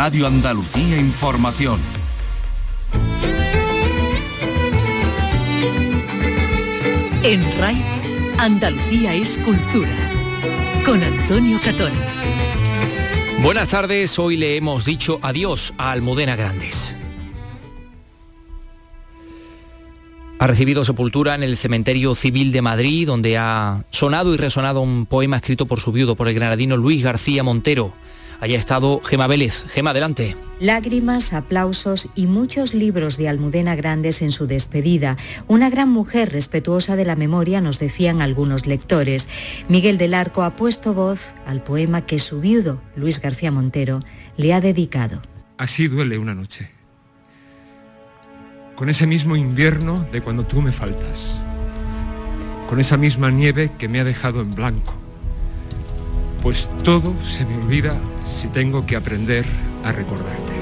Radio 0.00 0.28
Andalucía 0.28 0.96
Información. 0.96 1.80
En 7.24 7.58
RAI, 7.58 7.82
Andalucía 8.38 9.14
es 9.14 9.36
cultura. 9.38 9.90
Con 10.86 11.02
Antonio 11.02 11.58
Catón. 11.64 11.90
Buenas 13.42 13.70
tardes, 13.70 14.16
hoy 14.20 14.36
le 14.36 14.56
hemos 14.56 14.84
dicho 14.84 15.18
adiós 15.20 15.74
a 15.78 15.90
Almudena 15.90 16.36
Grandes. 16.36 16.96
Ha 20.38 20.46
recibido 20.46 20.84
sepultura 20.84 21.34
en 21.34 21.42
el 21.42 21.56
Cementerio 21.56 22.14
Civil 22.14 22.52
de 22.52 22.62
Madrid, 22.62 23.08
donde 23.08 23.36
ha 23.36 23.82
sonado 23.90 24.32
y 24.32 24.36
resonado 24.36 24.80
un 24.80 25.06
poema 25.06 25.38
escrito 25.38 25.66
por 25.66 25.80
su 25.80 25.90
viudo, 25.90 26.14
por 26.14 26.28
el 26.28 26.36
granadino 26.36 26.76
Luis 26.76 27.02
García 27.02 27.42
Montero. 27.42 27.92
Allá 28.40 28.56
ha 28.56 28.58
estado 28.58 29.00
Gema 29.02 29.26
Vélez. 29.26 29.64
Gema, 29.68 29.90
adelante. 29.90 30.36
Lágrimas, 30.60 31.32
aplausos 31.32 32.08
y 32.14 32.26
muchos 32.26 32.74
libros 32.74 33.16
de 33.16 33.28
Almudena 33.28 33.74
Grandes 33.76 34.22
en 34.22 34.32
su 34.32 34.46
despedida. 34.46 35.16
Una 35.46 35.70
gran 35.70 35.88
mujer 35.88 36.30
respetuosa 36.30 36.96
de 36.96 37.04
la 37.04 37.16
memoria, 37.16 37.60
nos 37.60 37.78
decían 37.78 38.20
algunos 38.20 38.66
lectores. 38.66 39.28
Miguel 39.68 39.98
del 39.98 40.14
Arco 40.14 40.42
ha 40.42 40.56
puesto 40.56 40.94
voz 40.94 41.34
al 41.46 41.62
poema 41.62 42.06
que 42.06 42.18
su 42.18 42.40
viudo, 42.40 42.80
Luis 42.96 43.20
García 43.20 43.50
Montero, 43.50 44.00
le 44.36 44.54
ha 44.54 44.60
dedicado. 44.60 45.22
Así 45.56 45.88
duele 45.88 46.18
una 46.18 46.34
noche 46.34 46.78
con 48.78 48.88
ese 48.88 49.08
mismo 49.08 49.34
invierno 49.34 50.06
de 50.12 50.20
cuando 50.20 50.44
tú 50.44 50.62
me 50.62 50.70
faltas, 50.70 51.34
con 52.68 52.78
esa 52.78 52.96
misma 52.96 53.28
nieve 53.32 53.72
que 53.76 53.88
me 53.88 53.98
ha 53.98 54.04
dejado 54.04 54.40
en 54.40 54.54
blanco, 54.54 54.94
pues 56.42 56.68
todo 56.84 57.14
se 57.22 57.44
me 57.44 57.56
olvida 57.56 57.96
si 58.24 58.48
tengo 58.48 58.86
que 58.86 58.96
aprender 58.96 59.44
a 59.84 59.92
recordarte. 59.92 60.52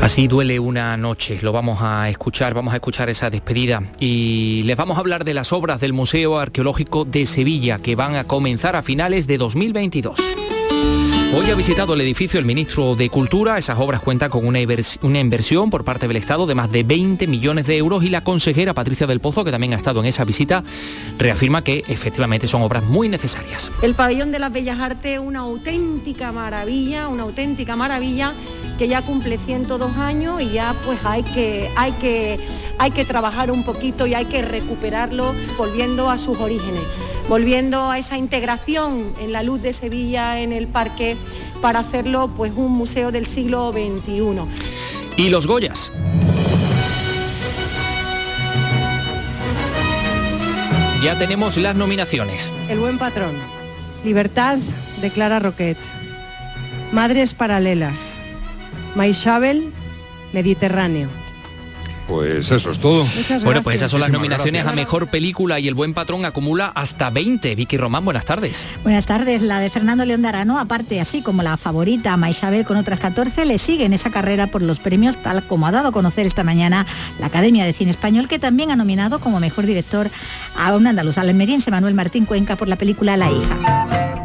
Así 0.00 0.28
duele 0.28 0.58
una 0.58 0.96
noche, 0.96 1.38
lo 1.42 1.52
vamos 1.52 1.80
a 1.82 2.08
escuchar, 2.08 2.54
vamos 2.54 2.72
a 2.72 2.78
escuchar 2.78 3.10
esa 3.10 3.28
despedida 3.28 3.82
y 4.00 4.62
les 4.64 4.74
vamos 4.74 4.96
a 4.96 5.00
hablar 5.00 5.24
de 5.26 5.34
las 5.34 5.52
obras 5.52 5.78
del 5.78 5.92
Museo 5.92 6.38
Arqueológico 6.38 7.04
de 7.04 7.26
Sevilla 7.26 7.78
que 7.80 7.96
van 7.96 8.16
a 8.16 8.24
comenzar 8.24 8.76
a 8.76 8.82
finales 8.82 9.26
de 9.26 9.36
2022. 9.36 10.18
Hoy 11.32 11.48
ha 11.48 11.54
visitado 11.54 11.94
el 11.94 12.00
edificio 12.00 12.40
el 12.40 12.44
ministro 12.44 12.96
de 12.96 13.08
Cultura. 13.08 13.56
Esas 13.56 13.78
obras 13.78 14.00
cuentan 14.00 14.30
con 14.30 14.44
una, 14.44 14.58
inversión 14.58 15.70
por 15.70 15.84
parte 15.84 16.08
del 16.08 16.16
Estado 16.16 16.44
de 16.44 16.56
más 16.56 16.72
de 16.72 16.82
20 16.82 17.28
millones 17.28 17.68
de 17.68 17.76
euros 17.76 18.02
y 18.02 18.08
la 18.08 18.24
consejera 18.24 18.74
Patricia 18.74 19.06
del 19.06 19.20
Pozo, 19.20 19.44
que 19.44 19.52
también 19.52 19.72
ha 19.72 19.76
estado 19.76 20.00
en 20.00 20.06
esa 20.06 20.24
visita, 20.24 20.64
reafirma 21.18 21.62
que 21.62 21.84
efectivamente 21.86 22.48
son 22.48 22.62
obras 22.62 22.82
muy 22.82 23.08
necesarias. 23.08 23.70
El 23.80 23.94
pabellón 23.94 24.32
de 24.32 24.40
las 24.40 24.52
Bellas 24.52 24.80
Artes, 24.80 25.20
una 25.20 25.40
auténtica 25.40 26.32
maravilla, 26.32 27.06
una 27.06 27.22
auténtica 27.22 27.76
maravilla 27.76 28.34
que 28.76 28.88
ya 28.88 29.02
cumple 29.02 29.38
102 29.38 29.96
años 29.98 30.42
y 30.42 30.50
ya 30.50 30.74
pues 30.84 30.98
hay 31.04 31.22
que, 31.22 31.70
hay 31.76 31.92
que, 31.92 32.40
hay 32.78 32.90
que 32.90 33.04
trabajar 33.04 33.52
un 33.52 33.62
poquito 33.62 34.08
y 34.08 34.14
hay 34.14 34.24
que 34.24 34.42
recuperarlo 34.42 35.32
volviendo 35.56 36.10
a 36.10 36.18
sus 36.18 36.38
orígenes 36.38 36.82
volviendo 37.28 37.90
a 37.90 37.98
esa 37.98 38.16
integración 38.16 39.12
en 39.20 39.32
la 39.32 39.42
luz 39.42 39.62
de 39.62 39.72
Sevilla 39.72 40.40
en 40.40 40.52
el 40.52 40.66
parque 40.66 41.16
para 41.60 41.80
hacerlo 41.80 42.30
pues 42.36 42.52
un 42.56 42.72
museo 42.72 43.12
del 43.12 43.26
siglo 43.26 43.72
XXI. 43.72 44.42
¿Y 45.16 45.30
los 45.30 45.46
Goyas? 45.46 45.92
Ya 51.02 51.18
tenemos 51.18 51.56
las 51.56 51.76
nominaciones. 51.76 52.52
El 52.68 52.78
buen 52.78 52.98
patrón. 52.98 53.34
Libertad 54.04 54.58
de 55.00 55.10
Clara 55.10 55.38
Roquet. 55.38 55.78
Madres 56.92 57.32
paralelas. 57.32 58.16
Maishabel, 58.94 59.72
Mediterráneo. 60.32 61.19
Pues 62.10 62.50
eso 62.50 62.72
es 62.72 62.78
todo. 62.80 63.06
Bueno, 63.44 63.62
pues 63.62 63.76
esas 63.76 63.92
son 63.92 64.00
las 64.00 64.10
nominaciones 64.10 64.66
a 64.66 64.72
Mejor 64.72 65.06
Película 65.06 65.60
y 65.60 65.68
El 65.68 65.74
Buen 65.74 65.94
Patrón 65.94 66.24
acumula 66.24 66.72
hasta 66.74 67.08
20. 67.08 67.54
Vicky 67.54 67.76
Román, 67.76 68.04
buenas 68.04 68.24
tardes. 68.24 68.64
Buenas 68.82 69.06
tardes. 69.06 69.42
La 69.42 69.60
de 69.60 69.70
Fernando 69.70 70.04
León 70.04 70.20
de 70.20 70.28
Arano, 70.28 70.58
aparte 70.58 71.00
así 71.00 71.22
como 71.22 71.44
la 71.44 71.56
favorita 71.56 72.16
Maisabel 72.16 72.64
con 72.64 72.76
otras 72.78 72.98
14, 72.98 73.44
le 73.44 73.58
sigue 73.58 73.84
en 73.84 73.92
esa 73.92 74.10
carrera 74.10 74.48
por 74.48 74.60
los 74.60 74.80
premios, 74.80 75.22
tal 75.22 75.44
como 75.44 75.68
ha 75.68 75.70
dado 75.70 75.88
a 75.88 75.92
conocer 75.92 76.26
esta 76.26 76.42
mañana 76.42 76.84
la 77.20 77.26
Academia 77.26 77.64
de 77.64 77.72
Cine 77.72 77.92
Español, 77.92 78.26
que 78.26 78.40
también 78.40 78.72
ha 78.72 78.76
nominado 78.76 79.20
como 79.20 79.38
Mejor 79.38 79.66
Director 79.66 80.10
a 80.56 80.74
un 80.74 80.88
andaluz, 80.88 81.16
al 81.16 81.28
almeriense 81.28 81.70
Manuel 81.70 81.94
Martín 81.94 82.26
Cuenca 82.26 82.56
por 82.56 82.66
la 82.66 82.74
película 82.74 83.16
La 83.16 83.30
hija. 83.30 84.19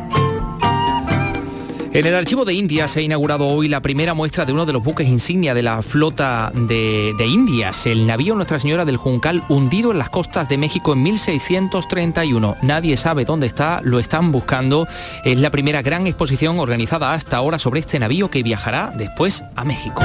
En 1.95 2.05
el 2.05 2.13
archivo 2.13 2.43
de 2.43 2.53
India 2.53 2.89
se 2.89 2.99
ha 2.99 3.03
inaugurado 3.03 3.47
hoy 3.47 3.69
la 3.69 3.79
primera 3.79 4.13
muestra 4.13 4.43
de 4.43 4.51
uno 4.51 4.65
de 4.65 4.73
los 4.73 4.83
buques 4.83 5.07
insignia 5.07 5.53
de 5.53 5.63
la 5.63 5.81
flota 5.81 6.51
de, 6.53 7.15
Indias, 7.25 7.85
el 7.85 8.05
navío 8.05 8.35
Nuestra 8.35 8.59
Señora 8.59 8.83
del 8.83 8.97
Juncal, 8.97 9.43
hundido 9.47 9.93
en 9.93 9.99
las 9.99 10.09
costas 10.09 10.49
de 10.49 10.57
México 10.57 10.91
en 10.91 11.03
1631. 11.03 12.57
Nadie 12.63 12.97
sabe 12.97 13.23
dónde 13.23 13.47
está, 13.47 13.79
lo 13.81 13.99
están 13.99 14.33
buscando. 14.33 14.89
Es 15.23 15.39
la 15.39 15.51
primera 15.51 15.81
gran 15.81 16.05
exposición 16.05 16.59
organizada 16.59 17.13
hasta 17.13 17.37
ahora 17.37 17.59
sobre 17.59 17.79
este 17.79 17.97
navío 17.97 18.29
que 18.29 18.43
viajará 18.43 18.91
después 18.97 19.45
a 19.55 19.63
México. 19.63 20.03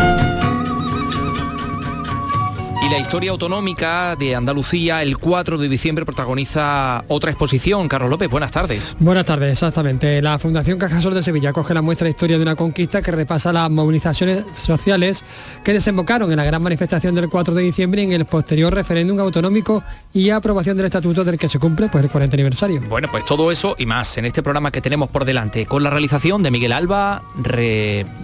La 2.91 2.99
historia 2.99 3.31
autonómica 3.31 4.17
de 4.17 4.34
Andalucía, 4.34 5.01
el 5.01 5.17
4 5.17 5.59
de 5.59 5.69
diciembre 5.69 6.05
protagoniza 6.05 7.05
otra 7.06 7.31
exposición. 7.31 7.87
Carlos 7.87 8.11
López, 8.11 8.28
buenas 8.28 8.51
tardes. 8.51 8.97
Buenas 8.99 9.27
tardes, 9.27 9.53
exactamente. 9.53 10.21
La 10.21 10.41
Fundación 10.41 10.77
Cajasol 10.77 11.15
de 11.15 11.23
Sevilla 11.23 11.53
coge 11.53 11.73
la 11.73 11.83
muestra 11.83 12.06
de 12.06 12.11
historia 12.11 12.37
de 12.37 12.43
una 12.43 12.56
conquista 12.56 13.01
que 13.01 13.12
repasa 13.12 13.53
las 13.53 13.71
movilizaciones 13.71 14.45
sociales 14.56 15.23
que 15.62 15.73
desembocaron 15.73 16.33
en 16.33 16.39
la 16.39 16.45
gran 16.45 16.61
manifestación 16.62 17.15
del 17.15 17.28
4 17.28 17.55
de 17.55 17.62
diciembre 17.62 18.03
y 18.03 18.06
en 18.06 18.12
el 18.12 18.25
posterior 18.25 18.75
referéndum 18.75 19.21
autonómico 19.21 19.84
y 20.12 20.31
aprobación 20.31 20.77
del 20.77 20.87
estatuto 20.87 21.22
del 21.22 21.39
que 21.39 21.49
se 21.49 21.61
cumple 21.61 21.89
pues, 21.91 22.03
el 22.03 22.11
40 22.11 22.34
aniversario. 22.34 22.81
Bueno, 22.89 23.07
pues 23.09 23.25
todo 23.25 23.53
eso 23.53 23.77
y 23.78 23.87
más 23.87 24.19
en 24.19 24.25
este 24.25 24.43
programa 24.43 24.72
que 24.72 24.81
tenemos 24.81 25.11
por 25.11 25.25
delante, 25.25 25.65
con 25.65 25.84
la 25.84 25.91
realización 25.91 26.43
de 26.43 26.51
Miguel 26.51 26.72
Alba, 26.72 27.22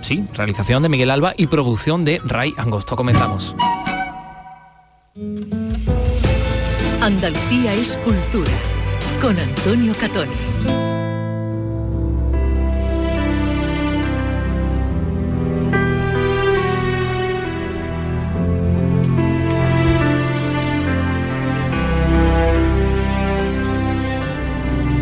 sí, 0.03 0.25
realización 0.35 0.83
de 0.83 0.89
Miguel 0.89 1.11
Alba 1.11 1.35
y 1.37 1.47
producción 1.47 2.05
de 2.05 2.21
Ray 2.25 2.53
Angosto. 2.57 2.97
Comenzamos. 2.97 3.55
Andalucía 7.01 7.73
es 7.73 7.97
cultura 8.05 8.53
con 9.23 9.39
Antonio 9.39 9.95
Catoni. 9.99 10.31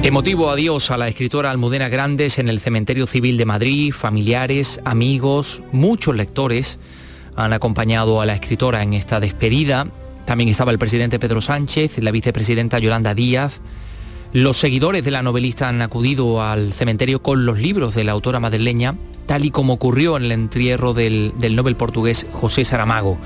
Emotivo 0.05 0.49
adiós 0.51 0.93
a 0.93 0.97
la 0.97 1.09
escritora 1.09 1.51
Almudena 1.51 1.89
Grandes 1.89 2.39
en 2.39 2.49
el 2.49 2.61
Cementerio 2.61 3.09
Civil 3.09 3.37
de 3.37 3.47
Madrid, 3.47 3.93
familiares, 3.93 4.81
amigos, 4.85 5.61
muchos 5.73 6.15
lectores 6.15 6.79
han 7.35 7.53
acompañado 7.53 8.21
a 8.21 8.27
la 8.27 8.35
escritora 8.35 8.85
en 8.85 8.93
esta 8.93 9.19
despedida 9.19 9.89
también 10.25 10.51
estaba 10.51 10.73
el 10.73 10.79
presidente 10.79 11.19
Pedro 11.19 11.41
Sánchez, 11.41 11.99
la 11.99 12.11
vicepresidenta 12.11 12.79
Yolanda 12.79 13.15
Díaz. 13.15 13.61
Los 14.33 14.57
seguidores 14.57 15.05
de 15.05 15.11
la 15.11 15.23
novelista 15.23 15.69
han 15.69 15.83
acudido 15.83 16.43
al 16.43 16.73
cementerio 16.73 17.23
con 17.23 17.47
los 17.47 17.59
libros 17.59 17.95
de 17.95 18.05
la 18.05 18.13
autora 18.13 18.41
madrileña, 18.41 18.97
tal 19.27 19.45
y 19.45 19.51
como 19.51 19.75
ocurrió 19.75 20.17
en 20.17 20.25
el 20.25 20.33
entierro 20.33 20.95
del, 20.95 21.33
del 21.39 21.55
Nobel 21.55 21.77
portugués 21.77 22.27
José 22.33 22.65
Saramago. 22.65 23.19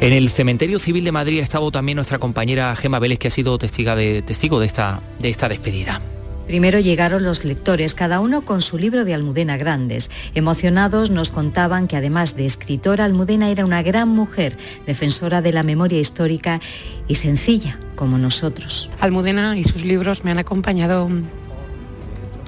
En 0.00 0.12
el 0.12 0.30
Cementerio 0.30 0.78
Civil 0.78 1.04
de 1.04 1.10
Madrid 1.10 1.40
ha 1.40 1.42
estado 1.42 1.72
también 1.72 1.96
nuestra 1.96 2.20
compañera 2.20 2.76
Gema 2.76 3.00
Vélez, 3.00 3.18
que 3.18 3.28
ha 3.28 3.32
sido 3.32 3.58
testigo 3.58 3.96
de, 3.96 4.22
esta, 4.64 5.00
de 5.18 5.28
esta 5.28 5.48
despedida. 5.48 6.00
Primero 6.48 6.78
llegaron 6.78 7.24
los 7.24 7.44
lectores, 7.44 7.94
cada 7.94 8.20
uno 8.20 8.40
con 8.40 8.62
su 8.62 8.78
libro 8.78 9.04
de 9.04 9.12
Almudena 9.12 9.58
Grandes. 9.58 10.10
Emocionados 10.34 11.10
nos 11.10 11.30
contaban 11.30 11.86
que 11.88 11.98
además 11.98 12.36
de 12.36 12.46
escritora, 12.46 13.04
Almudena 13.04 13.50
era 13.50 13.66
una 13.66 13.82
gran 13.82 14.08
mujer, 14.08 14.56
defensora 14.86 15.42
de 15.42 15.52
la 15.52 15.62
memoria 15.62 16.00
histórica 16.00 16.62
y 17.06 17.16
sencilla, 17.16 17.78
como 17.96 18.16
nosotros. 18.16 18.88
Almudena 18.98 19.58
y 19.58 19.62
sus 19.62 19.84
libros 19.84 20.24
me 20.24 20.30
han 20.30 20.38
acompañado 20.38 21.10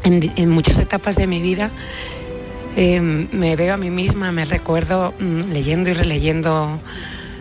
en, 0.02 0.50
muchas 0.50 0.78
etapas 0.78 1.16
de 1.16 1.26
mi 1.26 1.42
vida. 1.42 1.70
Em, 2.76 3.28
me 3.32 3.54
veo 3.54 3.74
a 3.74 3.76
mí 3.76 3.90
misma, 3.90 4.32
me 4.32 4.46
recuerdo 4.46 5.12
mm, 5.18 5.52
leyendo 5.52 5.90
y 5.90 5.92
releyendo 5.92 6.78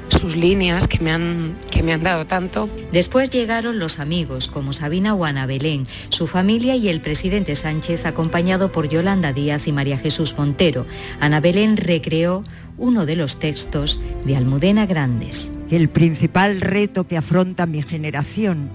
sus 0.10 0.36
líneas 0.36 0.88
que 0.88 1.00
me, 1.00 1.12
han, 1.12 1.58
que 1.72 1.84
me 1.84 1.94
han 1.94 2.04
dado 2.04 2.26
tanto. 2.26 2.70
Después 2.92 3.30
llegaron 3.30 3.80
los 3.80 4.00
amigos 4.00 4.48
como 4.48 4.74
Sabina 4.74 5.14
o 5.14 5.26
Ana 5.26 5.46
Belén, 5.46 5.86
su 6.10 6.28
familia 6.28 6.76
y 6.76 6.90
el 6.90 7.02
presidente 7.02 7.56
Sánchez 7.56 8.06
acompañado 8.06 8.72
por 8.72 8.90
Yolanda 8.90 9.34
Díaz 9.34 9.68
y 9.68 9.72
María 9.72 9.98
Jesús 9.98 10.36
Montero. 10.38 10.86
Ana 11.20 11.40
Belén 11.40 11.78
recreó 11.78 12.44
uno 12.78 13.06
de 13.06 13.16
los 13.16 13.40
textos 13.40 14.00
de 14.26 14.36
Almudena 14.36 14.86
Grandes. 14.86 15.52
El 15.70 15.90
principal 15.90 16.62
reto 16.62 17.08
que 17.08 17.18
afronta 17.18 17.66
mi 17.66 17.82
generación 17.82 18.70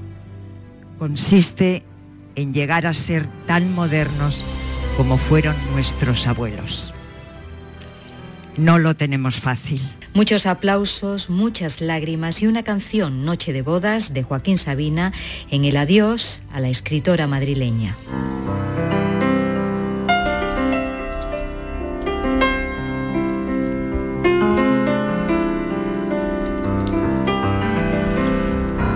consiste 0.98 1.82
en 2.36 2.54
llegar 2.54 2.86
a 2.86 2.94
ser 2.94 3.26
tan 3.46 3.74
modernos 3.74 4.44
como 4.96 5.18
fueron 5.18 5.56
nuestros 5.72 6.26
abuelos. 6.26 6.92
No 8.56 8.78
lo 8.78 8.94
tenemos 8.94 9.36
fácil. 9.36 9.80
Muchos 10.14 10.46
aplausos, 10.46 11.28
muchas 11.28 11.80
lágrimas 11.80 12.40
y 12.40 12.46
una 12.46 12.62
canción, 12.62 13.24
Noche 13.24 13.52
de 13.52 13.62
Bodas, 13.62 14.14
de 14.14 14.22
Joaquín 14.22 14.58
Sabina, 14.58 15.12
en 15.50 15.64
el 15.64 15.76
adiós 15.76 16.40
a 16.52 16.60
la 16.60 16.68
escritora 16.68 17.26
madrileña. 17.26 17.96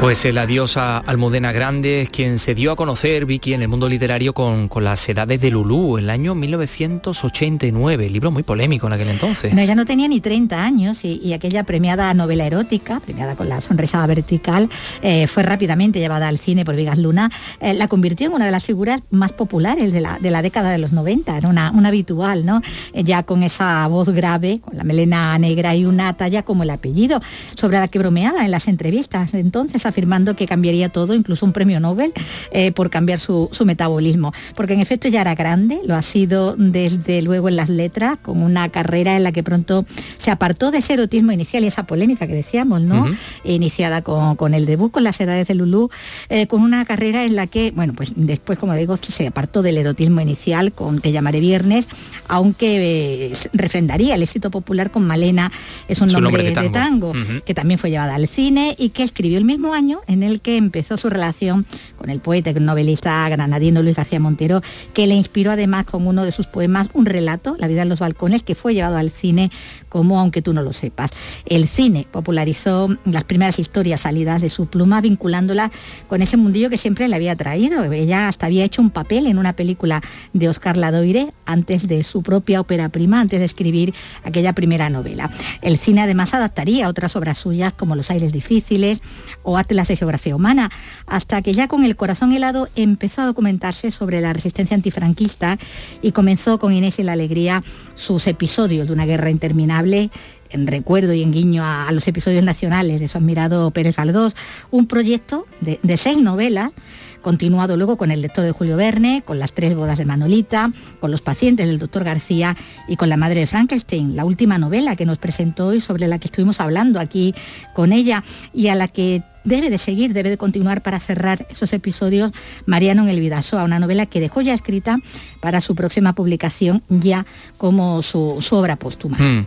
Pues 0.00 0.24
el 0.24 0.38
adiós 0.38 0.76
a 0.76 0.98
Almudena 0.98 1.50
Grande, 1.50 2.08
quien 2.10 2.38
se 2.38 2.54
dio 2.54 2.70
a 2.70 2.76
conocer, 2.76 3.26
Vicky, 3.26 3.54
en 3.54 3.62
el 3.62 3.68
mundo 3.68 3.88
literario 3.88 4.32
con, 4.32 4.68
con 4.68 4.84
las 4.84 5.06
edades 5.08 5.40
de 5.40 5.50
Lulú, 5.50 5.98
el 5.98 6.08
año 6.08 6.36
1989, 6.36 8.08
libro 8.08 8.30
muy 8.30 8.44
polémico 8.44 8.86
en 8.86 8.92
aquel 8.92 9.08
entonces. 9.08 9.52
No, 9.52 9.60
ella 9.60 9.74
no 9.74 9.84
tenía 9.84 10.06
ni 10.06 10.20
30 10.20 10.62
años 10.62 11.04
y, 11.04 11.32
aquella 11.32 11.64
premiada 11.64 12.14
novela 12.14 12.46
erótica, 12.46 13.00
premiada 13.00 13.34
con 13.34 13.48
la 13.48 13.60
sonrisa 13.60 14.06
vertical, 14.06 14.68
eh, 15.02 15.26
fue 15.26 15.42
rápidamente 15.42 15.98
llevada 15.98 16.28
al 16.28 16.38
cine 16.38 16.64
por 16.64 16.76
Vigas 16.76 16.98
Luna, 16.98 17.30
eh, 17.60 17.74
la 17.74 17.88
convirtió 17.88 18.28
en 18.28 18.34
una 18.34 18.46
de 18.46 18.52
las 18.52 18.64
figuras 18.64 19.02
más 19.10 19.32
populares 19.32 19.92
de 19.92 20.00
la, 20.00 20.18
de 20.20 20.30
la 20.30 20.42
década 20.42 20.70
de 20.70 20.78
los 20.78 20.92
90, 20.92 21.36
era 21.36 21.48
una, 21.48 21.72
una 21.72 21.88
habitual, 21.88 22.46
¿no? 22.46 22.62
Eh, 22.92 23.02
ya 23.02 23.24
con 23.24 23.42
esa 23.42 23.86
voz 23.88 24.08
grave, 24.10 24.60
con 24.60 24.76
la 24.76 24.84
melena 24.84 25.36
negra 25.40 25.74
y 25.74 25.84
una 25.84 26.16
talla 26.16 26.44
como 26.44 26.62
el 26.62 26.70
apellido, 26.70 27.20
sobre 27.56 27.78
la 27.78 27.88
que 27.88 27.98
bromeaba 27.98 28.44
en 28.44 28.52
las 28.52 28.68
entrevistas. 28.68 29.34
Entonces, 29.34 29.87
afirmando 29.88 30.36
que 30.36 30.46
cambiaría 30.46 30.88
todo, 30.88 31.14
incluso 31.14 31.44
un 31.46 31.52
premio 31.52 31.80
Nobel, 31.80 32.12
eh, 32.50 32.72
por 32.72 32.90
cambiar 32.90 33.20
su, 33.20 33.50
metabolismo. 33.64 34.32
Porque 34.54 34.74
en 34.74 34.80
efecto 34.80 35.08
ya 35.08 35.20
era 35.20 35.34
grande, 35.34 35.80
lo 35.84 35.94
ha 35.94 36.02
sido 36.02 36.54
desde 36.56 37.22
luego 37.22 37.48
en 37.48 37.56
las 37.56 37.68
letras, 37.68 38.18
con 38.20 38.42
una 38.42 38.68
carrera 38.68 39.16
en 39.16 39.24
la 39.24 39.32
que 39.32 39.42
pronto 39.42 39.84
se 40.16 40.30
apartó 40.30 40.70
de 40.70 40.78
ese 40.78 40.94
erotismo 40.94 41.32
inicial 41.32 41.64
y 41.64 41.66
esa 41.66 41.84
polémica 41.84 42.26
que 42.26 42.34
decíamos, 42.34 42.82
¿no? 42.82 43.06
Iniciada 43.44 44.02
con, 44.02 44.54
el 44.54 44.66
debut, 44.66 44.90
con 44.90 45.04
las 45.04 45.20
edades 45.20 45.48
de 45.48 45.54
Lulú, 45.54 45.90
eh, 46.28 46.46
con 46.46 46.62
una 46.62 46.84
carrera 46.84 47.24
en 47.24 47.36
la 47.36 47.46
que, 47.46 47.72
bueno, 47.72 47.92
pues 47.94 48.12
después, 48.16 48.58
como 48.58 48.74
digo, 48.74 48.96
se 48.96 49.26
apartó 49.26 49.62
del 49.62 49.78
erotismo 49.78 50.20
inicial 50.20 50.72
con 50.72 51.00
Te 51.00 51.12
llamaré 51.12 51.40
viernes, 51.40 51.88
aunque 52.28 53.30
eh, 53.30 53.32
refrendaría 53.52 54.14
el 54.14 54.22
éxito 54.22 54.50
popular 54.50 54.90
con 54.90 55.06
Malena, 55.06 55.50
es 55.88 56.00
un 56.00 56.12
nombre, 56.12 56.42
de 56.42 56.70
tango, 56.70 57.12
que 57.44 57.54
también 57.54 57.78
fue 57.78 57.90
llevada 57.90 58.14
al 58.14 58.28
cine 58.28 58.74
y 58.78 58.90
que 58.90 59.02
escribió 59.02 59.38
el 59.38 59.44
mismo 59.44 59.74
año 59.78 60.00
en 60.08 60.22
el 60.22 60.40
que 60.40 60.56
empezó 60.56 60.98
su 60.98 61.08
relación 61.08 61.64
con 61.96 62.10
el 62.10 62.20
poeta 62.20 62.50
y 62.50 62.54
novelista 62.54 63.28
granadino 63.28 63.82
Luis 63.82 63.96
García 63.96 64.18
Montero, 64.18 64.60
que 64.92 65.06
le 65.06 65.14
inspiró 65.14 65.52
además 65.52 65.86
con 65.86 66.06
uno 66.06 66.24
de 66.24 66.32
sus 66.32 66.46
poemas 66.46 66.88
un 66.94 67.06
relato, 67.06 67.56
La 67.58 67.68
vida 67.68 67.82
en 67.82 67.88
los 67.88 68.00
balcones, 68.00 68.42
que 68.42 68.54
fue 68.54 68.74
llevado 68.74 68.96
al 68.96 69.10
cine 69.10 69.50
como 69.88 70.18
aunque 70.18 70.42
tú 70.42 70.52
no 70.52 70.62
lo 70.62 70.72
sepas. 70.72 71.12
El 71.46 71.68
cine 71.68 72.06
popularizó 72.10 72.88
las 73.04 73.24
primeras 73.24 73.58
historias 73.58 74.02
salidas 74.02 74.42
de 74.42 74.50
su 74.50 74.66
pluma 74.66 75.00
vinculándola 75.00 75.70
con 76.08 76.22
ese 76.22 76.36
mundillo 76.36 76.70
que 76.70 76.76
siempre 76.76 77.06
le 77.06 77.14
había 77.14 77.36
traído. 77.36 77.90
Ella 77.92 78.28
hasta 78.28 78.46
había 78.46 78.64
hecho 78.64 78.82
un 78.82 78.90
papel 78.90 79.26
en 79.26 79.38
una 79.38 79.54
película 79.54 80.02
de 80.32 80.48
Oscar 80.48 80.76
Ladoire 80.76 81.32
antes 81.46 81.86
de 81.86 82.02
su 82.02 82.22
propia 82.22 82.60
ópera 82.60 82.88
prima, 82.88 83.20
antes 83.20 83.38
de 83.38 83.46
escribir 83.46 83.94
aquella 84.24 84.52
primera 84.52 84.90
novela. 84.90 85.30
El 85.62 85.78
cine 85.78 86.02
además 86.02 86.34
adaptaría 86.34 86.88
otras 86.88 87.14
obras 87.14 87.38
suyas 87.38 87.72
como 87.72 87.94
Los 87.94 88.10
aires 88.10 88.32
difíciles 88.32 89.00
o 89.42 89.56
Atlas 89.68 89.88
de 89.88 89.96
geografía 89.96 90.34
humana, 90.34 90.70
hasta 91.06 91.42
que 91.42 91.52
ya 91.52 91.68
con 91.68 91.84
el 91.84 91.94
corazón 91.94 92.32
helado 92.32 92.68
empezó 92.74 93.20
a 93.20 93.26
documentarse 93.26 93.90
sobre 93.90 94.22
la 94.22 94.32
resistencia 94.32 94.74
antifranquista 94.74 95.58
y 96.00 96.12
comenzó 96.12 96.58
con 96.58 96.72
Inés 96.72 96.98
y 96.98 97.02
la 97.02 97.12
Alegría 97.12 97.62
sus 97.94 98.26
episodios 98.26 98.86
de 98.86 98.94
una 98.94 99.04
guerra 99.04 99.28
interminable 99.28 100.10
en 100.48 100.66
recuerdo 100.66 101.12
y 101.12 101.22
en 101.22 101.32
guiño 101.32 101.62
a, 101.62 101.92
los 101.92 102.08
episodios 102.08 102.42
nacionales 102.42 102.98
de 103.00 103.08
su 103.08 103.18
admirado 103.18 103.70
Pérez 103.72 103.96
Galdós, 103.96 104.34
un 104.70 104.86
proyecto 104.86 105.44
de, 105.60 105.78
de 105.82 105.96
seis 105.98 106.16
novelas 106.16 106.72
continuado 107.20 107.76
luego 107.76 107.96
con 107.96 108.10
el 108.10 108.22
lector 108.22 108.44
de 108.44 108.52
Julio 108.52 108.76
Verne, 108.76 109.22
con 109.24 109.38
las 109.38 109.52
tres 109.52 109.74
bodas 109.74 109.98
de 109.98 110.04
Manolita, 110.04 110.72
con 111.00 111.10
los 111.10 111.20
pacientes 111.20 111.66
del 111.66 111.78
doctor 111.78 112.04
García 112.04 112.56
y 112.86 112.96
con 112.96 113.08
la 113.08 113.16
madre 113.16 113.40
de 113.40 113.46
Frankenstein, 113.46 114.16
la 114.16 114.24
última 114.24 114.56
novela 114.56 114.96
que 114.96 115.04
nos 115.04 115.18
presentó 115.18 115.74
y 115.74 115.80
sobre 115.80 116.08
la 116.08 116.18
que 116.18 116.28
estuvimos 116.28 116.60
hablando 116.60 117.00
aquí 117.00 117.34
con 117.74 117.92
ella 117.92 118.24
y 118.54 118.68
a 118.68 118.74
la 118.74 118.88
que 118.88 119.22
debe 119.48 119.70
de 119.70 119.78
seguir, 119.78 120.12
debe 120.12 120.30
de 120.30 120.36
continuar 120.36 120.82
para 120.82 121.00
cerrar 121.00 121.46
esos 121.50 121.72
episodios 121.72 122.32
Mariano 122.66 123.02
en 123.02 123.08
el 123.08 123.20
Vidasoa, 123.20 123.64
una 123.64 123.78
novela 123.78 124.06
que 124.06 124.20
dejó 124.20 124.42
ya 124.42 124.54
escrita 124.54 125.00
para 125.40 125.60
su 125.60 125.74
próxima 125.74 126.12
publicación 126.12 126.82
ya 126.88 127.26
como 127.56 128.02
su, 128.02 128.42
obra 128.50 128.76
póstuma. 128.76 129.16
Hmm. 129.18 129.46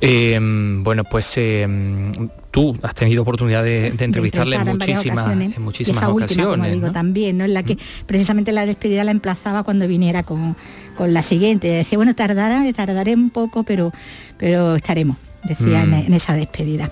Em, 0.00 0.84
bueno, 0.84 1.04
pues 1.04 1.32
em, 1.38 2.28
tú 2.50 2.76
has 2.82 2.94
tenido 2.94 3.22
oportunidad 3.22 3.64
de, 3.64 3.86
entrevistarle 3.98 4.56
en, 4.56 4.66
muchísimas, 4.66 5.32
en 5.32 5.62
muchísimas 5.62 6.02
esa 6.02 6.10
ocasiones. 6.10 6.46
Última, 6.46 6.68
digo, 6.68 6.92
también, 6.92 7.38
¿no? 7.38 7.44
En 7.44 7.54
la 7.54 7.62
que 7.62 7.74
hmm. 7.74 8.04
precisamente 8.06 8.52
la 8.52 8.66
despedida 8.66 9.04
la 9.04 9.10
emplazaba 9.10 9.62
cuando 9.62 9.88
viniera 9.88 10.22
con, 10.22 10.54
con 10.96 11.14
la 11.14 11.22
siguiente. 11.22 11.68
Decía, 11.68 11.98
bueno, 11.98 12.14
tardará, 12.14 12.62
tardaré 12.74 13.14
un 13.14 13.30
poco, 13.30 13.64
pero, 13.64 13.90
pero 14.36 14.76
estaremos, 14.76 15.16
decía 15.44 15.82
en, 15.82 15.90
hmm. 15.90 16.06
en 16.06 16.14
esa 16.14 16.34
despedida 16.34 16.90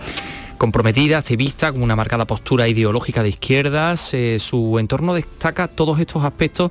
comprometida, 0.59 1.19
activista, 1.19 1.73
con 1.73 1.83
una 1.83 1.97
marcada 1.97 2.25
postura 2.25 2.69
ideológica 2.69 3.23
de 3.23 3.31
izquierdas. 3.31 4.15
Eh, 4.15 4.39
su 4.41 4.79
entorno 4.79 5.15
destaca 5.15 5.69
todos 5.69 5.99
estos 6.01 6.25
aspectos 6.25 6.71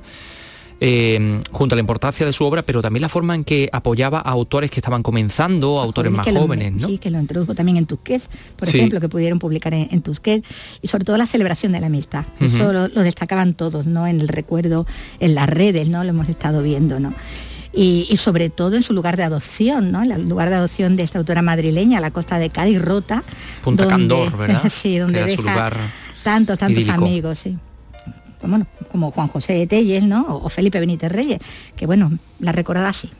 eh, 0.80 1.40
junto 1.52 1.74
a 1.74 1.76
la 1.76 1.80
importancia 1.80 2.26
de 2.26 2.32
su 2.32 2.44
obra, 2.44 2.62
pero 2.62 2.82
también 2.82 3.02
la 3.02 3.08
forma 3.08 3.34
en 3.34 3.44
que 3.44 3.68
apoyaba 3.72 4.18
a 4.18 4.30
autores 4.30 4.70
que 4.70 4.80
estaban 4.80 5.02
comenzando, 5.02 5.80
autores 5.80 6.12
más 6.12 6.26
jóvenes. 6.28 6.72
¿no? 6.72 6.88
Sí, 6.88 6.98
que 6.98 7.10
lo 7.10 7.18
introdujo 7.20 7.54
también 7.54 7.78
en 7.78 7.86
Tusquets, 7.86 8.28
por 8.56 8.68
ejemplo, 8.68 9.00
que 9.00 9.08
pudieron 9.08 9.38
publicar 9.38 9.72
en, 9.72 9.88
en, 9.90 10.02
Tusquets, 10.02 10.46
y 10.82 10.88
sobre 10.88 11.04
todo 11.04 11.16
la 11.16 11.26
celebración 11.26 11.72
de 11.72 11.80
la 11.80 11.86
amistad. 11.86 12.24
Eso 12.40 12.72
lo, 12.72 12.88
lo, 12.88 13.02
destacaban 13.02 13.54
todos, 13.54 13.86
¿no? 13.86 14.06
En 14.06 14.20
el 14.20 14.28
recuerdo, 14.28 14.86
en 15.20 15.34
las 15.34 15.48
redes, 15.48 15.88
¿no? 15.88 16.02
Lo 16.04 16.10
hemos 16.10 16.28
estado 16.28 16.62
viendo, 16.62 16.98
¿no? 16.98 17.14
Y, 17.76 18.16
sobre 18.18 18.50
todo 18.50 18.76
en 18.76 18.82
su 18.82 18.92
lugar 18.92 19.16
de 19.16 19.24
adopción, 19.24 19.90
¿no? 19.90 20.02
El 20.02 20.28
lugar 20.28 20.48
de 20.48 20.56
adopción 20.56 20.96
de 20.96 21.02
esta 21.02 21.18
autora 21.18 21.42
madrileña, 21.42 22.00
la 22.00 22.10
costa 22.10 22.38
de 22.38 22.50
Cádiz, 22.50 22.80
Rota. 22.80 23.24
Punta 23.62 23.88
Candor, 23.88 24.36
¿verdad? 24.38 24.62
sí, 24.68 24.98
donde 24.98 25.22
deja 25.22 25.34
su 25.34 25.42
lugar 25.42 25.76
tantos, 26.22 26.58
tantos 26.58 26.88
amigos, 26.88 27.38
sí. 27.38 27.58
Como, 28.40 28.66
como 28.90 29.10
Juan 29.10 29.28
José 29.28 29.66
Telles, 29.66 30.02
¿no? 30.02 30.24
O, 30.36 30.48
Felipe 30.48 30.80
Benítez 30.80 31.10
Reyes, 31.10 31.38
que 31.76 31.86
bueno, 31.86 32.18
la 32.40 32.52
recordaba 32.52 32.88
así. 32.88 33.10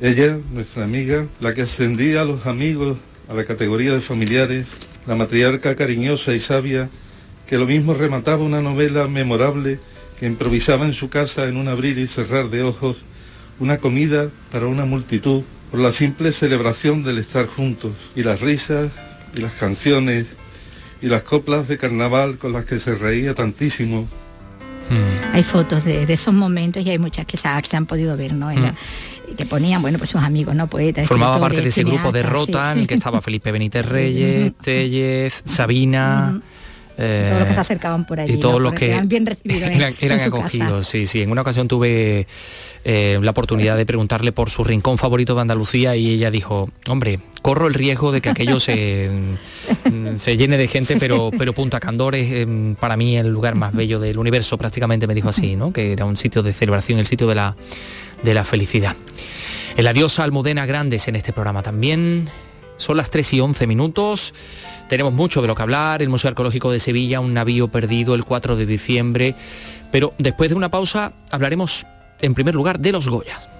Ella, 0.00 0.38
nuestra 0.52 0.84
amiga, 0.84 1.26
la 1.40 1.54
que 1.54 1.62
ascendía 1.62 2.22
a 2.22 2.24
los 2.24 2.46
amigos 2.46 2.96
a 3.28 3.34
la 3.34 3.44
categoría 3.44 3.92
de 3.92 4.00
familiares, 4.00 4.68
la 5.06 5.14
matriarca 5.14 5.76
cariñosa 5.76 6.34
y 6.34 6.40
sabia, 6.40 6.88
que 7.46 7.58
lo 7.58 7.66
mismo 7.66 7.94
remataba 7.94 8.42
una 8.42 8.60
novela 8.60 9.06
memorable 9.06 9.78
que 10.18 10.26
improvisaba 10.26 10.84
en 10.84 10.94
su 10.94 11.10
casa 11.10 11.44
en 11.48 11.56
un 11.56 11.68
abrir 11.68 11.98
y 11.98 12.06
cerrar 12.06 12.50
de 12.50 12.62
ojos 12.62 13.02
una 13.60 13.78
comida 13.78 14.28
para 14.50 14.66
una 14.66 14.84
multitud 14.84 15.42
por 15.70 15.80
la 15.80 15.92
simple 15.92 16.32
celebración 16.32 17.04
del 17.04 17.18
estar 17.18 17.46
juntos 17.46 17.92
y 18.16 18.24
las 18.24 18.40
risas 18.40 18.90
y 19.36 19.40
las 19.40 19.52
canciones 19.52 20.26
y 21.00 21.06
las 21.06 21.22
coplas 21.22 21.68
de 21.68 21.78
carnaval 21.78 22.38
con 22.38 22.52
las 22.52 22.64
que 22.64 22.80
se 22.80 22.96
reía 22.96 23.34
tantísimo. 23.34 24.08
Hmm. 24.90 25.34
Hay 25.34 25.44
fotos 25.44 25.84
de, 25.84 26.02
esos 26.12 26.34
momentos 26.34 26.84
y 26.84 26.90
hay 26.90 26.98
muchas 26.98 27.24
que 27.24 27.36
se, 27.36 27.46
han 27.48 27.86
podido 27.86 28.16
ver, 28.16 28.32
¿no? 28.32 28.50
Hmm. 28.50 28.74
que 29.36 29.46
ponían, 29.46 29.80
bueno, 29.80 29.98
pues 29.98 30.10
sus 30.10 30.20
amigos, 30.20 30.54
¿no? 30.56 30.66
Poetas. 30.66 31.06
Formaba 31.06 31.38
parte 31.38 31.60
de 31.60 31.68
ese 31.68 31.84
grupo 31.84 32.10
de 32.10 32.24
Rota 32.24 32.72
en 32.72 32.80
el 32.80 32.86
que 32.88 32.94
estaba 32.94 33.20
Felipe 33.22 33.52
Benítez 33.52 33.86
Reyes, 33.86 34.54
Tellez, 34.56 35.42
Sabina. 35.44 36.40
Eh, 37.00 37.26
todos 37.28 37.40
los 37.40 37.48
que 37.48 37.54
se 37.54 37.60
acercaban 37.60 38.06
por 38.06 38.20
allí. 38.20 38.34
Y 38.34 38.36
todos 38.36 38.60
los 38.60 38.74
que 38.74 38.90
eran 38.90 39.08
bien 39.08 39.26
recibidos. 39.26 39.70
eran, 40.00 40.20
acogidos, 40.20 40.86
sí, 40.86 41.06
sí. 41.06 41.22
En 41.22 41.30
una 41.30 41.40
ocasión 41.40 41.66
tuve 41.66 42.26
eh, 42.84 43.18
la 43.22 43.30
oportunidad 43.30 43.76
de 43.76 43.86
preguntarle 43.86 44.32
por 44.32 44.50
su 44.50 44.64
rincón 44.64 44.98
favorito 44.98 45.34
de 45.34 45.40
Andalucía 45.40 45.96
y 45.96 46.10
ella 46.10 46.30
dijo, 46.30 46.70
hombre, 46.88 47.20
corro 47.42 47.66
el 47.66 47.74
riesgo 47.74 48.12
de 48.12 48.20
que 48.20 48.28
aquello 48.28 48.60
se, 48.60 49.10
se 50.16 50.36
llene 50.36 50.58
de 50.58 50.68
gente, 50.68 50.96
pero, 50.98 51.30
pero 51.36 51.52
Punta 51.52 51.80
Candor 51.80 52.14
es 52.14 52.30
em, 52.32 52.74
para 52.74 52.96
mí 52.96 53.16
el 53.16 53.28
lugar 53.28 53.54
más 53.54 53.74
bello 53.74 53.98
del 53.98 54.18
universo, 54.18 54.58
prácticamente 54.58 55.06
me 55.06 55.14
dijo 55.14 55.28
así, 55.28 55.56
¿no? 55.56 55.72
que 55.72 55.92
era 55.92 56.04
un 56.04 56.16
sitio 56.16 56.42
de 56.42 56.52
celebración, 56.52 56.98
el 56.98 57.06
sitio 57.06 57.26
de 57.26 57.34
la, 57.34 57.56
de 58.22 58.34
la 58.34 58.44
felicidad. 58.44 58.94
El 59.76 59.86
adiós 59.86 60.18
a 60.18 60.24
Almudena 60.24 60.66
Grandes 60.66 61.08
en 61.08 61.16
este 61.16 61.32
programa 61.32 61.62
también. 61.62 62.28
Son 62.80 62.96
las 62.96 63.10
3 63.10 63.34
y 63.34 63.40
11 63.40 63.66
minutos. 63.66 64.32
Tenemos 64.88 65.12
mucho 65.12 65.42
de 65.42 65.48
lo 65.48 65.54
que 65.54 65.62
hablar. 65.62 66.00
El 66.00 66.08
Museo 66.08 66.30
Arqueológico 66.30 66.70
de 66.70 66.80
Sevilla, 66.80 67.20
un 67.20 67.34
navío 67.34 67.68
perdido 67.68 68.14
el 68.14 68.24
4 68.24 68.56
de 68.56 68.64
diciembre. 68.64 69.34
Pero 69.92 70.14
después 70.18 70.48
de 70.48 70.56
una 70.56 70.70
pausa 70.70 71.12
hablaremos 71.30 71.86
en 72.22 72.34
primer 72.34 72.54
lugar 72.54 72.80
de 72.80 72.92
los 72.92 73.06
Goyas. 73.06 73.59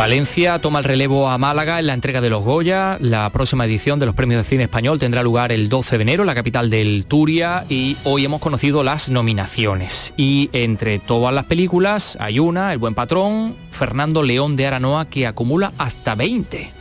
Valencia 0.00 0.58
toma 0.60 0.78
el 0.78 0.86
relevo 0.86 1.28
a 1.28 1.36
Málaga 1.36 1.78
en 1.78 1.86
la 1.86 1.92
entrega 1.92 2.22
de 2.22 2.30
los 2.30 2.42
Goya. 2.42 2.96
La 3.02 3.28
próxima 3.28 3.66
edición 3.66 3.98
de 3.98 4.06
los 4.06 4.14
Premios 4.14 4.42
de 4.42 4.48
Cine 4.48 4.62
Español 4.62 4.98
tendrá 4.98 5.22
lugar 5.22 5.52
el 5.52 5.68
12 5.68 5.98
de 5.98 6.02
enero 6.02 6.22
en 6.22 6.26
la 6.26 6.34
capital 6.34 6.70
del 6.70 7.04
Turia 7.04 7.66
y 7.68 7.98
hoy 8.04 8.24
hemos 8.24 8.40
conocido 8.40 8.82
las 8.82 9.10
nominaciones. 9.10 10.14
Y 10.16 10.48
entre 10.54 11.00
todas 11.00 11.34
las 11.34 11.44
películas 11.44 12.16
hay 12.18 12.38
una, 12.38 12.72
El 12.72 12.78
Buen 12.78 12.94
Patrón, 12.94 13.56
Fernando 13.72 14.22
León 14.22 14.56
de 14.56 14.68
Aranoa, 14.68 15.04
que 15.04 15.26
acumula 15.26 15.70
hasta 15.76 16.14
20. 16.14 16.72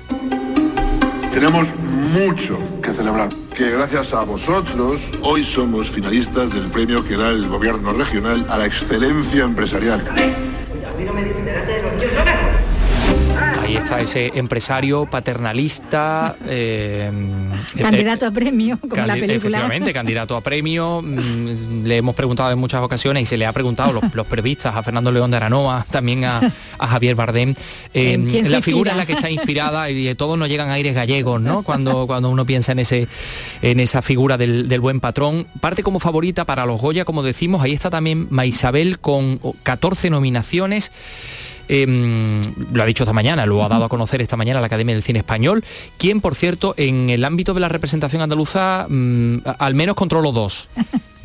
Tenemos 1.33 1.75
mucho 1.75 2.57
que 2.81 2.91
celebrar, 2.91 3.27
que 3.53 3.69
gracias 3.71 4.13
a 4.13 4.23
vosotros 4.23 5.01
hoy 5.23 5.43
somos 5.43 5.89
finalistas 5.89 6.53
del 6.53 6.71
premio 6.71 7.03
que 7.03 7.17
da 7.17 7.31
el 7.31 7.49
gobierno 7.49 7.91
regional 7.91 8.45
a 8.47 8.57
la 8.59 8.65
excelencia 8.65 9.43
empresarial. 9.43 10.05
Está 13.79 13.99
ese 14.01 14.31
empresario 14.35 15.05
paternalista. 15.05 16.35
eh, 16.45 17.09
Candidato 17.77 18.25
a 18.25 18.31
premio, 18.31 18.77
como 18.79 18.95
la 18.95 19.15
Candi- 19.15 19.19
película. 19.21 19.57
Efectivamente, 19.59 19.93
candidato 19.93 20.35
a 20.37 20.41
premio. 20.41 21.01
Mm, 21.01 21.85
Le 21.85 21.97
hemos 21.97 22.15
preguntado 22.15 22.51
en 22.51 22.59
muchas 22.59 22.81
ocasiones 22.81 23.23
y 23.23 23.25
se 23.25 23.37
le 23.37 23.45
ha 23.45 23.53
preguntado 23.53 23.93
los, 23.93 24.03
los 24.13 24.25
periodistas, 24.27 24.75
a 24.75 24.83
Fernando 24.83 25.11
León 25.11 25.31
de 25.31 25.37
Aranoa, 25.37 25.85
también 25.89 26.25
a, 26.25 26.39
a 26.77 26.87
Javier 26.87 27.15
Bardem. 27.15 27.53
eh, 27.93 28.13
¿En 28.13 28.29
quién 28.29 28.45
se 28.45 28.51
la 28.51 28.61
figura 28.61 28.91
en 28.91 28.97
la 28.97 29.05
que 29.05 29.13
está 29.13 29.29
inspirada 29.29 29.89
y 29.89 30.03
de 30.03 30.15
todos 30.15 30.37
nos 30.37 30.49
llegan 30.49 30.69
aires 30.69 30.93
gallegos, 30.95 31.41
¿no? 31.41 31.63
Cuando, 31.63 32.05
cuando 32.07 32.29
uno 32.29 32.45
piensa 32.45 32.71
en 32.73 32.79
ese 32.79 33.07
en 33.61 33.79
esa 33.79 34.01
figura 34.01 34.37
del, 34.37 34.67
del 34.67 34.81
buen 34.81 34.99
patrón. 34.99 35.47
Parte 35.59 35.83
como 35.83 35.99
favorita 35.99 36.45
para 36.45 36.65
los 36.65 36.79
Goya, 36.81 37.05
como 37.05 37.23
decimos, 37.23 37.61
ahí 37.63 37.73
está 37.73 37.89
también 37.89 38.27
Maisabel 38.29 38.99
con 38.99 39.39
14 39.63 40.09
nominaciones. 40.09 40.91
Em, 41.71 42.41
lo 42.73 42.81
ha 42.81 42.85
dicho 42.87 43.03
esta 43.03 43.13
mañana, 43.13 43.45
lo 43.45 43.63
ha 43.63 43.69
dado 43.69 43.85
a 43.85 43.89
conocer 43.89 44.21
esta 44.21 44.35
mañana 44.35 44.59
la 44.59 44.65
Academia 44.65 44.95
del 44.95 45.03
Cine 45.03 45.19
Español, 45.19 45.63
quien, 45.99 46.19
por 46.19 46.33
cierto, 46.33 46.73
en 46.77 47.11
el 47.11 47.23
ámbito 47.23 47.53
de 47.53 47.59
la 47.59 47.69
representación 47.69 48.23
andaluza, 48.23 48.87
mm, 48.89 49.37
al 49.45 49.75
menos 49.75 49.95
controlo 49.95 50.31
dos. 50.31 50.67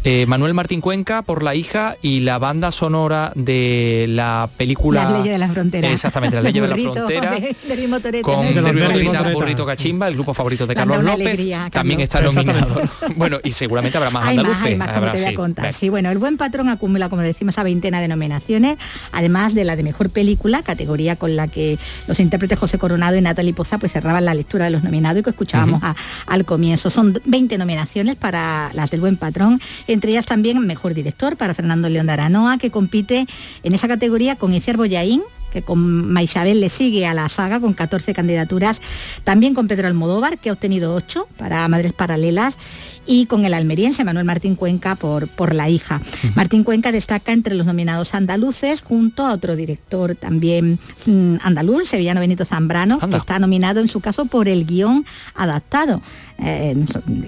Eh, 0.07 0.27
Manuel 0.27 0.53
Martín 0.53 0.83
Cuenca 0.83 1.23
por 1.23 1.43
La 1.43 1.55
hija 1.55 1.97
y 2.03 2.21
la 2.21 2.39
banda 2.39 2.71
sonora 2.71 3.33
de 3.35 4.05
la 4.11 4.51
película... 4.55 5.05
Las 5.05 5.13
leyes 5.15 5.33
de 5.33 5.39
la 5.39 5.49
frontera. 5.49 5.89
Exactamente, 5.91 6.35
las 6.37 6.45
leyes 6.45 6.61
de 6.63 6.69
la 6.69 6.77
frontera. 6.77 7.31
De, 7.31 7.41
de 7.41 8.23
Con. 8.23 8.45
De 8.45 8.61
Motoreta. 8.61 9.33
Burrito 9.33 9.65
Cachimba, 9.65 10.07
el 10.09 10.15
grupo 10.15 10.35
favorito 10.35 10.67
de 10.67 10.75
Carlos 10.75 11.03
López, 11.03 11.27
alegría, 11.27 11.71
también 11.73 12.01
está 12.01 12.21
nominado. 12.21 12.83
bueno, 13.17 13.39
y 13.43 13.53
seguramente 13.53 13.97
habrá 13.97 14.11
más 14.11 14.27
Hay 14.27 14.37
más, 14.37 14.45
andaluces. 14.45 14.67
hay 14.67 14.77
más, 14.77 14.89
habrá, 14.91 15.13
te 15.13 15.19
voy 15.19 15.27
a 15.27 15.31
sí. 15.31 15.35
contar. 15.35 15.73
Sí, 15.73 15.89
bueno, 15.89 16.11
el 16.11 16.19
buen 16.19 16.37
patrón 16.37 16.69
acumula, 16.69 17.09
como 17.09 17.23
decimos, 17.23 17.57
a 17.57 17.63
veintena 17.63 18.03
de 18.03 18.09
nominaciones, 18.09 18.77
además 19.11 19.55
de 19.55 19.65
la 19.65 19.75
de 19.75 19.85
mejor 19.85 20.11
película, 20.11 20.63
categoría 20.63 21.17
con 21.17 21.35
la 21.35 21.49
que 21.49 21.79
los 22.09 22.21
intérpretes 22.21 22.59
José 22.59 22.77
Coronado 22.77 23.17
y 23.17 23.23
Natalie 23.23 23.55
Poza 23.55 23.79
pues 23.79 23.93
cerraban 23.93 24.27
la 24.27 24.35
lectura 24.35 24.67
de 24.67 24.71
los 24.71 24.83
nominados 24.85 25.21
y 25.21 25.23
que 25.23 25.31
escuchábamos 25.31 25.83
a- 25.83 25.97
al 26.27 26.45
comienzo. 26.45 26.91
Son 26.91 27.19
20 27.25 27.57
nominaciones 27.57 28.17
para 28.17 28.71
las 28.75 28.91
del 28.91 29.01
buen 29.01 29.17
patrón, 29.17 29.61
entre 29.95 30.11
ellas 30.11 30.27
también 30.27 30.59
mejor 30.67 30.95
director 30.95 31.37
para 31.37 31.55
Fernando 31.55 31.89
León 31.89 32.07
de 32.07 32.13
Aranoa, 32.13 32.59
que 32.59 32.71
compite 32.71 33.27
en 33.63 33.75
esa 33.75 33.89
categoría 33.89 34.37
con 34.37 34.53
Iciar 34.53 34.77
Boyaín 34.77 35.23
que 35.55 35.63
con 35.63 36.13
Maisabel 36.13 36.61
le 36.61 36.69
sigue 36.69 37.07
a 37.07 37.15
la 37.15 37.29
saga 37.29 37.61
con 37.61 37.75
14 37.75 38.13
candidaturas, 38.13 38.83
también 39.23 39.55
con 39.55 39.69
Pedro 39.69 39.87
Almodóvar, 39.87 40.37
que 40.37 40.51
ha 40.51 40.53
obtenido 40.53 40.93
8 40.97 41.29
para 41.39 41.67
Madres 41.69 41.93
Paralelas, 41.93 42.59
y 43.07 43.27
con 43.27 43.45
el 43.45 43.55
almeriense 43.55 44.05
Manuel 44.05 44.25
Martín 44.25 44.55
Cuenca 44.57 44.95
por, 44.95 45.29
por 45.29 45.55
La 45.55 45.69
hija. 45.69 46.01
Martín 46.35 46.65
Cuenca 46.65 46.91
destaca 46.93 47.33
entre 47.33 47.55
los 47.55 47.67
nominados 47.67 48.15
andaluces 48.15 48.81
junto 48.83 49.27
a 49.27 49.33
otro 49.33 49.57
director 49.57 50.15
también 50.15 50.79
mm, 51.07 51.37
andaluz, 51.43 51.89
sevillano 51.89 52.21
Benito 52.21 52.45
Zambrano, 52.45 52.99
que 52.99 53.17
está 53.17 53.39
nominado 53.39 53.81
en 53.81 53.89
su 53.89 54.01
caso 54.01 54.25
por 54.27 54.49
el 54.49 54.65
guion 54.67 55.05
adaptado, 55.35 56.01
eh, 56.39 56.77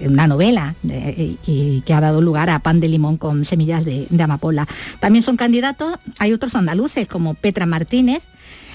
una 0.05 0.27
novela 0.27 0.75
de- 0.83 1.37
y, 1.45 1.51
y 1.51 1.81
que 1.81 1.93
ha 1.93 2.01
dado 2.01 2.21
lugar 2.21 2.49
a 2.49 2.59
Pan 2.59 2.79
de 2.79 2.87
Limón 2.89 3.17
con 3.17 3.45
semillas 3.45 3.85
de, 3.85 4.07
de 4.09 4.23
amapola. 4.23 4.67
También 4.99 5.23
son 5.23 5.37
candidatos, 5.37 5.93
hay 6.19 6.33
otros 6.33 6.55
andaluces 6.55 7.07
como 7.07 7.33
Petra 7.35 7.65
Martínez, 7.65 8.23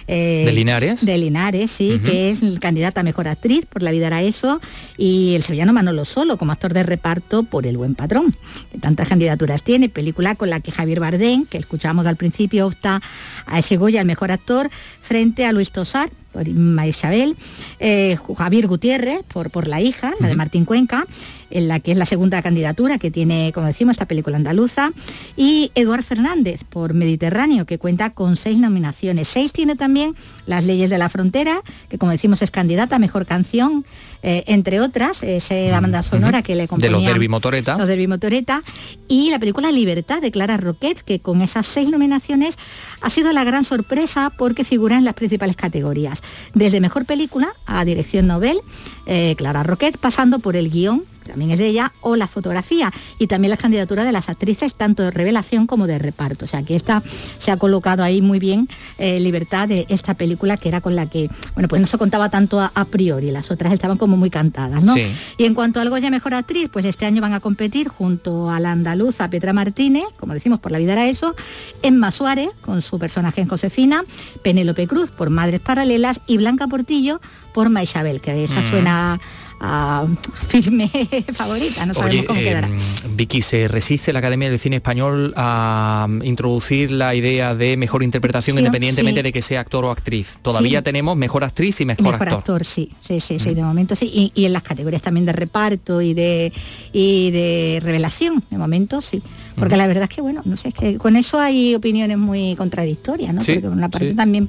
eh, 0.06 0.42
¿De 0.47 0.52
Linares? 0.52 1.04
De 1.04 1.18
Linares, 1.18 1.71
sí, 1.71 2.00
que 2.04 2.30
es 2.30 2.42
el 2.42 2.61
candidata 2.61 3.00
a 3.00 3.04
mejor 3.04 3.28
actriz 3.28 3.66
por 3.66 3.82
La 3.82 3.90
vida 3.90 4.06
era 4.09 4.23
eso, 4.23 4.61
y 4.97 5.35
el 5.35 5.42
sevillano 5.42 5.73
Manolo 5.73 6.04
Solo 6.04 6.37
como 6.37 6.52
actor 6.52 6.73
de 6.75 6.82
reparto 6.82 7.42
por 7.42 7.66
El 7.66 7.76
buen 7.76 7.94
patrón, 7.94 8.35
que 8.71 8.78
tantas 8.78 9.09
candidaturas 9.09 9.62
tiene, 9.62 9.88
película 9.88 10.35
con 10.35 10.50
la 10.50 10.61
que 10.61 10.73
Javier 10.73 11.00
Bardem, 11.00 11.47
que 11.47 11.59
escuchábamos 11.59 12.06
al 12.06 12.16
principio, 12.16 12.66
opta 12.66 13.00
a 13.47 13.59
ese 13.59 13.76
Goya 13.76 14.00
al 14.00 14.06
mejor 14.06 14.30
actor 14.30 14.71
frente 15.00 15.44
a 15.44 15.52
Luis 15.52 15.71
Tosar 15.71 16.11
por 16.32 16.49
Isabel, 16.49 17.37
eh, 17.78 18.16
Javier 18.37 18.66
Gutiérrez 18.66 19.23
por, 19.28 19.50
por 19.50 19.68
La 19.68 19.80
hija, 19.80 20.14
la 20.18 20.28
de 20.28 20.35
Martín 20.35 20.64
Cuenca, 20.64 21.06
en 21.52 21.68
la 21.68 21.80
que 21.80 21.92
es 21.92 21.99
la 21.99 22.06
segunda 22.06 22.42
candidatura 22.42 22.99
que 22.99 23.11
tiene, 23.11 23.52
como 23.52 23.66
decimos, 23.66 23.92
esta 23.92 24.06
película 24.06 24.37
andaluza, 24.37 24.92
y 25.37 25.71
Eduard 25.75 26.02
Fernández 26.02 26.64
por 26.64 26.94
Mediterráneo, 26.94 27.66
que 27.66 27.78
cuenta 27.78 28.11
con 28.11 28.37
seis 28.37 28.59
nominaciones. 28.59 29.28
Seis 29.28 29.52
tiene 29.52 29.76
también 29.76 30.14
Las 30.47 30.64
leyes 30.64 30.90
de 30.90 30.99
la 30.99 31.09
frontera, 31.09 31.62
que 31.88 31.99
como 31.99 32.12
decimos 32.12 32.42
es 32.42 32.50
candidata 32.50 32.97
a 32.97 32.99
mejor 32.99 33.26
canción, 33.26 33.85
eh, 34.23 34.44
entre 34.47 34.80
otras, 34.80 35.23
esa 35.23 35.80
banda 35.80 36.02
sonora 36.02 36.42
que 36.42 36.54
le 36.54 36.62
De 36.62 36.68
componía 36.68 36.90
los 36.90 37.04
Derby 37.04 37.28
Motoreta. 37.28 37.76
los 37.76 37.87
Derby 37.87 38.06
Motoreta, 38.06 38.62
y 39.09 39.30
la 39.30 39.38
película 39.38 39.71
Libertad 39.71 40.21
de 40.21 40.30
Clara 40.30 40.56
Roquet, 40.56 41.02
que 41.02 41.21
con 41.21 41.42
esas 41.42 41.66
seis 41.66 41.90
nominaciones 41.90 42.56
ha 43.00 43.11
sido 43.11 43.32
la 43.32 43.44
gran 43.44 43.64
sorpresa 43.64 44.32
porque 44.37 44.64
figura 44.64 44.97
en 44.97 45.04
las 45.04 45.14
principales 45.14 45.56
categorías, 45.56 46.23
desde 46.54 46.80
Mejor 46.80 47.04
Película 47.04 47.54
a 47.66 47.85
Dirección 47.85 48.26
Nobel, 48.26 48.59
eh, 49.06 49.35
Clara 49.37 49.62
Roquet, 49.62 49.97
pasando 49.99 50.38
por 50.38 50.56
el 50.56 50.71
guion, 50.71 51.02
que 51.25 51.30
también 51.30 51.52
es 51.52 51.59
de 51.59 51.66
ella, 51.66 51.92
o 52.00 52.16
la 52.16 52.26
fotografía, 52.26 52.92
y 53.18 53.26
también 53.26 53.50
las 53.50 53.59
candidaturas 53.59 54.04
de 54.04 54.12
las 54.12 54.28
actrices, 54.28 54.75
tanto 54.75 55.02
de 55.02 55.11
revelación 55.11 55.66
como 55.66 55.87
de 55.87 55.99
reparto. 55.99 56.44
O 56.44 56.49
sea 56.49 56.62
que 56.62 56.75
esta 56.75 57.02
se 57.38 57.50
ha 57.50 57.56
colocado 57.56 58.02
ahí 58.02 58.23
muy 58.23 58.38
bien 58.38 58.68
eh, 58.99 59.21
Libertad 59.21 59.68
de 59.68 59.87
esta 59.88 60.14
película 60.14 60.56
que 60.56 60.68
era 60.68 60.80
con 60.80 60.97
la 60.97 61.09
que, 61.09 61.30
bueno, 61.54 61.68
pues 61.68 61.80
no 61.80 61.87
se 61.87 61.99
contaba 61.99 62.28
tanto 62.28 62.61
a, 62.61 62.73
a 62.75 62.85
priori, 62.85 63.30
las 63.30 63.50
otras 63.50 63.73
estaban 63.73 63.99
como 63.99 64.16
muy 64.16 64.30
cantadas, 64.30 64.82
¿no? 64.82 64.94
Sí. 64.94 65.06
Y 65.38 65.44
en 65.44 65.54
cuanto 65.54 65.80
al 65.80 65.90
Goya 65.90 66.11
Mejor 66.11 66.35
Actriz, 66.35 66.68
pues 66.73 66.85
este 66.85 67.06
año 67.06 67.23
van 67.23 67.35
a 67.35 67.40
competir 67.40 67.88
junto 67.88 68.50
a 68.50 68.61
la 68.61 68.73
andaluza 68.73 69.30
Petra 69.30 69.52
Martínez, 69.52 70.04
como 70.18 70.35
decimos, 70.35 70.59
por 70.61 70.73
La 70.73 70.78
vida 70.78 70.92
era 70.92 71.06
eso, 71.06 71.35
Emma 71.82 72.11
Suárez, 72.11 72.50
con 72.62 72.82
su 72.82 72.99
personaje 72.99 73.40
en 73.40 73.49
Josefina, 73.49 74.04
Penélope 74.42 74.87
Cruz 74.87 75.11
por 75.11 75.30
Madres 75.30 75.61
Paralelas 75.61 76.21
y 76.26 76.37
Blanca 76.38 76.66
Portillo 76.66 77.21
por 77.52 77.68
Maisabel, 77.71 78.21
que 78.21 78.44
esa 78.44 78.61
Mm. 78.61 78.71
suena 78.71 79.21
a 79.64 80.04
firme 80.49 80.90
favorita, 81.35 81.87
no 81.87 81.95
sabemos 81.95 82.16
Oye, 82.19 82.25
cómo 82.26 82.40
quedará. 82.40 82.66
em, 82.66 82.78
Vicky, 83.16 83.42
¿se 83.42 83.69
resiste 83.69 84.12
la 84.12 84.19
Academia 84.19 84.50
del 84.50 84.59
Cine 84.59 84.76
Español 84.76 85.33
a 85.37 86.07
mm, 86.09 86.25
introducir 86.25 86.90
la 86.90 87.14
idea 87.14 87.54
de 87.54 87.76
mejor 87.76 88.02
interpretación 88.02 88.57
Sí, 88.57 88.61
independientemente 88.61 89.21
sí. 89.21 89.23
de 89.23 89.33
que 89.33 89.40
sea 89.42 89.61
actor 89.61 89.85
o 89.85 89.90
actriz? 89.90 90.38
Todavía 90.42 90.81
Sí. 90.81 90.85
tenemos 90.85 91.16
mejor 91.16 91.45
actriz 91.45 91.81
y 91.81 91.85
Y 91.85 91.87
mejor, 91.87 92.04
mejor 92.12 92.23
actor. 92.28 92.38
actor. 92.38 92.64
sí, 92.64 92.90
sí, 93.00 93.21
sí, 93.21 93.38
sí, 93.38 93.54
de 93.54 93.62
momento 93.62 93.95
sí. 93.95 94.07
Y, 94.12 94.33
y 94.35 94.45
en 94.47 94.52
las 94.52 94.62
categorías 94.64 95.00
también 95.02 95.26
de 95.26 95.33
reparto 95.33 96.02
y 96.02 96.12
de 96.14 96.52
y 96.92 97.31
de 97.31 97.81
revelación, 97.83 98.42
de 98.50 98.59
momento 98.59 99.00
sí. 99.00 99.23
Porque 99.54 99.76
la 99.76 99.87
verdad 99.87 100.04
es 100.04 100.11
que 100.11 100.23
bueno, 100.23 100.40
no 100.47 100.57
sé, 100.57 100.69
es 100.69 100.75
que 100.75 100.97
con 100.99 101.14
eso 101.14 101.38
hay 101.38 101.75
opiniones 101.75 102.16
muy 102.19 102.57
contradictorias, 102.57 103.35
¿no? 103.35 103.42
Sí, 103.42 103.52
Porque 103.54 103.69
por 103.69 103.76
una 103.76 103.90
parte 103.90 104.11
sí. 104.11 104.14
también 104.16 104.49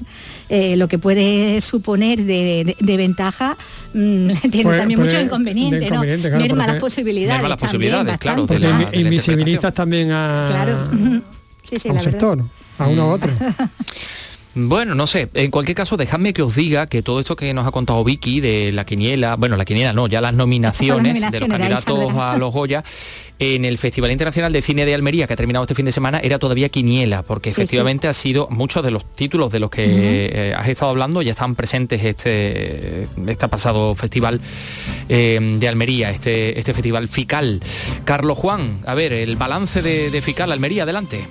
eh, 0.50 0.77
lo 0.77 0.88
que 0.88 0.98
puede 0.98 1.60
suponer 1.62 2.20
de, 2.24 2.63
de- 2.63 2.75
de 2.79 2.98
ventaja 2.98 3.58
mm, 3.93 4.27
tiene 4.51 4.63
Puede- 4.63 4.79
también 4.79 5.00
de 5.12 5.22
inconvenientes, 5.22 5.79
¿no? 5.81 5.86
inconveniente, 5.88 6.29
claro, 6.29 6.43
Merma 6.45 6.67
las 6.67 6.75
posibilidades. 6.81 7.41
Merma 7.41 7.50
las 7.50 7.57
también, 7.57 7.91
posibilidades, 7.91 8.17
claro, 8.19 8.45
de 8.45 8.60
la- 8.60 8.89
invisibilizas 8.93 9.74
también 9.74 10.12
a, 10.12 10.45
Claro. 10.50 10.77
Sí, 11.69 11.77
sí, 11.79 11.88
a 11.88 11.91
un 11.91 11.98
la 11.98 12.03
sector, 12.03 12.43
a 12.77 12.88
uno 12.88 13.07
u 13.07 13.12
otro. 13.12 13.31
Bueno, 14.55 14.93
no 14.93 15.07
sé. 15.07 15.29
En 15.33 15.50
cualquier 15.50 15.75
caso, 15.75 15.98
dejadme 15.98 16.31
que 16.31 16.43
os 16.43 16.55
diga 16.55 16.86
que 16.86 17.01
todo 17.01 17.19
esto 17.19 17.36
que 17.36 17.53
nos 17.53 17.65
ha 17.65 17.72
contado 17.72 18.03
Vicky 18.03 18.39
de 18.39 18.72
la 18.72 18.86
quiniela, 18.86 19.36
bueno, 19.36 19.57
la 19.57 19.65
quiniela 19.65 19.93
no, 19.93 20.07
ya 20.07 20.22
las 20.22 20.33
nominaciones, 20.33 21.31
de 21.31 21.39
los 21.39 21.50
candidatos 21.50 22.13
a 22.15 22.38
los 22.38 22.53
Goya, 22.53 22.83
en 23.39 23.65
el 23.65 23.79
Festival 23.79 24.12
Internacional 24.12 24.53
de 24.53 24.62
Cine 24.62 24.86
de 24.86 24.93
Almería, 24.93 25.25
que 25.25 25.33
ha 25.33 25.36
terminado 25.36 25.63
este 25.63 25.74
fin 25.74 25.86
de 25.86 25.91
semana, 25.91 26.19
era 26.19 26.38
todavía 26.38 26.69
quiniela, 26.69 27.24
porque 27.24 27.50
efectivamente 27.50 28.07
ha 28.07 28.13
sido 28.13 28.48
muchos 28.51 28.83
de 28.83 28.91
los 28.91 29.03
títulos 29.15 29.51
de 29.51 29.60
los 29.60 29.72
que 29.72 30.29
eh, 30.31 30.53
has 30.55 30.67
estado 30.67 30.91
hablando 30.91 31.22
ya 31.22 31.31
están 31.31 31.55
presentes 31.55 32.03
este, 32.03 33.07
este 33.25 33.48
pasado 33.48 33.95
festival 33.95 34.39
eh, 35.10 35.57
de 35.60 35.67
Almería, 35.67 36.12
este, 36.12 36.60
este 36.60 36.74
festival 36.74 37.07
FICAL. 37.07 37.60
Carlos 38.05 38.38
Juan, 38.38 38.81
a 38.86 38.93
ver, 38.93 39.13
el 39.13 39.36
balance 39.36 39.81
de, 39.81 40.12
de 40.12 40.22
FICAL 40.22 40.51
Almería, 40.51 40.83
adelante. 40.83 41.25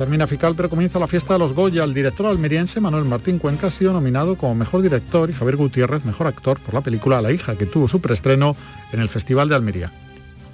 Termina 0.00 0.26
Fical, 0.26 0.54
pero 0.54 0.70
comienza 0.70 0.98
la 0.98 1.06
fiesta 1.06 1.34
de 1.34 1.40
los 1.40 1.52
Goya. 1.52 1.84
El 1.84 1.92
director 1.92 2.24
almeriense 2.24 2.80
Manuel 2.80 3.04
Martín 3.04 3.38
Cuenca 3.38 3.66
ha 3.66 3.70
sido 3.70 3.92
nominado 3.92 4.34
como 4.36 4.54
mejor 4.54 4.80
director 4.80 5.28
y 5.28 5.34
Javier 5.34 5.56
Gutiérrez 5.56 6.06
mejor 6.06 6.26
actor 6.26 6.58
por 6.58 6.72
la 6.72 6.80
película 6.80 7.20
La 7.20 7.32
hija, 7.32 7.54
que 7.56 7.66
tuvo 7.66 7.86
su 7.86 8.00
preestreno 8.00 8.56
en 8.94 9.00
el 9.00 9.10
Festival 9.10 9.50
de 9.50 9.56
Almería. 9.56 9.92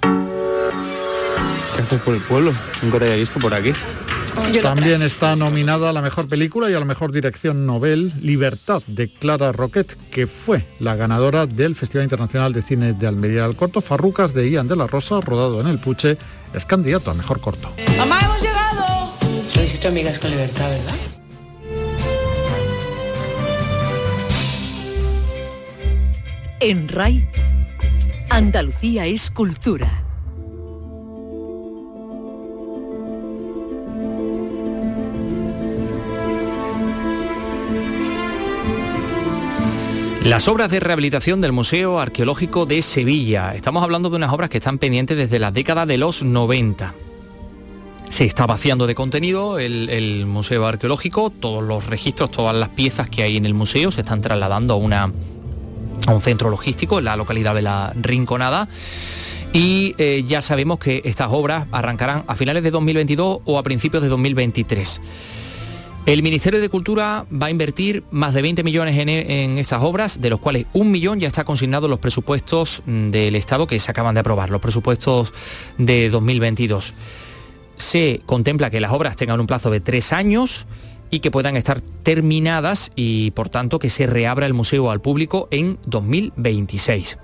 ¿Qué 0.01 1.81
haces 1.81 2.01
por 2.01 2.13
el 2.13 2.19
pueblo? 2.19 2.51
Nunca 2.83 2.99
te 2.99 3.05
había 3.05 3.15
visto 3.15 3.39
por 3.39 3.53
aquí. 3.53 3.71
También 4.61 5.01
está 5.01 5.37
nominada 5.37 5.91
a 5.91 5.93
la 5.93 6.01
mejor 6.01 6.27
película 6.27 6.69
y 6.69 6.73
a 6.73 6.79
la 6.79 6.85
mejor 6.85 7.13
dirección 7.13 7.65
novel 7.65 8.11
Libertad 8.21 8.83
de 8.85 9.07
Clara 9.07 9.53
Roquet, 9.53 9.95
que 10.11 10.27
fue 10.27 10.65
la 10.81 10.97
ganadora 10.97 11.45
del 11.45 11.77
Festival 11.77 12.03
Internacional 12.03 12.51
de 12.51 12.63
Cine 12.63 12.91
de 12.91 13.07
Almería. 13.07 13.45
El 13.45 13.55
corto 13.55 13.79
Farrucas 13.79 14.33
de 14.33 14.49
Ian 14.51 14.67
de 14.67 14.75
la 14.75 14.87
Rosa, 14.87 15.21
rodado 15.21 15.61
en 15.61 15.67
el 15.67 15.79
Puche, 15.79 16.17
es 16.53 16.65
candidato 16.65 17.11
a 17.11 17.13
mejor 17.13 17.39
corto. 17.39 17.71
¡Mamá, 17.97 18.19
hemos 18.25 18.41
hecho 19.77 19.89
amigas 19.89 20.17
con 20.17 20.31
libertad, 20.31 20.69
¿verdad? 20.69 20.95
En 26.59 26.87
RAI, 26.87 27.29
Andalucía 28.31 29.05
es 29.05 29.29
cultura. 29.29 30.03
Las 40.23 40.47
obras 40.47 40.71
de 40.71 40.79
rehabilitación 40.79 41.39
del 41.39 41.51
Museo 41.51 41.99
Arqueológico 41.99 42.65
de 42.65 42.81
Sevilla. 42.81 43.53
Estamos 43.53 43.83
hablando 43.83 44.09
de 44.09 44.15
unas 44.15 44.33
obras 44.33 44.49
que 44.49 44.57
están 44.57 44.79
pendientes 44.79 45.17
desde 45.17 45.37
la 45.37 45.51
década 45.51 45.85
de 45.85 45.99
los 45.99 46.23
90. 46.23 46.95
Se 48.09 48.23
está 48.23 48.47
vaciando 48.47 48.87
de 48.87 48.95
contenido 48.95 49.59
el, 49.59 50.25
Museo 50.25 50.65
Arqueológico, 50.65 51.29
todos 51.29 51.63
los 51.63 51.87
registros, 51.87 52.31
todas 52.31 52.55
las 52.55 52.69
piezas 52.69 53.09
que 53.09 53.21
hay 53.23 53.37
en 53.37 53.45
el 53.45 53.53
museo 53.53 53.91
se 53.91 54.01
están 54.01 54.21
trasladando 54.21 54.73
a, 54.73 55.11
un 56.11 56.21
centro 56.21 56.49
logístico 56.49 56.99
en 56.99 57.05
la 57.05 57.15
localidad 57.15 57.53
de 57.53 57.61
La 57.61 57.93
Rinconada. 57.95 58.69
Y 59.53 59.93
eh, 59.97 60.23
ya 60.25 60.41
sabemos 60.41 60.79
que 60.79 61.01
estas 61.05 61.29
obras 61.31 61.67
arrancarán 61.71 62.23
a 62.27 62.35
finales 62.35 62.63
de 62.63 62.71
2022 62.71 63.39
o 63.43 63.59
a 63.59 63.63
principios 63.63 64.01
de 64.01 64.09
2023. 64.09 65.01
El 66.05 66.23
Ministerio 66.23 66.61
de 66.61 66.69
Cultura 66.69 67.25
va 67.31 67.47
a 67.47 67.49
invertir 67.49 68.03
más 68.11 68.33
de 68.33 68.41
20 68.41 68.63
millones 68.63 68.97
en, 68.97 69.09
en, 69.09 69.57
estas 69.57 69.83
obras, 69.83 70.21
de 70.21 70.29
los 70.29 70.39
cuales 70.39 70.65
un 70.71 70.89
millón 70.89 71.19
ya 71.19 71.27
está 71.27 71.43
consignado 71.43 71.87
en 71.87 71.91
los 71.91 71.99
presupuestos 71.99 72.81
del 72.85 73.35
Estado 73.35 73.67
que 73.67 73.77
se 73.79 73.91
acaban 73.91 74.15
de 74.15 74.21
aprobar, 74.21 74.49
los 74.49 74.61
presupuestos 74.61 75.33
de 75.77 76.09
2022 76.09 76.93
se 77.77 78.21
contempla 78.25 78.69
que 78.69 78.81
las 78.81 78.91
obras 78.91 79.15
tengan 79.15 79.39
un 79.39 79.47
plazo 79.47 79.71
de 79.71 79.79
tres 79.79 80.11
años 80.13 80.65
y 81.09 81.19
que 81.19 81.31
puedan 81.31 81.55
estar 81.55 81.81
terminadas 81.81 82.91
y 82.95 83.31
por 83.31 83.49
tanto 83.49 83.79
que 83.79 83.89
se 83.89 84.07
reabra 84.07 84.45
el 84.45 84.53
museo 84.53 84.91
al 84.91 85.01
público 85.01 85.47
en 85.51 85.77
2026. 85.85 87.17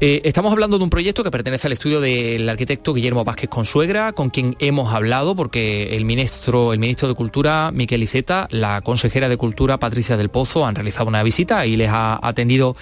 Eh, 0.00 0.22
estamos 0.24 0.50
hablando 0.50 0.76
de 0.76 0.84
un 0.84 0.90
proyecto 0.90 1.22
que 1.22 1.30
pertenece 1.30 1.68
al 1.68 1.72
estudio 1.72 2.00
del 2.00 2.48
arquitecto 2.48 2.92
Guillermo 2.94 3.24
Vázquez 3.24 3.48
Consuegra, 3.48 4.12
con 4.12 4.28
quien 4.28 4.56
hemos 4.58 4.92
hablado 4.92 5.36
porque 5.36 5.96
el 5.96 6.04
ministro, 6.04 6.72
el 6.72 6.80
ministro 6.80 7.06
de 7.06 7.14
Cultura, 7.14 7.70
Miquel 7.72 8.02
Iceta, 8.02 8.48
la 8.50 8.80
consejera 8.80 9.28
de 9.28 9.36
Cultura, 9.36 9.78
Patricia 9.78 10.16
del 10.16 10.30
Pozo, 10.30 10.66
han 10.66 10.74
realizado 10.74 11.06
una 11.06 11.22
visita 11.22 11.64
y 11.64 11.76
les 11.76 11.90
ha 11.90 12.18
atendido 12.26 12.76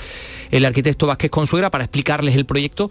el 0.51 0.65
arquitecto 0.65 1.07
Vázquez 1.07 1.31
Consuegra 1.31 1.71
para 1.71 1.85
explicarles 1.85 2.35
el 2.35 2.47
proyecto. 2.47 2.91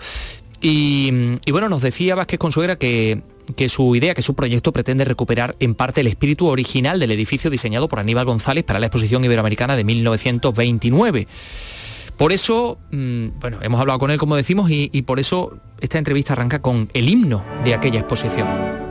Y, 0.62 1.40
y 1.44 1.52
bueno, 1.52 1.68
nos 1.68 1.82
decía 1.82 2.14
Vázquez 2.14 2.38
Consuegra 2.38 2.76
que 2.76 3.24
que 3.54 3.70
su 3.70 3.96
idea, 3.96 4.14
que 4.14 4.22
su 4.22 4.34
proyecto 4.34 4.72
pretende 4.72 5.06
recuperar 5.06 5.56
en 5.60 5.76
parte 5.76 6.02
el 6.02 6.08
espíritu 6.08 6.48
original 6.48 7.00
del 7.00 7.12
edificio 7.12 7.50
diseñado 7.50 7.88
por 7.88 8.00
Aníbal 8.00 8.26
González 8.26 8.64
para 8.64 8.80
la 8.80 8.88
exposición 8.88 9.24
iberoamericana 9.24 9.76
de 9.76 9.84
1929. 9.84 11.28
Por 12.18 12.32
eso, 12.32 12.78
mm, 12.92 13.40
bueno, 13.40 13.60
hemos 13.62 13.80
hablado 13.82 14.00
con 14.00 14.12
él, 14.12 14.18
como 14.18 14.36
decimos, 14.36 14.70
y, 14.70 14.90
y 14.94 15.04
por 15.04 15.20
eso 15.20 15.58
esta 15.80 15.98
entrevista 15.98 16.34
arranca 16.34 16.62
con 16.62 16.90
el 16.94 17.10
himno 17.10 17.44
de 17.64 17.74
aquella 17.74 18.00
exposición. 18.00 18.91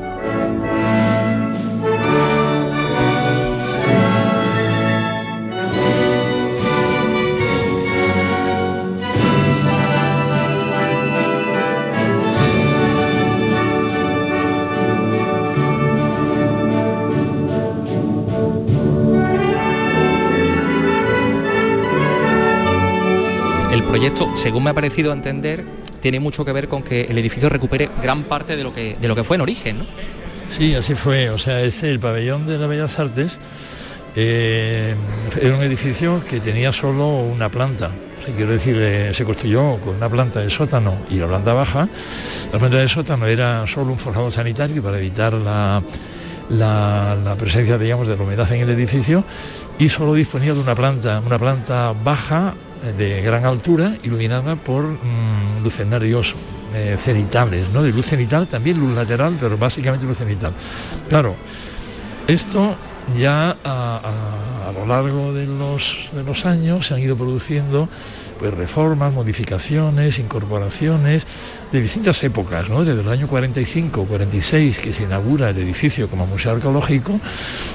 Proyecto, 23.84 24.28
según 24.36 24.64
me 24.64 24.70
ha 24.70 24.74
parecido 24.74 25.12
entender, 25.12 25.64
tiene 26.00 26.20
mucho 26.20 26.44
que 26.44 26.52
ver 26.52 26.68
con 26.68 26.82
que 26.82 27.02
el 27.02 27.18
edificio 27.18 27.48
recupere 27.48 27.88
gran 28.02 28.24
parte 28.24 28.56
de 28.56 28.64
lo 28.64 28.72
que, 28.72 28.96
de 29.00 29.08
lo 29.08 29.14
que 29.14 29.24
fue 29.24 29.36
en 29.36 29.42
origen, 29.42 29.78
¿no? 29.78 29.84
Sí, 30.56 30.74
así 30.74 30.94
fue. 30.94 31.30
O 31.30 31.38
sea, 31.38 31.60
es 31.60 31.82
el 31.82 32.00
pabellón 32.00 32.46
de 32.46 32.58
las 32.58 32.68
Bellas 32.68 32.98
Artes 32.98 33.38
eh, 34.16 34.94
era 35.40 35.56
un 35.56 35.62
edificio 35.62 36.24
que 36.24 36.40
tenía 36.40 36.72
solo 36.72 37.06
una 37.08 37.48
planta. 37.48 37.90
quiero 38.36 38.52
decir, 38.52 38.76
eh, 38.78 39.12
se 39.14 39.24
construyó 39.24 39.78
con 39.78 39.96
una 39.96 40.08
planta 40.08 40.40
de 40.40 40.50
sótano 40.50 40.96
y 41.08 41.16
la 41.16 41.26
planta 41.28 41.54
baja. 41.54 41.88
La 42.52 42.58
planta 42.58 42.78
de 42.78 42.88
sótano 42.88 43.26
era 43.26 43.66
solo 43.66 43.92
un 43.92 43.98
forjado 43.98 44.30
sanitario 44.30 44.82
para 44.82 44.98
evitar 44.98 45.32
la, 45.32 45.82
la, 46.50 47.36
presencia, 47.38 47.78
digamos, 47.78 48.08
de 48.08 48.16
la 48.16 48.22
humedad 48.22 48.50
en 48.52 48.62
el 48.62 48.70
edificio 48.70 49.24
y 49.78 49.88
solo 49.88 50.14
disponía 50.14 50.54
de 50.54 50.60
una 50.60 50.74
planta, 50.74 51.22
una 51.24 51.38
planta 51.38 51.94
baja 52.04 52.54
de 52.96 53.22
gran 53.22 53.44
altura, 53.44 53.96
iluminada 54.02 54.56
por 54.56 54.84
mm, 54.84 55.62
lucenarios 55.62 56.34
eh, 56.74 56.96
cenitales, 56.98 57.68
¿no? 57.72 57.82
De 57.82 57.92
luz 57.92 58.06
cenital, 58.06 58.46
también 58.46 58.78
luz 58.78 58.94
lateral, 58.94 59.36
pero 59.40 59.58
básicamente 59.58 60.06
luz 60.06 60.18
cenital. 60.18 60.52
Claro, 61.08 61.34
esto 62.28 62.76
ya 63.18 63.56
a, 63.64 64.72
lo 64.74 64.86
largo 64.86 65.32
de 65.32 65.46
los, 65.46 66.10
de 66.12 66.22
los 66.22 66.46
años 66.46 66.86
se 66.86 66.94
han 66.94 67.00
ido 67.00 67.16
produciendo 67.16 67.88
pues 68.38 68.54
reformas, 68.54 69.12
modificaciones, 69.12 70.18
incorporaciones 70.18 71.24
de 71.72 71.80
distintas 71.80 72.22
épocas, 72.22 72.68
¿no? 72.68 72.84
desde 72.84 73.02
el 73.02 73.08
año 73.08 73.26
45, 73.26 74.06
46, 74.06 74.78
que 74.78 74.94
se 74.94 75.02
inaugura 75.02 75.50
el 75.50 75.58
edificio 75.58 76.08
como 76.08 76.26
museo 76.26 76.52
arqueológico, 76.52 77.20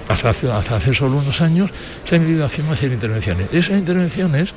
hasta 0.08 0.30
hace, 0.30 0.52
hasta 0.52 0.78
hace 0.78 0.94
solo 0.94 1.18
unos 1.18 1.41
años, 1.41 1.70
se 2.10 2.15
han 2.15 2.30
ido 2.30 2.46
haciendo 2.46 2.72
una 2.72 2.78
serie 2.78 2.89
de 2.91 2.96
intervenciones. 2.96 3.50
Esas 3.52 3.78
intervenciones 3.78 4.54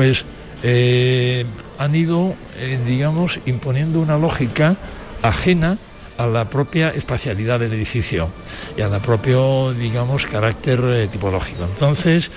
pues 0.00 0.24
eh, 0.62 1.44
han 1.76 1.94
ido, 1.94 2.34
eh, 2.56 2.78
digamos, 2.86 3.38
imponiendo 3.44 4.00
una 4.00 4.16
lógica 4.16 4.74
ajena 5.20 5.76
a 6.16 6.26
la 6.26 6.48
propia 6.48 6.88
espacialidad 6.88 7.60
del 7.60 7.74
edificio 7.74 8.30
y 8.78 8.80
a 8.80 8.88
la 8.88 9.00
propio, 9.00 9.74
digamos, 9.74 10.24
carácter 10.24 10.80
eh, 10.84 11.08
tipológico. 11.12 11.64
Entonces, 11.64 12.30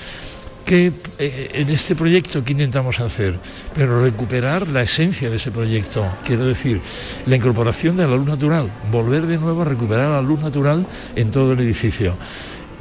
¿qué 0.65 0.91
en 1.17 1.69
este 1.69 1.95
proyecto 1.95 2.43
qué 2.43 2.52
intentamos 2.52 2.99
hacer? 2.99 3.39
Pero 3.73 4.04
recuperar 4.04 4.67
la 4.67 4.82
esencia 4.82 5.30
de 5.30 5.38
ese 5.38 5.49
proyecto, 5.49 6.06
quiero 6.26 6.43
decir, 6.43 6.82
la 7.28 7.38
incorporación 7.38 7.95
de 7.95 8.06
la 8.06 8.17
luz 8.17 8.28
natural, 8.28 8.69
volver 8.91 9.26
de 9.26 9.38
nuevo 9.38 9.62
a 9.62 9.65
recuperar 9.65 10.10
la 10.10 10.21
luz 10.21 10.41
natural 10.41 10.86
en 11.15 11.32
todo 11.32 11.54
el 11.54 11.62
edificio. 11.62 12.17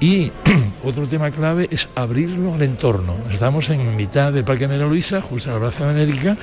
Y 0.03 0.33
otro 0.83 1.07
tema 1.07 1.31
clave 1.31 1.69
es 1.71 1.88
abrirlo 1.95 2.55
al 2.55 2.62
entorno. 2.62 3.15
Estamos 3.31 3.71
en 3.71 3.95
mitad 3.95 4.33
del 4.33 4.43
Parque 4.43 4.67
María 4.67 4.85
Luisa, 4.85 5.23
justo 5.23 5.49
en 5.49 5.55
la 5.55 5.61
Plaza 5.61 5.85
de 5.85 6.03
América. 6.03 6.37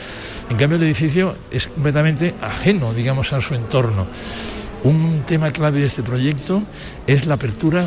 En 0.49 0.55
cambio, 0.55 0.77
el 0.77 0.83
edificio 0.83 1.35
es 1.51 1.67
completamente 1.67 2.35
ajeno, 2.41 2.93
digamos, 2.93 3.33
a 3.33 3.41
su 3.41 3.55
entorno. 3.55 4.07
Un 4.85 5.23
tema 5.27 5.51
clave 5.51 5.81
de 5.81 5.87
este 5.87 6.03
proyecto 6.03 6.63
es 7.05 7.25
la 7.25 7.33
apertura 7.33 7.85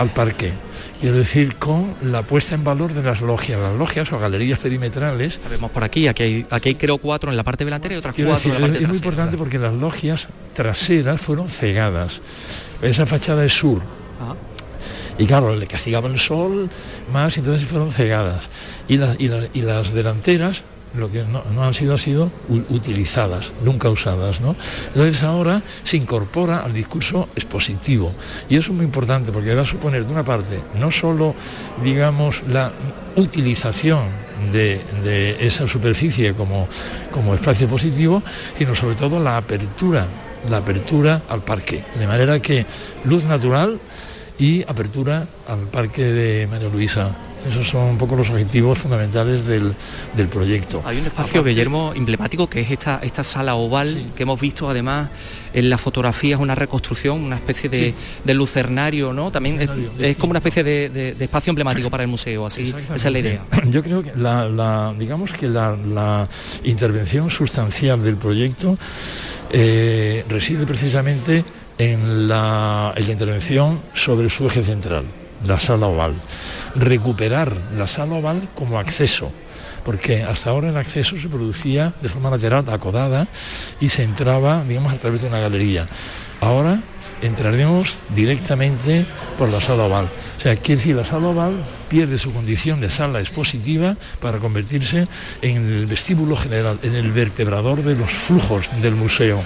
al 0.00 0.08
parque. 0.08 0.52
Quiero 1.00 1.16
decir, 1.16 1.54
con 1.58 1.94
la 2.02 2.22
puesta 2.22 2.56
en 2.56 2.64
valor 2.64 2.92
de 2.92 3.04
las 3.04 3.20
logias, 3.20 3.60
las 3.60 3.76
logias 3.76 4.10
o 4.10 4.18
galerías 4.18 4.58
perimetrales. 4.58 5.38
Vemos 5.48 5.70
por 5.70 5.84
aquí, 5.84 6.08
aquí 6.08 6.22
hay, 6.24 6.46
aquí 6.50 6.70
hay 6.70 6.74
creo 6.74 6.98
cuatro 6.98 7.30
en 7.30 7.36
la 7.36 7.44
parte 7.44 7.64
delantera 7.64 7.94
y 7.94 7.98
otras 7.98 8.16
cuatro 8.16 8.52
en 8.52 8.54
la 8.54 8.66
parte 8.66 8.78
Es, 8.78 8.88
muy 8.88 8.96
importante 8.96 9.36
porque 9.36 9.60
las 9.60 9.74
logias 9.74 10.26
traseras 10.54 11.20
fueron 11.20 11.48
cegadas. 11.50 12.20
Esa 12.82 13.06
fachada 13.06 13.44
es 13.44 13.52
sur. 13.52 13.80
Y 15.18 15.26
claro, 15.26 15.54
le 15.54 15.66
castigaba 15.66 16.08
el 16.08 16.18
sol 16.18 16.70
más, 17.12 17.36
entonces 17.36 17.66
fueron 17.66 17.92
cegadas. 17.92 18.44
Y, 18.88 18.96
las, 18.96 19.18
y, 19.20 19.30
y 19.54 19.62
las 19.62 19.92
delanteras 19.92 20.64
lo 20.96 21.10
que 21.10 21.24
no, 21.24 21.42
han 21.62 21.74
sido 21.74 21.94
ha 21.94 21.98
sido 21.98 22.30
utilizadas, 22.68 23.52
nunca 23.64 23.88
usadas. 23.90 24.40
¿no? 24.40 24.56
Entonces 24.88 25.22
ahora 25.22 25.62
se 25.82 25.96
incorpora 25.96 26.60
al 26.60 26.72
discurso 26.72 27.28
expositivo 27.34 28.12
y 28.48 28.56
eso 28.56 28.70
es 28.70 28.76
muy 28.76 28.84
importante 28.84 29.32
porque 29.32 29.54
va 29.54 29.62
a 29.62 29.66
suponer 29.66 30.06
de 30.06 30.12
una 30.12 30.24
parte 30.24 30.62
no 30.78 30.90
solo 30.90 31.34
digamos 31.82 32.42
la 32.48 32.72
utilización 33.16 34.24
de, 34.52 35.36
esa 35.40 35.66
superficie 35.66 36.34
como, 36.34 36.68
como 37.12 37.34
espacio 37.34 37.68
positivo, 37.68 38.22
sino 38.58 38.74
sobre 38.74 38.96
todo 38.96 39.22
la 39.22 39.36
apertura, 39.36 40.06
la 40.50 40.58
apertura 40.58 41.22
al 41.28 41.42
parque. 41.42 41.84
De 41.98 42.06
manera 42.06 42.40
que 42.40 42.66
luz 43.04 43.24
natural 43.24 43.80
y 44.38 44.62
apertura 44.62 45.26
al 45.46 45.60
parque 45.68 46.04
de 46.04 46.46
María 46.46 46.68
Luisa 46.68 47.16
esos 47.48 47.68
son 47.68 47.82
un 47.82 47.98
poco 47.98 48.16
los 48.16 48.30
objetivos 48.30 48.78
fundamentales 48.78 49.46
del, 49.46 49.74
proyecto. 50.28 50.82
Hay 50.84 50.98
un 50.98 51.06
espacio, 51.06 51.44
Guillermo, 51.44 51.92
emblemático, 51.94 52.48
que 52.48 52.60
es 52.62 52.70
esta, 52.70 53.00
esta 53.02 53.22
sala 53.22 53.54
oval 53.54 54.12
que 54.16 54.22
hemos 54.22 54.40
visto 54.40 54.68
además 54.70 55.10
en 55.52 55.68
la 55.68 55.76
fotografía, 55.76 56.36
es 56.36 56.40
una 56.40 56.54
reconstrucción, 56.54 57.22
una 57.22 57.36
especie 57.36 57.68
de, 57.68 58.34
lucernario, 58.34 59.12
¿no? 59.12 59.30
También 59.30 59.60
es, 59.98 60.16
como 60.16 60.30
una 60.30 60.38
especie 60.38 60.64
de, 60.64 61.14
espacio 61.20 61.50
emblemático 61.50 61.90
para 61.90 62.02
el 62.02 62.08
museo, 62.08 62.46
así 62.46 62.74
esa 62.94 63.08
es 63.08 63.12
la 63.12 63.18
idea. 63.18 63.40
Yo 63.70 63.82
creo 63.82 64.02
que 64.02 64.12
la, 64.16 64.94
digamos 64.98 65.32
que 65.32 65.48
la, 65.48 66.28
intervención 66.64 67.30
sustancial 67.30 68.02
del 68.02 68.16
proyecto 68.16 68.78
eh, 69.50 70.24
reside 70.28 70.66
precisamente 70.66 71.44
en 71.78 72.28
la 72.28 72.94
intervención 72.98 73.80
sobre 73.94 74.30
su 74.30 74.46
eje 74.46 74.62
central 74.62 75.04
la 75.46 75.60
sala 75.60 75.86
oval. 75.86 76.14
Recuperar 76.74 77.52
la 77.76 77.86
sala 77.86 78.16
oval 78.16 78.48
como 78.54 78.78
acceso, 78.78 79.30
porque 79.84 80.22
hasta 80.22 80.50
ahora 80.50 80.70
el 80.70 80.76
acceso 80.76 81.16
se 81.18 81.28
producía 81.28 81.92
de 82.00 82.08
forma 82.08 82.30
lateral, 82.30 82.64
acodada, 82.68 83.28
y 83.80 83.88
se 83.88 84.02
entraba, 84.02 84.64
digamos, 84.64 84.92
a 84.92 84.96
través 84.96 85.22
de 85.22 85.28
una 85.28 85.40
galería. 85.40 85.88
Ahora 86.40 86.80
entraremos 87.22 87.96
directamente 88.14 89.06
por 89.38 89.48
la 89.48 89.60
sala 89.60 89.84
oval. 89.84 90.08
O 90.38 90.40
sea, 90.40 90.56
quiere 90.56 90.80
decir, 90.80 90.96
la 90.96 91.04
sala 91.04 91.28
oval 91.28 91.64
pierde 91.88 92.18
su 92.18 92.32
condición 92.32 92.80
de 92.80 92.90
sala 92.90 93.20
expositiva 93.20 93.96
para 94.20 94.38
convertirse 94.38 95.06
en 95.40 95.56
el 95.56 95.86
vestíbulo 95.86 96.36
general, 96.36 96.78
en 96.82 96.94
el 96.94 97.12
vertebrador 97.12 97.82
de 97.82 97.94
los 97.94 98.10
flujos 98.10 98.68
del 98.82 98.94
museo 98.94 99.42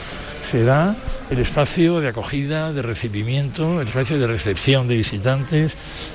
se 0.51 0.65
da 0.65 0.97
el 1.31 1.39
espacio 1.39 2.01
de 2.01 2.09
acogida, 2.09 2.73
de 2.73 2.83
recibimiento, 2.83 3.81
el 3.81 3.89
espacio 3.89 4.19
de 4.19 4.27
recepción 4.27 4.89
de 4.89 4.97
visitantes, 4.97 5.73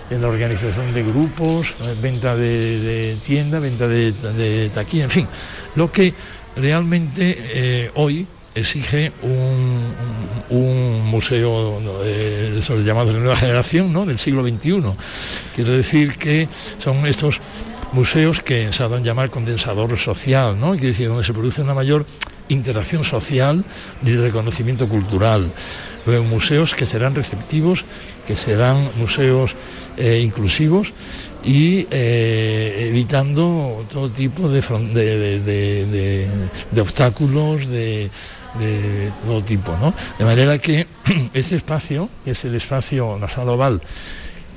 en 0.10 0.22
la 0.22 0.28
organización 0.28 0.93
de 0.93 1.04
grupos, 1.04 1.74
venta 2.02 2.36
de, 2.36 3.17
tienda, 3.26 3.60
venta 3.60 3.88
de, 3.88 4.72
taquilla, 4.74 5.06
en 5.06 5.10
fin, 5.10 5.28
lo 5.76 5.91
que 5.91 6.13
realmente 6.56 7.38
eh, 7.38 7.91
hoy 7.96 8.26
exige 8.56 9.12
un, 9.22 11.04
museo 11.06 11.80
eh, 12.04 12.60
llamado 12.84 13.13
de 13.13 13.19
nueva 13.19 13.36
generación, 13.36 13.93
¿no? 13.93 14.06
del 14.06 14.17
siglo 14.17 14.43
XXI. 14.43 14.82
Quiero 15.56 15.72
decir 15.72 16.17
que 16.17 16.48
son 16.80 17.06
estos 17.06 17.39
museos 17.91 18.41
que 18.41 18.74
se 18.74 18.84
han 18.84 19.04
llamar 19.04 19.30
condensador 19.30 19.98
social, 20.00 20.60
¿no? 20.60 20.76
Decir, 20.76 21.08
donde 21.08 21.24
se 21.24 21.34
produce 21.34 21.62
una 21.62 21.76
mayor 21.76 22.06
interacción 22.54 23.04
social 23.04 23.66
y 24.06 24.16
reconocimiento 24.16 24.88
cultural. 24.88 25.52
museos 26.30 26.74
que 26.74 26.86
serán 26.86 27.16
receptivos, 27.16 27.86
que 28.28 28.36
serán 28.36 28.92
museos 28.96 29.56
eh, 29.98 30.22
inclusivos 30.24 30.94
y 31.44 31.88
eh, 31.92 32.88
evitando 32.89 33.86
todo 33.92 34.10
tipo 34.10 34.48
de, 34.50 34.60
obstáculos 36.80 37.68
de, 37.68 38.10
todo 39.26 39.44
tipo. 39.44 39.76
De 40.18 40.26
manera 40.26 40.58
que 40.58 40.88
ese 41.34 41.58
espacio, 41.58 42.10
que 42.24 42.32
es 42.32 42.46
el 42.46 42.56
espacio, 42.56 43.18
la 43.20 43.28
sala 43.28 43.52
oval, 43.52 43.82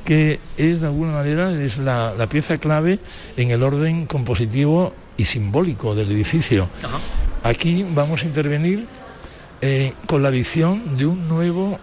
que 0.05 0.39
es 0.57 0.81
de 0.81 0.87
alguna 0.87 1.13
manera 1.13 1.51
es 1.61 1.79
la, 1.79 2.27
pieza 2.31 2.59
clave 2.59 2.99
en 3.37 3.51
el 3.51 3.63
orden 3.63 4.07
compositivo 4.07 4.95
y 5.17 5.25
simbólico 5.25 5.95
del 5.95 6.13
edificio. 6.13 6.71
Aquí 7.47 7.87
vamos 7.95 8.25
a 8.25 8.27
intervenir 8.27 8.89
eh, 9.61 9.93
con 10.07 10.21
la 10.21 10.31
visión 10.31 10.97
de 10.97 11.07
un 11.07 11.29
nuevo 11.29 11.79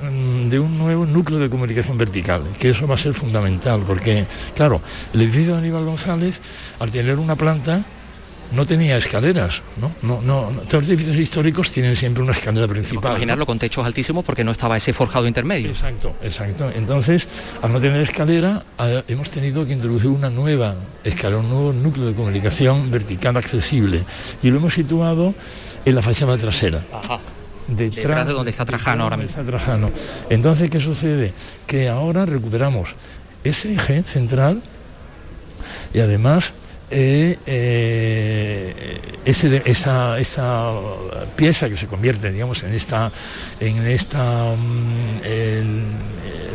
mm, 0.00 0.48
de 0.48 0.60
un 0.60 0.78
nuevo 0.78 1.04
núcleo 1.06 1.40
de 1.40 1.50
comunicación 1.50 1.98
vertical, 1.98 2.44
que 2.56 2.70
eso 2.70 2.86
va 2.86 2.94
a 2.94 2.98
ser 2.98 3.12
fundamental, 3.12 3.82
porque, 3.84 4.26
claro, 4.54 4.80
el 5.12 5.22
edificio 5.22 5.54
de 5.54 5.58
Aníbal 5.58 5.86
González, 5.86 6.38
al 6.78 6.92
tener 6.92 7.18
una 7.18 7.34
planta, 7.34 7.84
no 8.54 8.66
tenía 8.66 8.96
escaleras, 8.96 9.62
¿no? 9.80 9.92
No, 10.02 10.20
no, 10.22 10.60
Todos 10.68 10.84
los 10.84 10.88
edificios 10.90 11.16
históricos 11.16 11.70
tienen 11.70 11.96
siempre 11.96 12.22
una 12.22 12.32
escalera 12.32 12.68
principal. 12.68 13.12
imaginarlo 13.12 13.46
con 13.46 13.58
techos 13.58 13.84
altísimos 13.84 14.24
porque 14.24 14.44
no 14.44 14.50
estaba 14.52 14.76
ese 14.76 14.92
forjado 14.92 15.26
intermedio. 15.26 15.70
Exacto, 15.70 16.14
exacto. 16.22 16.70
Entonces, 16.74 17.26
al 17.62 17.72
no 17.72 17.80
tener 17.80 18.00
escalera, 18.02 18.64
hemos 19.08 19.30
tenido 19.30 19.64
que 19.66 19.72
introducir 19.72 20.10
una 20.10 20.30
nueva 20.30 20.74
escalera, 21.04 21.40
un 21.40 21.48
nuevo 21.48 21.72
núcleo 21.72 22.06
de 22.06 22.14
comunicación 22.14 22.90
vertical 22.90 23.36
accesible. 23.36 24.04
Y 24.42 24.50
lo 24.50 24.58
hemos 24.58 24.74
situado 24.74 25.34
en 25.84 25.94
la 25.94 26.02
fachada 26.02 26.36
trasera. 26.36 26.82
Ajá. 26.92 27.20
Detrás, 27.68 28.26
de 28.26 28.32
donde 28.32 28.50
está 28.50 28.64
Trajano 28.64 29.04
ahora 29.04 29.16
mismo. 29.16 29.30
Está 29.30 29.44
Trajano. 29.44 29.90
Entonces, 30.28 30.68
¿qué 30.68 30.80
sucede? 30.80 31.32
Que 31.66 31.88
ahora 31.88 32.26
recuperamos 32.26 32.94
ese 33.44 33.74
eje 33.74 34.02
central 34.02 34.62
y 35.94 36.00
además 36.00 36.52
eh, 36.94 37.38
eh, 37.46 39.00
esa, 39.64 40.18
esa, 40.18 40.72
pieza 41.36 41.70
que 41.70 41.76
se 41.78 41.86
convierte, 41.86 42.30
digamos, 42.30 42.62
en 42.64 42.74
esta, 42.74 43.10
en 43.60 43.86
esta 43.86 44.54
mm, 44.54 45.20
eh, 45.24 45.64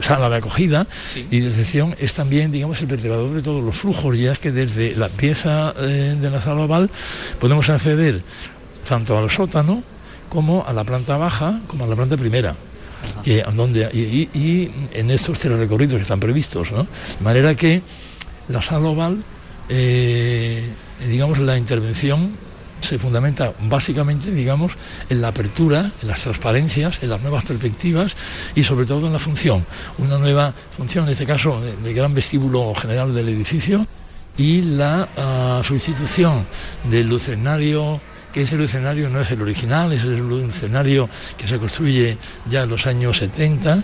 sala 0.01 0.29
de 0.29 0.35
acogida 0.35 0.85
y 1.31 1.39
de 1.39 1.49
recepción 1.49 1.95
es 1.99 2.13
también, 2.13 2.51
digamos, 2.51 2.79
el 2.81 2.87
vertebrador 2.87 3.33
de 3.33 3.41
todos 3.41 3.63
los 3.63 3.75
flujos, 3.75 4.15
ya 4.15 4.33
es 4.33 4.39
que 4.39 4.51
desde 4.51 4.95
la 4.95 5.09
pieza 5.09 5.73
de 5.73 6.29
la 6.29 6.39
sala 6.39 6.61
oval 6.61 6.91
podemos 7.39 7.67
acceder 7.69 8.21
tanto 8.87 9.17
al 9.17 9.31
sótano 9.31 9.81
como 10.29 10.63
a 10.67 10.73
la 10.73 10.83
planta 10.83 11.17
baja, 11.17 11.61
como 11.65 11.85
a 11.85 11.87
la 11.87 11.95
planta 11.95 12.15
primera. 12.15 12.55
donde, 13.55 13.89
y, 13.91 14.71
en 14.93 15.09
estos 15.09 15.39
tres 15.39 15.57
recorridos 15.57 15.95
que 15.95 16.03
están 16.03 16.19
previstos, 16.19 16.69
De 16.69 17.23
manera 17.23 17.55
que 17.55 17.81
la 18.49 18.61
sala 18.61 18.89
oval 18.89 19.23
eh, 19.69 20.69
digamos, 21.07 21.39
la 21.39 21.57
intervención 21.57 22.47
se 22.81 22.99
fundamenta 22.99 23.53
básicamente, 23.61 24.31
digamos, 24.31 24.73
en 25.09 25.21
la 25.21 25.29
apertura, 25.29 25.91
en 26.01 26.07
las 26.07 26.21
transparencias, 26.21 27.01
en 27.01 27.09
las 27.09 27.21
nuevas 27.21 27.43
perspectivas 27.43 28.15
y 28.55 28.63
sobre 28.63 28.85
todo 28.85 29.07
en 29.07 29.13
la 29.13 29.19
función. 29.19 29.65
Una 29.97 30.17
nueva 30.17 30.53
función, 30.75 31.05
en 31.05 31.11
este 31.11 31.25
caso, 31.25 31.59
del 31.61 31.93
gran 31.93 32.13
vestíbulo 32.13 32.73
general 32.75 33.13
del 33.13 33.29
edificio 33.29 33.87
y 34.37 34.61
la 34.61 35.09
ah, 35.17 35.61
sustitución 35.63 36.45
del 36.89 37.09
lucernario 37.09 37.99
que 38.31 38.43
ese 38.43 38.61
escenario 38.63 39.09
no 39.09 39.21
es 39.21 39.31
el 39.31 39.41
original, 39.41 39.91
es 39.93 40.03
el 40.03 40.47
escenario 40.47 41.09
que 41.37 41.47
se 41.47 41.57
construye 41.57 42.17
ya 42.47 42.63
en 42.63 42.69
los 42.69 42.85
años 42.85 43.17
70 43.17 43.83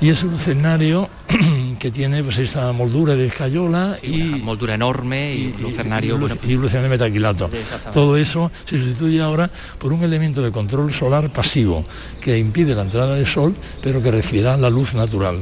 y 0.00 0.08
es 0.08 0.22
un 0.22 0.38
que 1.80 1.90
tiene 1.90 2.22
pues 2.22 2.38
esta 2.38 2.70
moldura 2.72 3.16
de 3.16 3.26
escayola 3.26 3.96
y 4.02 4.18
moldura 4.18 4.74
enorme 4.74 5.34
y, 5.34 5.54
lucernario 5.58 6.16
y, 6.46 6.52
lucernario 6.52 6.90
metaquilato. 6.90 7.50
Todo 7.92 8.18
eso 8.18 8.52
se 8.64 8.78
sustituye 8.78 9.20
ahora 9.22 9.50
por 9.78 9.92
un 9.92 10.04
elemento 10.04 10.42
de 10.42 10.52
control 10.52 10.92
solar 10.92 11.32
pasivo 11.32 11.86
que 12.20 12.38
impide 12.38 12.74
la 12.74 12.82
entrada 12.82 13.14
del 13.14 13.26
sol, 13.26 13.56
pero 13.82 14.02
que 14.02 14.10
recibirá 14.10 14.58
la 14.58 14.68
luz 14.68 14.94
natural 14.94 15.38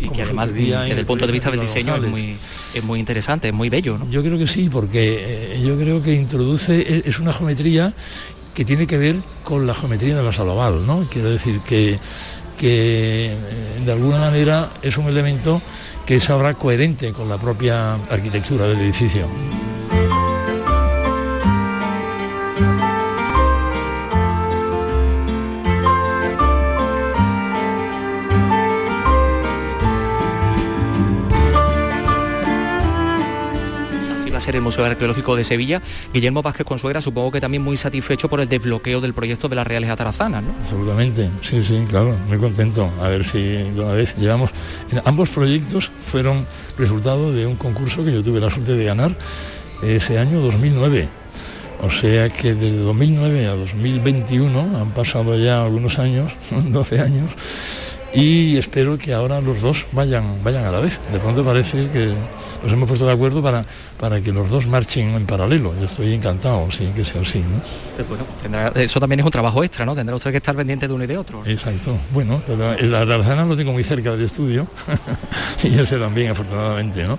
y, 0.00 0.08
que 0.08 0.22
además 0.22 0.52
desde 0.52 1.00
el 1.00 1.04
punto 1.04 1.26
de 1.26 1.32
vista 1.32 1.50
del 1.50 1.60
diseño 1.60 1.96
es 1.96 2.02
muy, 2.02 2.36
es 2.74 2.82
muy 2.82 2.98
interesante, 2.98 3.48
es 3.48 3.54
muy 3.54 3.68
bello. 3.68 3.98
Yo 4.10 4.22
creo 4.22 4.38
que 4.38 4.46
sí, 4.46 4.70
porque 4.72 5.56
eh, 5.56 5.62
yo 5.62 5.76
creo 5.76 6.02
que 6.02 6.14
introduce, 6.14 6.74
e, 6.80 7.02
es 7.04 7.18
una 7.18 7.34
geometría 7.34 7.92
que 8.54 8.64
tiene 8.64 8.86
que 8.86 8.96
ver 8.96 9.16
con 9.44 9.66
la 9.66 9.74
geometría 9.74 10.16
de 10.16 10.22
la 10.22 10.32
sala 10.32 10.70
¿no? 10.70 11.06
Quiero 11.10 11.30
decir 11.30 11.60
que, 11.60 11.98
que 12.58 13.32
eh, 13.32 13.36
de 13.84 13.92
alguna 13.92 14.18
manera 14.18 14.68
es 14.82 14.98
un 14.98 15.06
elemento 15.06 15.62
que 16.04 16.16
es 16.16 16.28
ahora 16.28 16.54
coherente 16.54 17.12
con 17.12 17.28
la 17.28 17.38
propia 17.38 17.94
arquitectura 17.94 18.66
del 18.66 18.80
edificio. 18.80 19.26
Ser 34.48 34.56
el 34.56 34.62
Museo 34.62 34.82
Arqueológico 34.86 35.36
de 35.36 35.44
Sevilla. 35.44 35.82
Guillermo 36.14 36.40
Vázquez 36.40 36.66
Consuegra, 36.66 37.02
supongo 37.02 37.30
que 37.32 37.38
también 37.38 37.62
muy 37.62 37.76
satisfecho 37.76 38.30
por 38.30 38.40
el 38.40 38.48
desbloqueo 38.48 39.02
del 39.02 39.12
proyecto 39.12 39.46
de 39.46 39.56
las 39.56 39.66
Reales 39.66 39.90
Atarazanas, 39.90 40.42
¿no? 40.42 40.54
Absolutamente, 40.62 41.28
sí, 41.42 41.62
sí, 41.62 41.84
claro, 41.86 42.16
muy 42.28 42.38
contento. 42.38 42.90
A 43.02 43.08
ver 43.08 43.26
si 43.26 43.38
de 43.42 43.78
una 43.78 43.92
vez 43.92 44.16
llevamos... 44.16 44.48
Ambos 45.04 45.28
proyectos 45.28 45.92
fueron 46.10 46.46
resultado 46.78 47.30
de 47.30 47.46
un 47.46 47.56
concurso 47.56 48.02
que 48.06 48.14
yo 48.14 48.22
tuve 48.22 48.40
la 48.40 48.48
suerte 48.48 48.72
de 48.72 48.84
ganar 48.84 49.14
ese 49.82 50.18
año 50.18 50.40
2009. 50.40 51.08
O 51.82 51.90
sea 51.90 52.30
que 52.30 52.54
desde 52.54 52.78
2009 52.78 53.48
a 53.48 53.54
2021 53.54 54.78
han 54.80 54.90
pasado 54.92 55.36
ya 55.36 55.62
algunos 55.62 55.98
años, 55.98 56.32
12 56.50 57.00
años, 57.00 57.30
y 58.14 58.56
espero 58.56 58.96
que 58.98 59.12
ahora 59.12 59.40
los 59.40 59.60
dos 59.60 59.86
vayan, 59.92 60.42
vayan 60.42 60.64
a 60.64 60.70
la 60.70 60.80
vez. 60.80 60.98
De 61.12 61.18
pronto 61.18 61.44
parece 61.44 61.88
que 61.88 62.14
nos 62.62 62.72
hemos 62.72 62.88
puesto 62.88 63.06
de 63.06 63.12
acuerdo 63.12 63.42
para, 63.42 63.64
para 63.98 64.20
que 64.20 64.32
los 64.32 64.50
dos 64.50 64.66
marchen 64.66 65.14
en 65.14 65.26
paralelo. 65.26 65.74
Yo 65.78 65.86
estoy 65.86 66.14
encantado, 66.14 66.70
sí, 66.70 66.90
que 66.94 67.04
sea 67.04 67.20
así. 67.20 67.38
Eh, 67.38 68.04
bueno, 68.08 68.24
eso 68.74 69.00
también 69.00 69.20
es 69.20 69.26
un 69.26 69.32
trabajo 69.32 69.62
extra, 69.62 69.84
¿no? 69.84 69.94
Tendrá 69.94 70.16
usted 70.16 70.30
que 70.30 70.38
estar 70.38 70.56
pendiente 70.56 70.88
de 70.88 70.94
uno 70.94 71.04
y 71.04 71.06
de 71.06 71.18
otro. 71.18 71.42
Exacto. 71.46 71.96
Bueno, 72.12 72.40
pero 72.46 72.76
la 72.80 73.00
Arzana 73.02 73.44
lo 73.44 73.56
tengo 73.56 73.72
muy 73.72 73.84
cerca 73.84 74.12
del 74.12 74.22
estudio 74.22 74.66
y 75.62 75.78
ese 75.78 75.98
también, 75.98 76.30
afortunadamente, 76.30 77.04
¿no? 77.04 77.18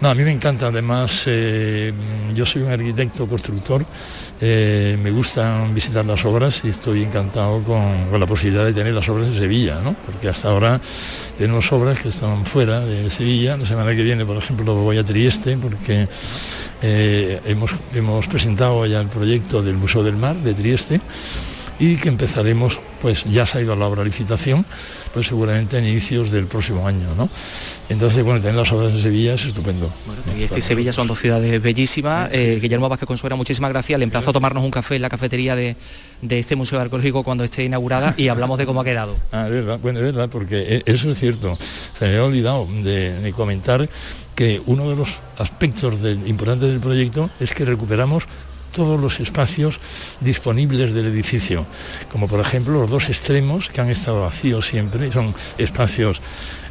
No, 0.00 0.10
a 0.10 0.14
mí 0.14 0.22
me 0.22 0.30
encanta, 0.30 0.68
además 0.68 1.24
eh, 1.26 1.92
yo 2.32 2.46
soy 2.46 2.62
un 2.62 2.70
arquitecto 2.70 3.26
constructor, 3.26 3.84
eh, 4.40 4.96
me 5.02 5.10
gustan 5.10 5.74
visitar 5.74 6.04
las 6.04 6.24
obras 6.24 6.60
y 6.62 6.68
estoy 6.68 7.02
encantado 7.02 7.64
con, 7.64 8.08
la 8.20 8.26
posibilidad 8.26 8.64
de 8.64 8.72
tener 8.72 8.94
las 8.94 9.08
obras 9.08 9.26
en 9.26 9.34
Sevilla, 9.34 9.80
¿no? 9.82 9.96
porque 10.06 10.28
hasta 10.28 10.50
ahora 10.50 10.80
tenemos 11.36 11.72
obras 11.72 11.98
que 11.98 12.10
están 12.10 12.46
fuera 12.46 12.78
de 12.78 13.10
Sevilla, 13.10 13.56
la 13.56 13.66
semana 13.66 13.90
que 13.90 14.04
viene 14.04 14.24
por 14.24 14.36
ejemplo 14.36 14.72
voy 14.76 14.98
a 14.98 15.04
Trieste 15.04 15.56
porque 15.56 16.06
eh, 16.80 17.40
hemos, 17.44 17.72
hemos 17.92 18.28
presentado 18.28 18.86
ya 18.86 19.00
el 19.00 19.08
proyecto 19.08 19.64
del 19.64 19.74
Museo 19.74 20.04
del 20.04 20.14
Mar 20.14 20.36
de 20.36 20.54
Trieste 20.54 21.00
y 21.78 21.96
que 21.96 22.08
empezaremos, 22.08 22.80
pues 23.00 23.24
ya 23.24 23.46
se 23.46 23.58
ha 23.58 23.60
ido 23.60 23.72
a 23.72 23.76
la 23.76 23.86
obra 23.86 24.02
licitación, 24.02 24.66
pues 25.14 25.28
seguramente 25.28 25.76
a 25.76 25.80
inicios 25.80 26.30
del 26.30 26.46
próximo 26.46 26.86
año, 26.86 27.14
¿no? 27.16 27.28
Entonces, 27.88 28.24
bueno, 28.24 28.40
tener 28.40 28.56
las 28.56 28.70
obras 28.72 28.92
en 28.92 29.00
Sevilla 29.00 29.34
es 29.34 29.44
estupendo. 29.44 29.92
y 30.36 30.42
este 30.42 30.58
y 30.58 30.62
Sevilla 30.62 30.92
son 30.92 31.06
dos 31.06 31.18
ciudades 31.18 31.62
bellísimas. 31.62 32.30
Eh, 32.32 32.58
Guillermo 32.60 32.88
Vázquez 32.88 33.06
Consuera, 33.06 33.36
muchísimas 33.36 33.70
gracias. 33.70 33.98
Le 33.98 34.04
emplazo 34.04 34.30
a 34.30 34.32
tomarnos 34.32 34.64
un 34.64 34.70
café 34.70 34.96
en 34.96 35.02
la 35.02 35.10
cafetería 35.10 35.54
de, 35.54 35.76
este 36.28 36.56
Museo 36.56 36.80
Arqueológico 36.80 37.22
cuando 37.22 37.44
esté 37.44 37.64
inaugurada 37.64 38.14
y 38.16 38.28
hablamos 38.28 38.58
de 38.58 38.66
cómo 38.66 38.80
ha 38.80 38.84
quedado. 38.84 39.16
Ah, 39.30 39.44
es 39.44 39.52
verdad, 39.52 39.78
bueno, 39.80 39.98
es 40.00 40.04
verdad, 40.06 40.28
porque 40.30 40.82
e, 40.86 40.92
eso 40.92 41.10
es 41.10 41.18
cierto. 41.18 41.56
Se 41.98 42.06
me 42.06 42.10
había 42.12 42.24
olvidado 42.24 42.66
de, 42.82 43.32
comentar 43.36 43.88
que 44.34 44.60
uno 44.66 44.88
de 44.88 44.96
los 44.96 45.10
aspectos 45.36 45.94
importantes 46.26 46.70
del 46.70 46.80
proyecto 46.80 47.30
es 47.38 47.52
que 47.54 47.64
recuperamos 47.64 48.24
todos 48.72 49.00
los 49.00 49.20
espacios 49.20 49.78
disponibles 50.20 50.92
del 50.92 51.06
edificio, 51.06 51.66
como 52.10 52.28
por 52.28 52.40
ejemplo 52.40 52.80
los 52.80 52.90
dos 52.90 53.08
extremos 53.08 53.68
que 53.68 53.80
han 53.80 53.90
estado 53.90 54.22
vacíos 54.22 54.66
siempre, 54.66 55.10
son 55.12 55.34
espacios 55.58 56.20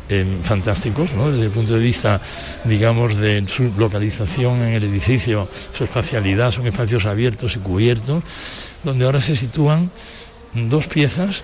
eh, 0.10 0.26
fantásticos, 0.44 1.12
desde 1.12 1.46
el 1.46 1.52
punto 1.52 1.74
de 1.74 1.80
vista, 1.80 2.22
digamos, 2.64 3.18
de 3.18 3.46
su 3.48 3.74
localización 3.78 4.62
en 4.62 4.74
el 4.74 4.84
edificio, 4.84 5.50
su 5.74 5.84
espacialidad, 5.84 6.52
son 6.52 6.66
espacios 6.66 7.06
abiertos 7.06 7.56
y 7.58 7.60
cubiertos, 7.60 8.24
donde 8.84 9.06
ahora 9.06 9.20
se 9.20 9.36
sitúan 9.36 9.92
dos 10.54 10.88
piezas 10.88 11.44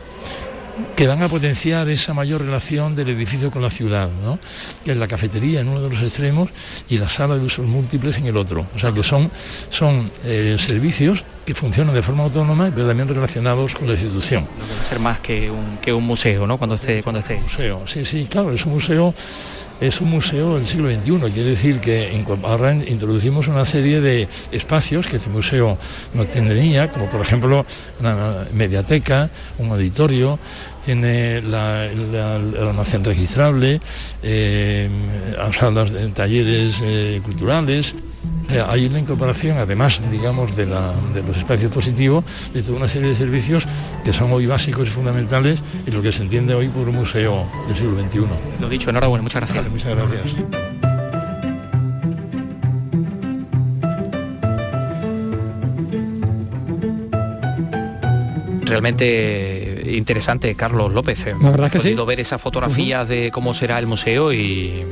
que 0.95 1.07
van 1.07 1.21
a 1.21 1.27
potenciar 1.27 1.87
esa 1.89 2.13
mayor 2.13 2.41
relación 2.41 2.95
del 2.95 3.09
edificio 3.09 3.51
con 3.51 3.61
la 3.61 3.69
ciudad, 3.69 4.09
¿no? 4.23 4.39
que 4.83 4.91
es 4.91 4.97
la 4.97 5.07
cafetería 5.07 5.59
en 5.59 5.67
uno 5.67 5.81
de 5.81 5.89
los 5.89 6.01
extremos 6.01 6.49
y 6.89 6.97
la 6.97 7.09
sala 7.09 7.35
de 7.35 7.45
usos 7.45 7.65
múltiples 7.65 8.17
en 8.17 8.27
el 8.27 8.37
otro. 8.37 8.67
O 8.75 8.79
sea 8.79 8.91
que 8.91 9.03
son, 9.03 9.31
son 9.69 10.11
eh, 10.23 10.57
servicios 10.59 11.23
que 11.45 11.53
funcionan 11.53 11.93
de 11.93 12.01
forma 12.01 12.23
autónoma 12.23 12.71
pero 12.73 12.87
también 12.87 13.07
relacionados 13.07 13.73
con 13.73 13.87
la 13.87 13.93
institución. 13.93 14.47
No 14.57 14.65
debe 14.65 14.83
ser 14.83 14.99
más 14.99 15.19
que 15.19 15.51
un, 15.51 15.77
que 15.81 15.93
un 15.93 16.05
museo, 16.05 16.47
¿no? 16.47 16.57
Cuando 16.57 16.75
esté, 16.75 17.03
cuando 17.03 17.19
esté. 17.19 17.39
museo, 17.39 17.85
sí, 17.87 18.05
sí, 18.05 18.27
claro, 18.29 18.51
es 18.53 18.65
un 18.65 18.73
museo 18.73 19.13
es 19.81 20.01
un 20.01 20.09
museo 20.09 20.55
del 20.55 20.67
siglo 20.67 20.89
XXI, 20.89 21.31
quiere 21.31 21.49
decir 21.49 21.79
que 21.79 22.23
ahora 22.43 22.73
introducimos 22.73 23.47
una 23.47 23.65
serie 23.65 24.01
de 24.01 24.27
espacios 24.51 25.07
que 25.07 25.17
este 25.17 25.29
museo 25.29 25.77
no 26.13 26.25
tenía, 26.25 26.91
como 26.91 27.09
por 27.09 27.21
ejemplo 27.21 27.65
una 27.99 28.47
mediateca, 28.53 29.29
un 29.57 29.71
auditorio, 29.71 30.39
tiene 30.85 31.37
el 31.37 31.53
almacén 31.53 33.03
registrable, 33.03 33.81
eh, 34.21 34.89
salas 35.57 35.91
de 35.91 36.07
talleres 36.09 36.81
eh, 36.83 37.21
culturales. 37.23 37.93
Eh, 38.49 38.61
hay 38.67 38.85
una 38.85 38.99
incorporación, 38.99 39.57
además, 39.57 40.01
digamos, 40.11 40.55
de, 40.55 40.65
los 40.65 41.37
espacios 41.37 41.71
positivos, 41.71 42.23
de 42.53 42.61
toda 42.61 42.77
una 42.77 42.89
serie 42.89 43.09
de 43.09 43.15
servicios 43.15 43.65
que 44.03 44.13
son 44.13 44.31
hoy 44.31 44.45
básicos 44.45 44.87
y 44.87 44.91
fundamentales 44.91 45.63
en 45.85 45.93
lo 45.93 46.01
que 46.01 46.11
se 46.11 46.23
entiende 46.23 46.53
hoy 46.53 46.67
por 46.67 46.87
un 46.87 46.95
museo 46.95 47.47
del 47.67 47.77
siglo 47.77 47.99
XXI. 47.99 48.19
Lo 48.59 48.69
dicho, 48.69 48.89
enhorabuena, 48.89 49.23
muchas 49.23 49.41
gracias. 49.41 49.69
muchas 49.69 49.95
gracias. 49.95 50.35
realmente 58.73 59.62
interesante 59.85 60.53
Carlos 60.55 60.93
López. 60.93 61.25
La 61.41 61.51
verdad 61.51 61.71
que 61.71 61.79
sí. 61.79 61.95
ver 62.07 62.19
esas 62.19 62.41
fotografías 62.41 63.07
de 63.07 63.31
cómo 63.31 63.53
será 63.53 63.79
el 63.79 63.87
museo 63.87 64.33
y 64.33 64.83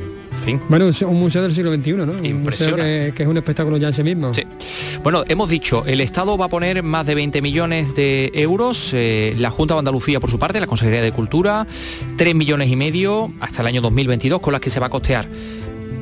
bueno, 0.68 0.90
un 1.06 1.20
museo 1.20 1.42
del 1.42 1.52
siglo 1.52 1.72
XXI, 1.72 1.92
¿no? 1.92 2.06
Museo 2.14 2.76
que, 2.76 3.12
es 3.16 3.26
un 3.26 3.36
espectáculo 3.36 3.76
ya 3.76 3.88
en 3.88 3.94
sí 3.94 4.02
mismo. 4.02 4.34
Sí. 4.34 4.42
Bueno, 5.02 5.24
hemos 5.28 5.48
dicho, 5.48 5.84
el 5.86 6.00
Estado 6.00 6.36
va 6.36 6.46
a 6.46 6.48
poner 6.48 6.82
más 6.82 7.06
de 7.06 7.14
20 7.14 7.42
millones 7.42 7.94
de 7.94 8.30
euros, 8.34 8.90
eh, 8.92 9.34
la 9.38 9.50
Junta 9.50 9.74
de 9.74 9.78
Andalucía 9.78 10.20
por 10.20 10.30
su 10.30 10.38
parte, 10.38 10.60
la 10.60 10.66
Consejería 10.66 11.02
de 11.02 11.12
Cultura, 11.12 11.66
3 12.16 12.34
millones 12.34 12.70
y 12.70 12.76
medio 12.76 13.32
hasta 13.40 13.62
el 13.62 13.68
año 13.68 13.80
2022 13.82 14.40
con 14.40 14.52
las 14.52 14.60
que 14.60 14.70
se 14.70 14.80
va 14.80 14.86
a 14.86 14.90
costear. 14.90 15.28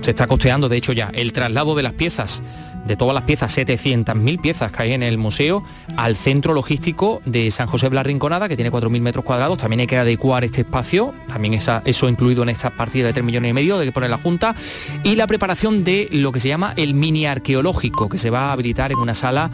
Se 0.00 0.10
está 0.10 0.26
costeando, 0.26 0.68
de 0.68 0.78
hecho, 0.78 0.92
ya 0.92 1.10
el 1.12 1.32
traslado 1.32 1.74
de 1.74 1.82
las 1.82 1.92
piezas 1.92 2.42
de 2.86 2.96
todas 2.96 3.14
las 3.14 3.24
piezas, 3.24 3.56
700.000 3.56 4.40
piezas 4.40 4.72
que 4.72 4.82
hay 4.82 4.92
en 4.92 5.02
el 5.02 5.18
museo, 5.18 5.62
al 5.96 6.16
centro 6.16 6.54
logístico 6.54 7.22
de 7.24 7.50
San 7.50 7.66
José 7.66 7.88
Blas 7.88 8.06
Rinconada, 8.06 8.48
que 8.48 8.56
tiene 8.56 8.70
4.000 8.70 9.00
metros 9.00 9.24
cuadrados. 9.24 9.58
También 9.58 9.80
hay 9.80 9.86
que 9.86 9.98
adecuar 9.98 10.44
este 10.44 10.62
espacio, 10.62 11.14
también 11.28 11.54
esa, 11.54 11.82
eso 11.84 12.08
incluido 12.08 12.42
en 12.42 12.48
esta 12.48 12.70
partida 12.70 13.06
de 13.06 13.12
3 13.12 13.24
millones 13.24 13.50
y 13.50 13.54
medio 13.54 13.78
de 13.78 13.86
que 13.86 13.92
pone 13.92 14.08
la 14.08 14.18
Junta, 14.18 14.54
y 15.02 15.16
la 15.16 15.26
preparación 15.26 15.84
de 15.84 16.08
lo 16.10 16.32
que 16.32 16.40
se 16.40 16.48
llama 16.48 16.74
el 16.76 16.94
mini 16.94 17.26
arqueológico, 17.26 18.08
que 18.08 18.18
se 18.18 18.30
va 18.30 18.48
a 18.48 18.52
habilitar 18.52 18.92
en 18.92 18.98
una 18.98 19.14
sala 19.14 19.50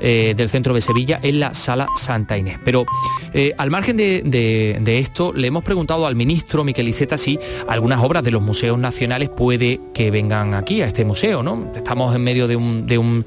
eh, 0.00 0.34
del 0.36 0.48
centro 0.48 0.74
de 0.74 0.80
Sevilla, 0.80 1.20
en 1.22 1.40
la 1.40 1.54
sala 1.54 1.86
Santa 1.96 2.36
Inés. 2.36 2.58
Pero 2.64 2.84
eh, 3.32 3.54
al 3.56 3.70
margen 3.70 3.96
de, 3.96 4.98
esto, 4.98 5.32
le 5.32 5.46
hemos 5.46 5.64
preguntado 5.64 6.06
al 6.06 6.14
ministro 6.14 6.64
Miquel 6.64 6.88
Iceta 6.88 7.16
si 7.16 7.38
algunas 7.68 8.02
obras 8.02 8.22
de 8.22 8.30
los 8.30 8.42
museos 8.42 8.78
nacionales 8.78 9.28
puede 9.28 9.80
que 9.92 10.10
vengan 10.10 10.54
aquí, 10.54 10.82
a 10.82 10.86
este 10.86 11.04
museo, 11.04 11.42
¿no? 11.42 11.72
Estamos 11.74 12.14
en 12.14 12.22
medio 12.22 12.46
de 12.48 12.56
un 12.56 12.63
de 12.86 13.24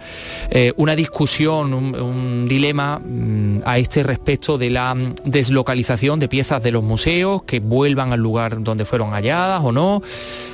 eh, 0.49 0.73
una 0.77 0.95
discusión, 0.95 1.73
un, 1.73 2.47
dilema 2.47 2.99
mm, 2.99 3.59
a 3.65 3.77
este 3.77 4.03
respecto 4.03 4.57
de 4.57 4.69
la 4.69 4.93
mm, 4.93 5.15
deslocalización 5.25 6.19
de 6.19 6.27
piezas 6.27 6.61
de 6.63 6.71
los 6.71 6.83
museos, 6.83 7.43
que 7.43 7.59
vuelvan 7.59 8.13
al 8.13 8.19
lugar 8.19 8.63
donde 8.63 8.85
fueron 8.85 9.11
halladas 9.11 9.61
o 9.63 9.71
no. 9.71 10.01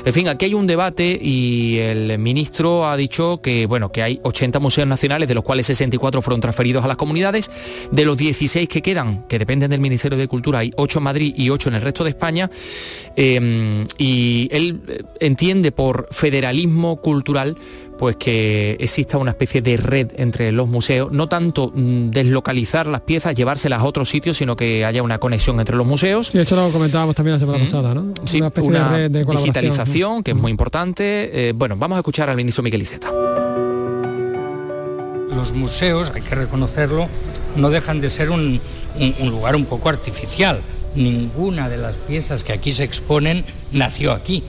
En 0.05 0.13
fin, 0.13 0.27
aquí 0.27 0.45
hay 0.45 0.53
un 0.53 0.67
debate 0.67 1.19
y 1.21 1.77
el 1.77 2.17
ministro 2.19 2.87
ha 2.87 2.97
dicho 2.97 3.39
que, 3.41 3.65
bueno, 3.65 3.91
que 3.91 4.03
hay 4.03 4.19
80 4.23 4.59
museos 4.59 4.87
nacionales, 4.87 5.27
de 5.27 5.35
los 5.35 5.43
cuales 5.43 5.65
64 5.67 6.21
fueron 6.21 6.41
transferidos 6.41 6.83
a 6.83 6.87
las 6.87 6.97
comunidades. 6.97 7.49
De 7.91 8.05
los 8.05 8.17
16 8.17 8.67
que 8.69 8.81
quedan, 8.81 9.23
que 9.27 9.39
dependen 9.39 9.69
del 9.69 9.79
Ministerio 9.79 10.17
de 10.17 10.27
Cultura, 10.27 10.59
hay 10.59 10.71
8 10.75 10.99
en 10.99 11.03
Madrid 11.03 11.33
y 11.37 11.49
8 11.49 11.69
en 11.69 11.75
el 11.75 11.81
resto 11.81 12.03
de 12.03 12.11
España. 12.11 12.49
Em, 13.15 13.87
y 13.97 14.49
él 14.51 14.81
eh, 14.87 15.03
entiende 15.19 15.71
por 15.71 16.07
federalismo 16.11 16.97
cultural 16.97 17.55
pues 18.03 18.17
que 18.17 18.75
exista 18.81 19.17
una 19.17 19.31
especie 19.31 19.61
de 19.61 19.77
red 19.77 20.11
entre 20.17 20.51
los 20.51 20.67
museos, 20.67 21.09
no 21.13 21.29
tanto 21.29 21.71
mm, 21.73 22.09
deslocalizar 22.09 22.85
las 22.85 22.99
piezas, 22.99 23.33
llevárselas 23.33 23.79
a 23.79 23.85
otros 23.85 24.09
sitios, 24.09 24.35
sino 24.35 24.57
que 24.57 24.83
haya 24.83 25.01
una 25.01 25.19
conexión 25.19 25.57
entre 25.61 25.77
los 25.77 25.87
museos. 25.87 26.27
Sí, 26.27 26.37
eso 26.37 26.57
lo 26.57 26.69
comentábamos 26.69 27.15
también 27.15 27.35
la 27.35 27.39
semana 27.39 27.59
pasada, 27.59 27.93
¿no? 27.93 28.13
Sí, 28.25 28.41
una, 28.61 29.07
de 29.07 29.23
digitalización, 29.23 30.21
que 30.21 30.31
es 30.31 30.37
muy 30.37 30.51
importante. 30.51 31.47
Eh, 31.47 31.53
bueno, 31.55 31.77
vamos 31.77 31.95
a 31.95 31.99
escuchar 31.99 32.29
al 32.29 32.35
ministro 32.35 32.61
Miguel 32.61 32.81
Iceta. 32.81 33.09
Los 35.33 35.53
museos, 35.53 36.11
hay 36.13 36.23
que 36.23 36.35
reconocerlo, 36.35 37.07
no 37.55 37.69
dejan 37.69 38.01
de 38.01 38.09
ser 38.09 38.31
un 38.31 38.59
lugar 39.21 39.55
un 39.55 39.63
poco 39.63 39.87
artificial. 39.87 40.59
Ninguna 40.93 41.69
de 41.69 41.77
las 41.77 41.95
piezas 41.95 42.43
que 42.43 42.51
aquí 42.51 42.73
se 42.73 42.83
exponen 42.83 43.45
nació 43.71 44.11
aquí 44.11 44.43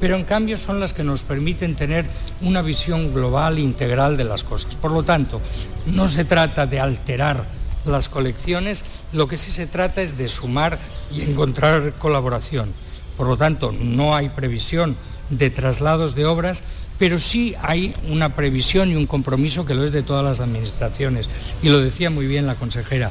pero 0.00 0.16
en 0.16 0.24
cambio 0.24 0.56
son 0.56 0.80
las 0.80 0.92
que 0.92 1.04
nos 1.04 1.22
permiten 1.22 1.74
tener 1.74 2.06
una 2.40 2.62
visión 2.62 3.12
global, 3.12 3.58
integral 3.58 4.16
de 4.16 4.24
las 4.24 4.44
cosas. 4.44 4.74
Por 4.76 4.92
lo 4.92 5.02
tanto, 5.02 5.40
no 5.86 6.08
se 6.08 6.24
trata 6.24 6.66
de 6.66 6.80
alterar 6.80 7.44
las 7.84 8.08
colecciones, 8.08 8.84
lo 9.12 9.28
que 9.28 9.36
sí 9.36 9.50
se 9.50 9.66
trata 9.66 10.02
es 10.02 10.18
de 10.18 10.28
sumar 10.28 10.78
y 11.10 11.22
encontrar 11.22 11.94
colaboración. 11.94 12.72
Por 13.16 13.26
lo 13.26 13.36
tanto, 13.36 13.72
no 13.72 14.14
hay 14.14 14.28
previsión 14.28 14.96
de 15.30 15.50
traslados 15.50 16.14
de 16.14 16.24
obras, 16.24 16.62
pero 16.98 17.18
sí 17.18 17.54
hay 17.62 17.94
una 18.08 18.34
previsión 18.34 18.90
y 18.90 18.96
un 18.96 19.06
compromiso 19.06 19.64
que 19.64 19.74
lo 19.74 19.84
es 19.84 19.92
de 19.92 20.02
todas 20.02 20.24
las 20.24 20.40
administraciones. 20.40 21.28
Y 21.62 21.68
lo 21.68 21.80
decía 21.80 22.10
muy 22.10 22.26
bien 22.26 22.46
la 22.46 22.54
consejera, 22.54 23.10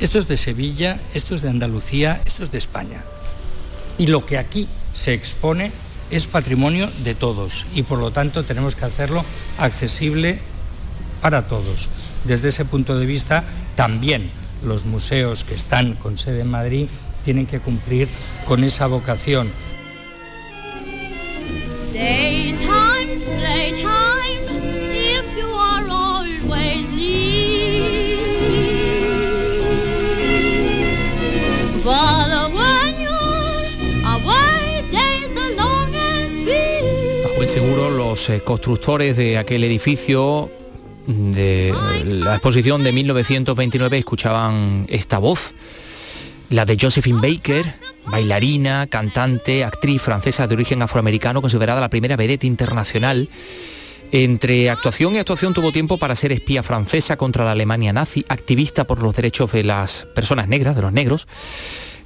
esto 0.00 0.18
es 0.18 0.26
de 0.26 0.36
Sevilla, 0.36 0.98
esto 1.14 1.34
es 1.34 1.42
de 1.42 1.50
Andalucía, 1.50 2.20
esto 2.24 2.42
es 2.42 2.50
de 2.50 2.58
España. 2.58 3.04
Y 3.96 4.08
lo 4.08 4.26
que 4.26 4.38
aquí 4.38 4.68
se 4.92 5.12
expone 5.12 5.70
es 6.14 6.28
patrimonio 6.28 6.88
de 7.02 7.16
todos 7.16 7.66
y 7.74 7.82
por 7.82 7.98
lo 7.98 8.12
tanto 8.12 8.44
tenemos 8.44 8.76
que 8.76 8.84
hacerlo 8.84 9.24
accesible 9.58 10.38
para 11.20 11.48
todos. 11.48 11.88
Desde 12.22 12.50
ese 12.50 12.64
punto 12.64 12.96
de 12.96 13.04
vista, 13.04 13.42
también 13.74 14.30
los 14.64 14.84
museos 14.84 15.42
que 15.42 15.54
están 15.54 15.94
con 15.94 16.16
sede 16.16 16.42
en 16.42 16.50
Madrid 16.50 16.86
tienen 17.24 17.46
que 17.46 17.58
cumplir 17.58 18.06
con 18.46 18.62
esa 18.62 18.86
vocación. 18.86 19.50
Seguro 37.48 37.90
los 37.90 38.30
eh, 38.30 38.42
constructores 38.42 39.16
de 39.16 39.38
aquel 39.38 39.64
edificio 39.64 40.50
de 41.06 41.74
la 42.04 42.34
exposición 42.34 42.82
de 42.82 42.92
1929 42.92 43.98
escuchaban 43.98 44.86
esta 44.88 45.18
voz, 45.18 45.54
la 46.48 46.64
de 46.64 46.78
Josephine 46.80 47.20
Baker, 47.20 47.74
bailarina, 48.06 48.86
cantante, 48.86 49.62
actriz 49.64 50.00
francesa 50.00 50.46
de 50.46 50.54
origen 50.54 50.80
afroamericano, 50.80 51.42
considerada 51.42 51.80
la 51.80 51.90
primera 51.90 52.16
vedette 52.16 52.44
internacional. 52.44 53.28
Entre 54.10 54.70
actuación 54.70 55.14
y 55.14 55.18
actuación 55.18 55.52
tuvo 55.52 55.72
tiempo 55.72 55.98
para 55.98 56.14
ser 56.14 56.32
espía 56.32 56.62
francesa 56.62 57.16
contra 57.16 57.44
la 57.44 57.52
Alemania 57.52 57.92
nazi, 57.92 58.24
activista 58.28 58.84
por 58.84 59.02
los 59.02 59.14
derechos 59.14 59.52
de 59.52 59.64
las 59.64 60.06
personas 60.14 60.48
negras, 60.48 60.76
de 60.76 60.82
los 60.82 60.92
negros, 60.92 61.26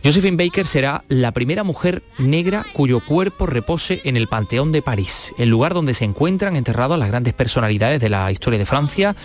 Josephine 0.04 0.36
Baker 0.36 0.66
será 0.66 1.04
la 1.08 1.32
primera 1.32 1.64
mujer 1.64 2.02
negra 2.18 2.64
cuyo 2.72 3.04
cuerpo 3.04 3.46
repose 3.46 4.00
en 4.04 4.16
el 4.16 4.28
Panteón 4.28 4.72
de 4.72 4.80
París, 4.80 5.34
el 5.38 5.48
lugar 5.48 5.74
donde 5.74 5.94
se 5.94 6.04
encuentran 6.04 6.56
enterradas 6.56 6.98
las 6.98 7.08
grandes 7.08 7.34
personalidades 7.34 8.00
de 8.00 8.08
la 8.08 8.30
historia 8.30 8.58
de 8.58 8.66
Francia, 8.66 9.16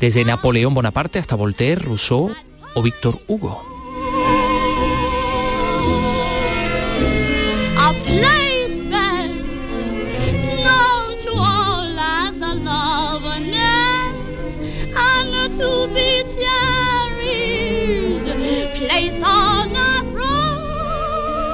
desde 0.00 0.24
Napoleón 0.24 0.74
Bonaparte 0.74 1.18
hasta 1.18 1.36
Voltaire, 1.36 1.82
Rousseau 1.82 2.32
o 2.74 2.82
Víctor 2.82 3.20
Hugo. 3.28 3.62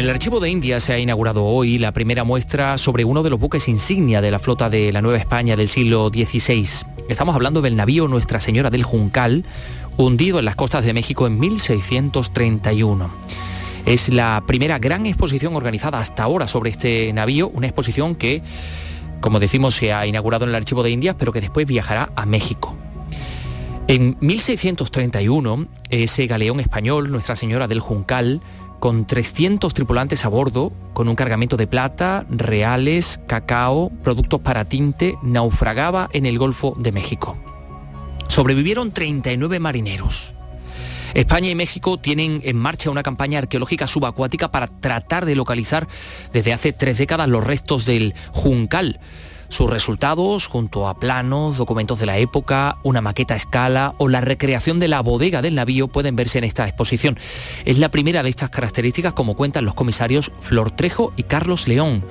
El 0.00 0.08
Archivo 0.08 0.40
de 0.40 0.48
India 0.48 0.80
se 0.80 0.94
ha 0.94 0.98
inaugurado 0.98 1.44
hoy 1.44 1.76
la 1.76 1.92
primera 1.92 2.24
muestra 2.24 2.78
sobre 2.78 3.04
uno 3.04 3.22
de 3.22 3.28
los 3.28 3.38
buques 3.38 3.68
insignia 3.68 4.22
de 4.22 4.30
la 4.30 4.38
flota 4.38 4.70
de 4.70 4.92
la 4.92 5.02
Nueva 5.02 5.18
España 5.18 5.56
del 5.56 5.68
siglo 5.68 6.08
XVI. 6.08 6.66
Estamos 7.10 7.34
hablando 7.34 7.60
del 7.60 7.76
navío 7.76 8.08
Nuestra 8.08 8.40
Señora 8.40 8.70
del 8.70 8.82
Juncal, 8.82 9.44
hundido 9.98 10.38
en 10.38 10.46
las 10.46 10.54
costas 10.54 10.86
de 10.86 10.94
México 10.94 11.26
en 11.26 11.38
1631. 11.38 13.10
Es 13.84 14.08
la 14.08 14.42
primera 14.46 14.78
gran 14.78 15.04
exposición 15.04 15.54
organizada 15.54 15.98
hasta 15.98 16.22
ahora 16.22 16.48
sobre 16.48 16.70
este 16.70 17.12
navío, 17.12 17.50
una 17.50 17.66
exposición 17.66 18.14
que, 18.14 18.42
como 19.20 19.38
decimos, 19.38 19.74
se 19.74 19.92
ha 19.92 20.06
inaugurado 20.06 20.46
en 20.46 20.48
el 20.48 20.56
Archivo 20.56 20.82
de 20.82 20.92
Indias, 20.92 21.16
pero 21.18 21.30
que 21.30 21.42
después 21.42 21.66
viajará 21.66 22.10
a 22.16 22.24
México. 22.24 22.74
En 23.86 24.16
1631, 24.20 25.66
ese 25.90 26.26
galeón 26.26 26.60
español, 26.60 27.10
Nuestra 27.10 27.36
Señora 27.36 27.68
del 27.68 27.80
Juncal, 27.80 28.40
con 28.80 29.06
300 29.06 29.72
tripulantes 29.74 30.24
a 30.24 30.28
bordo, 30.28 30.72
con 30.94 31.08
un 31.08 31.14
cargamento 31.14 31.56
de 31.56 31.66
plata, 31.66 32.26
reales, 32.30 33.20
cacao, 33.28 33.90
productos 34.02 34.40
para 34.40 34.64
tinte, 34.64 35.16
naufragaba 35.22 36.08
en 36.12 36.26
el 36.26 36.38
Golfo 36.38 36.74
de 36.78 36.90
México. 36.90 37.36
Sobrevivieron 38.26 38.92
39 38.92 39.60
marineros. 39.60 40.32
España 41.14 41.50
y 41.50 41.54
México 41.54 41.98
tienen 41.98 42.40
en 42.44 42.56
marcha 42.56 42.90
una 42.90 43.02
campaña 43.02 43.38
arqueológica 43.38 43.86
subacuática 43.86 44.50
para 44.50 44.68
tratar 44.68 45.26
de 45.26 45.34
localizar 45.34 45.88
desde 46.32 46.52
hace 46.52 46.72
tres 46.72 46.98
décadas 46.98 47.28
los 47.28 47.44
restos 47.44 47.84
del 47.84 48.14
Juncal, 48.32 49.00
sus 49.50 49.68
resultados, 49.68 50.46
junto 50.46 50.88
a 50.88 50.94
planos, 50.94 51.58
documentos 51.58 51.98
de 51.98 52.06
la 52.06 52.16
época, 52.18 52.78
una 52.82 53.00
maqueta 53.00 53.34
a 53.34 53.36
escala 53.36 53.94
o 53.98 54.08
la 54.08 54.20
recreación 54.20 54.78
de 54.78 54.88
la 54.88 55.00
bodega 55.00 55.42
del 55.42 55.56
navío, 55.56 55.88
pueden 55.88 56.16
verse 56.16 56.38
en 56.38 56.44
esta 56.44 56.66
exposición. 56.66 57.18
Es 57.64 57.78
la 57.78 57.90
primera 57.90 58.22
de 58.22 58.30
estas 58.30 58.48
características, 58.48 59.12
como 59.12 59.34
cuentan 59.34 59.64
los 59.64 59.74
comisarios 59.74 60.32
Flor 60.40 60.70
Trejo 60.70 61.12
y 61.16 61.24
Carlos 61.24 61.68
León. 61.68 62.04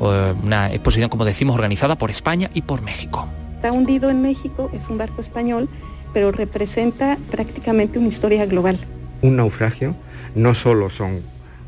Una 0.00 0.72
exposición, 0.72 1.08
como 1.08 1.24
decimos, 1.24 1.54
organizada 1.54 1.96
por 1.96 2.10
España 2.10 2.50
y 2.52 2.62
por 2.62 2.82
México. 2.82 3.26
Está 3.54 3.72
hundido 3.72 4.10
en 4.10 4.20
México, 4.20 4.68
es 4.72 4.88
un 4.88 4.98
barco 4.98 5.20
español, 5.20 5.68
pero 6.12 6.32
representa 6.32 7.18
prácticamente 7.30 7.98
una 7.98 8.08
historia 8.08 8.46
global. 8.46 8.78
Un 9.22 9.36
naufragio 9.36 9.94
no 10.34 10.54
solo 10.54 10.90
son 10.90 11.22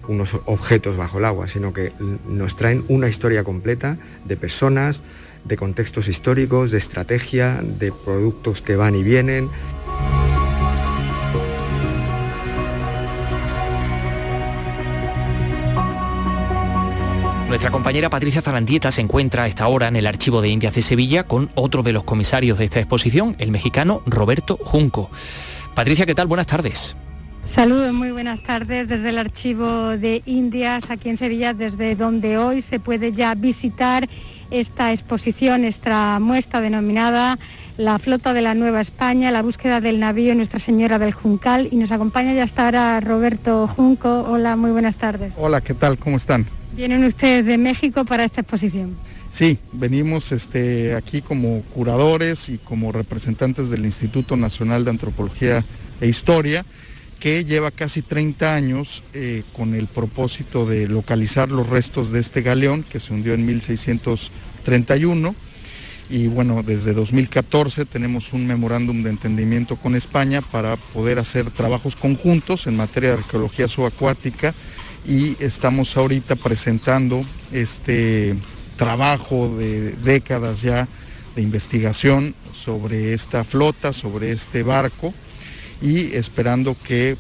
unos 0.08 0.36
objetos 0.46 0.96
bajo 0.96 1.18
el 1.18 1.24
agua, 1.24 1.48
sino 1.48 1.72
que 1.72 1.92
nos 2.28 2.56
traen 2.56 2.84
una 2.88 3.08
historia 3.08 3.44
completa 3.44 3.98
de 4.24 4.36
personas, 4.36 5.02
de 5.44 5.56
contextos 5.56 6.08
históricos, 6.08 6.70
de 6.70 6.78
estrategia, 6.78 7.60
de 7.62 7.92
productos 7.92 8.62
que 8.62 8.76
van 8.76 8.94
y 8.94 9.02
vienen. 9.02 9.48
Nuestra 17.48 17.70
compañera 17.70 18.08
Patricia 18.08 18.40
Zarandieta 18.40 18.90
se 18.90 19.02
encuentra 19.02 19.42
a 19.42 19.46
esta 19.46 19.68
hora 19.68 19.86
en 19.86 19.96
el 19.96 20.06
Archivo 20.06 20.40
de 20.40 20.48
Indias 20.48 20.74
de 20.74 20.80
Sevilla 20.80 21.24
con 21.24 21.50
otro 21.54 21.82
de 21.82 21.92
los 21.92 22.02
comisarios 22.02 22.56
de 22.58 22.64
esta 22.64 22.80
exposición, 22.80 23.36
el 23.38 23.50
mexicano 23.50 24.02
Roberto 24.06 24.56
Junco. 24.56 25.10
Patricia, 25.74 26.06
¿qué 26.06 26.14
tal? 26.14 26.28
Buenas 26.28 26.46
tardes. 26.46 26.96
Saludos, 27.44 27.92
muy 27.92 28.12
buenas 28.12 28.42
tardes 28.42 28.88
desde 28.88 29.10
el 29.10 29.18
Archivo 29.18 29.96
de 29.98 30.22
Indias, 30.26 30.84
aquí 30.88 31.08
en 31.08 31.16
Sevilla, 31.16 31.52
desde 31.52 31.96
donde 31.96 32.38
hoy 32.38 32.62
se 32.62 32.80
puede 32.80 33.12
ya 33.12 33.34
visitar 33.34 34.08
esta 34.50 34.92
exposición, 34.92 35.64
esta 35.64 36.18
muestra 36.20 36.60
denominada 36.60 37.38
La 37.76 37.98
flota 37.98 38.32
de 38.32 38.42
la 38.42 38.54
Nueva 38.54 38.80
España, 38.80 39.30
la 39.30 39.42
búsqueda 39.42 39.80
del 39.80 39.98
navío 39.98 40.34
Nuestra 40.34 40.60
Señora 40.60 40.98
del 40.98 41.12
Juncal. 41.12 41.68
Y 41.70 41.76
nos 41.76 41.90
acompaña 41.90 42.32
ya 42.32 42.44
hasta 42.44 42.66
ahora 42.66 43.00
Roberto 43.00 43.66
Junco. 43.66 44.24
Hola, 44.28 44.56
muy 44.56 44.70
buenas 44.70 44.96
tardes. 44.96 45.32
Hola, 45.36 45.60
¿qué 45.60 45.74
tal? 45.74 45.98
¿Cómo 45.98 46.18
están? 46.18 46.46
Vienen 46.74 47.04
ustedes 47.04 47.44
de 47.44 47.58
México 47.58 48.04
para 48.04 48.24
esta 48.24 48.42
exposición. 48.42 48.96
Sí, 49.30 49.58
venimos 49.72 50.32
este, 50.32 50.94
aquí 50.94 51.22
como 51.22 51.62
curadores 51.74 52.48
y 52.48 52.58
como 52.58 52.92
representantes 52.92 53.68
del 53.68 53.84
Instituto 53.84 54.36
Nacional 54.36 54.84
de 54.84 54.90
Antropología 54.90 55.64
e 56.00 56.08
Historia 56.08 56.64
que 57.22 57.44
lleva 57.44 57.70
casi 57.70 58.02
30 58.02 58.52
años 58.52 59.04
eh, 59.14 59.44
con 59.52 59.76
el 59.76 59.86
propósito 59.86 60.66
de 60.66 60.88
localizar 60.88 61.52
los 61.52 61.68
restos 61.68 62.10
de 62.10 62.18
este 62.18 62.42
galeón 62.42 62.82
que 62.82 62.98
se 62.98 63.14
hundió 63.14 63.34
en 63.34 63.46
1631. 63.46 65.32
Y 66.10 66.26
bueno, 66.26 66.64
desde 66.64 66.92
2014 66.94 67.84
tenemos 67.84 68.32
un 68.32 68.48
memorándum 68.48 69.04
de 69.04 69.10
entendimiento 69.10 69.76
con 69.76 69.94
España 69.94 70.42
para 70.42 70.74
poder 70.74 71.20
hacer 71.20 71.48
trabajos 71.52 71.94
conjuntos 71.94 72.66
en 72.66 72.76
materia 72.76 73.10
de 73.10 73.18
arqueología 73.18 73.68
subacuática 73.68 74.52
y 75.06 75.36
estamos 75.38 75.96
ahorita 75.96 76.34
presentando 76.34 77.24
este 77.52 78.34
trabajo 78.76 79.56
de 79.56 79.92
décadas 79.92 80.60
ya 80.62 80.88
de 81.36 81.42
investigación 81.42 82.34
sobre 82.52 83.14
esta 83.14 83.44
flota, 83.44 83.92
sobre 83.92 84.32
este 84.32 84.64
barco 84.64 85.14
y 85.82 86.14
esperando 86.16 86.76
que 86.86 87.16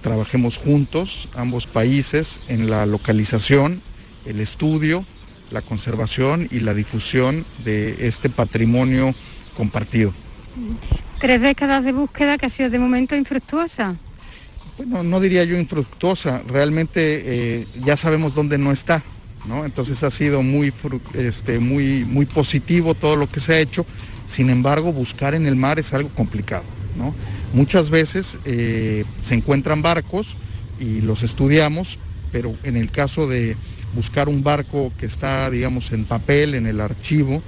trabajemos 0.00 0.56
juntos, 0.56 1.28
ambos 1.34 1.66
países, 1.66 2.40
en 2.48 2.70
la 2.70 2.86
localización, 2.86 3.82
el 4.24 4.40
estudio, 4.40 5.04
la 5.50 5.62
conservación 5.62 6.48
y 6.50 6.60
la 6.60 6.74
difusión 6.74 7.44
de 7.64 8.06
este 8.06 8.28
patrimonio 8.28 9.14
compartido. 9.56 10.12
tres 11.20 11.40
décadas 11.40 11.84
de 11.84 11.92
búsqueda 11.92 12.38
que 12.38 12.46
ha 12.46 12.48
sido 12.48 12.70
de 12.70 12.78
momento 12.78 13.16
infructuosa. 13.16 13.96
Bueno, 14.76 15.02
no 15.02 15.18
diría 15.18 15.42
yo 15.42 15.58
infructuosa, 15.58 16.42
realmente 16.46 17.00
eh, 17.60 17.66
ya 17.84 17.96
sabemos 17.96 18.34
dónde 18.34 18.58
no 18.58 18.70
está, 18.70 19.02
¿no? 19.46 19.64
Entonces 19.64 20.04
ha 20.04 20.10
sido 20.10 20.42
muy, 20.42 20.72
este, 21.14 21.58
muy, 21.58 22.04
muy 22.04 22.26
positivo 22.26 22.94
todo 22.94 23.16
lo 23.16 23.28
que 23.28 23.40
se 23.40 23.54
ha 23.54 23.58
hecho, 23.58 23.84
sin 24.26 24.50
embargo 24.50 24.92
buscar 24.92 25.34
en 25.34 25.46
el 25.46 25.56
mar 25.56 25.80
es 25.80 25.92
algo 25.92 26.10
complicado, 26.10 26.62
¿no? 26.96 27.14
Muchas 27.52 27.90
veces 27.90 28.38
eh, 28.44 29.04
se 29.20 29.34
encuentran 29.34 29.82
barcos 29.82 30.36
y 30.78 31.00
los 31.00 31.22
estudiamos, 31.22 31.98
pero 32.30 32.54
en 32.62 32.76
el 32.76 32.90
caso 32.90 33.26
de 33.26 33.56
buscar 33.94 34.28
un 34.28 34.42
barco 34.42 34.92
que 34.98 35.06
está, 35.06 35.50
digamos, 35.50 35.92
en 35.92 36.04
papel, 36.04 36.54
en 36.54 36.66
el 36.66 36.80
archivo, 36.80 37.42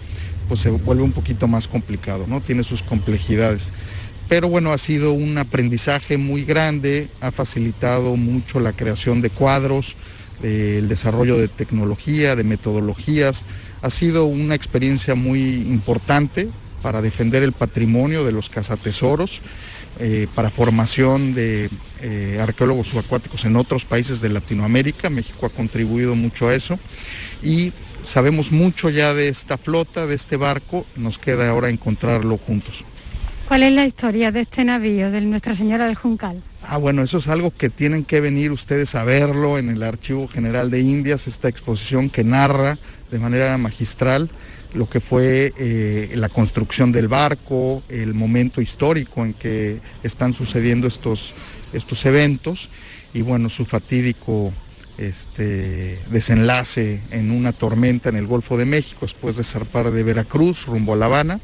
pues 0.48 0.60
se 0.60 0.70
vuelve 0.70 1.02
un 1.02 1.12
poquito 1.12 1.46
más 1.46 1.68
complicado, 1.68 2.26
¿no? 2.26 2.40
Tiene 2.40 2.64
sus 2.64 2.82
complejidades. 2.82 3.72
Pero 4.28 4.48
bueno, 4.48 4.72
ha 4.72 4.78
sido 4.78 5.12
un 5.12 5.36
aprendizaje 5.38 6.16
muy 6.16 6.44
grande, 6.44 7.08
ha 7.20 7.30
facilitado 7.30 8.16
mucho 8.16 8.60
la 8.60 8.72
creación 8.72 9.20
de 9.20 9.30
cuadros, 9.30 9.96
el 10.42 10.88
desarrollo 10.88 11.36
de 11.36 11.48
tecnología, 11.48 12.36
de 12.36 12.44
metodologías. 12.44 13.44
Ha 13.82 13.90
sido 13.90 14.24
una 14.24 14.54
experiencia 14.54 15.14
muy 15.14 15.54
importante 15.54 16.48
para 16.82 17.02
defender 17.02 17.42
el 17.42 17.52
patrimonio 17.52 18.24
de 18.24 18.32
los 18.32 18.48
cazatesoros, 18.48 19.42
eh, 20.00 20.26
para 20.34 20.50
formación 20.50 21.34
de 21.34 21.68
eh, 22.00 22.38
arqueólogos 22.40 22.88
subacuáticos 22.88 23.44
en 23.44 23.56
otros 23.56 23.84
países 23.84 24.20
de 24.22 24.30
Latinoamérica. 24.30 25.10
México 25.10 25.44
ha 25.44 25.50
contribuido 25.50 26.14
mucho 26.14 26.48
a 26.48 26.54
eso 26.54 26.78
y 27.42 27.72
sabemos 28.04 28.50
mucho 28.50 28.88
ya 28.88 29.12
de 29.12 29.28
esta 29.28 29.58
flota, 29.58 30.06
de 30.06 30.14
este 30.14 30.36
barco, 30.36 30.86
nos 30.96 31.18
queda 31.18 31.50
ahora 31.50 31.68
encontrarlo 31.68 32.38
juntos. 32.38 32.84
¿Cuál 33.46 33.64
es 33.64 33.72
la 33.72 33.84
historia 33.84 34.32
de 34.32 34.40
este 34.40 34.64
navío, 34.64 35.10
de 35.10 35.20
Nuestra 35.20 35.54
Señora 35.54 35.86
del 35.86 35.96
Juncal? 35.96 36.42
Ah, 36.66 36.76
bueno, 36.76 37.02
eso 37.02 37.18
es 37.18 37.28
algo 37.28 37.50
que 37.50 37.68
tienen 37.68 38.04
que 38.04 38.20
venir 38.20 38.52
ustedes 38.52 38.94
a 38.94 39.04
verlo 39.04 39.58
en 39.58 39.68
el 39.68 39.82
Archivo 39.82 40.28
General 40.28 40.70
de 40.70 40.80
Indias, 40.80 41.26
esta 41.26 41.48
exposición 41.48 42.10
que 42.10 42.24
narra 42.24 42.78
de 43.10 43.18
manera 43.18 43.58
magistral 43.58 44.30
lo 44.74 44.88
que 44.88 45.00
fue 45.00 45.52
eh, 45.58 46.10
la 46.14 46.28
construcción 46.28 46.92
del 46.92 47.08
barco, 47.08 47.82
el 47.88 48.14
momento 48.14 48.60
histórico 48.60 49.24
en 49.24 49.34
que 49.34 49.80
están 50.02 50.32
sucediendo 50.32 50.86
estos, 50.86 51.32
estos 51.72 52.04
eventos 52.06 52.68
y 53.12 53.22
bueno, 53.22 53.50
su 53.50 53.64
fatídico 53.64 54.52
este, 54.98 55.98
desenlace 56.10 57.00
en 57.10 57.30
una 57.30 57.52
tormenta 57.52 58.08
en 58.08 58.16
el 58.16 58.26
Golfo 58.26 58.56
de 58.56 58.66
México 58.66 59.00
después 59.02 59.36
de 59.36 59.44
zarpar 59.44 59.90
de 59.90 60.02
Veracruz 60.02 60.66
rumbo 60.66 60.92
a 60.92 60.96
La 60.96 61.06
Habana. 61.06 61.40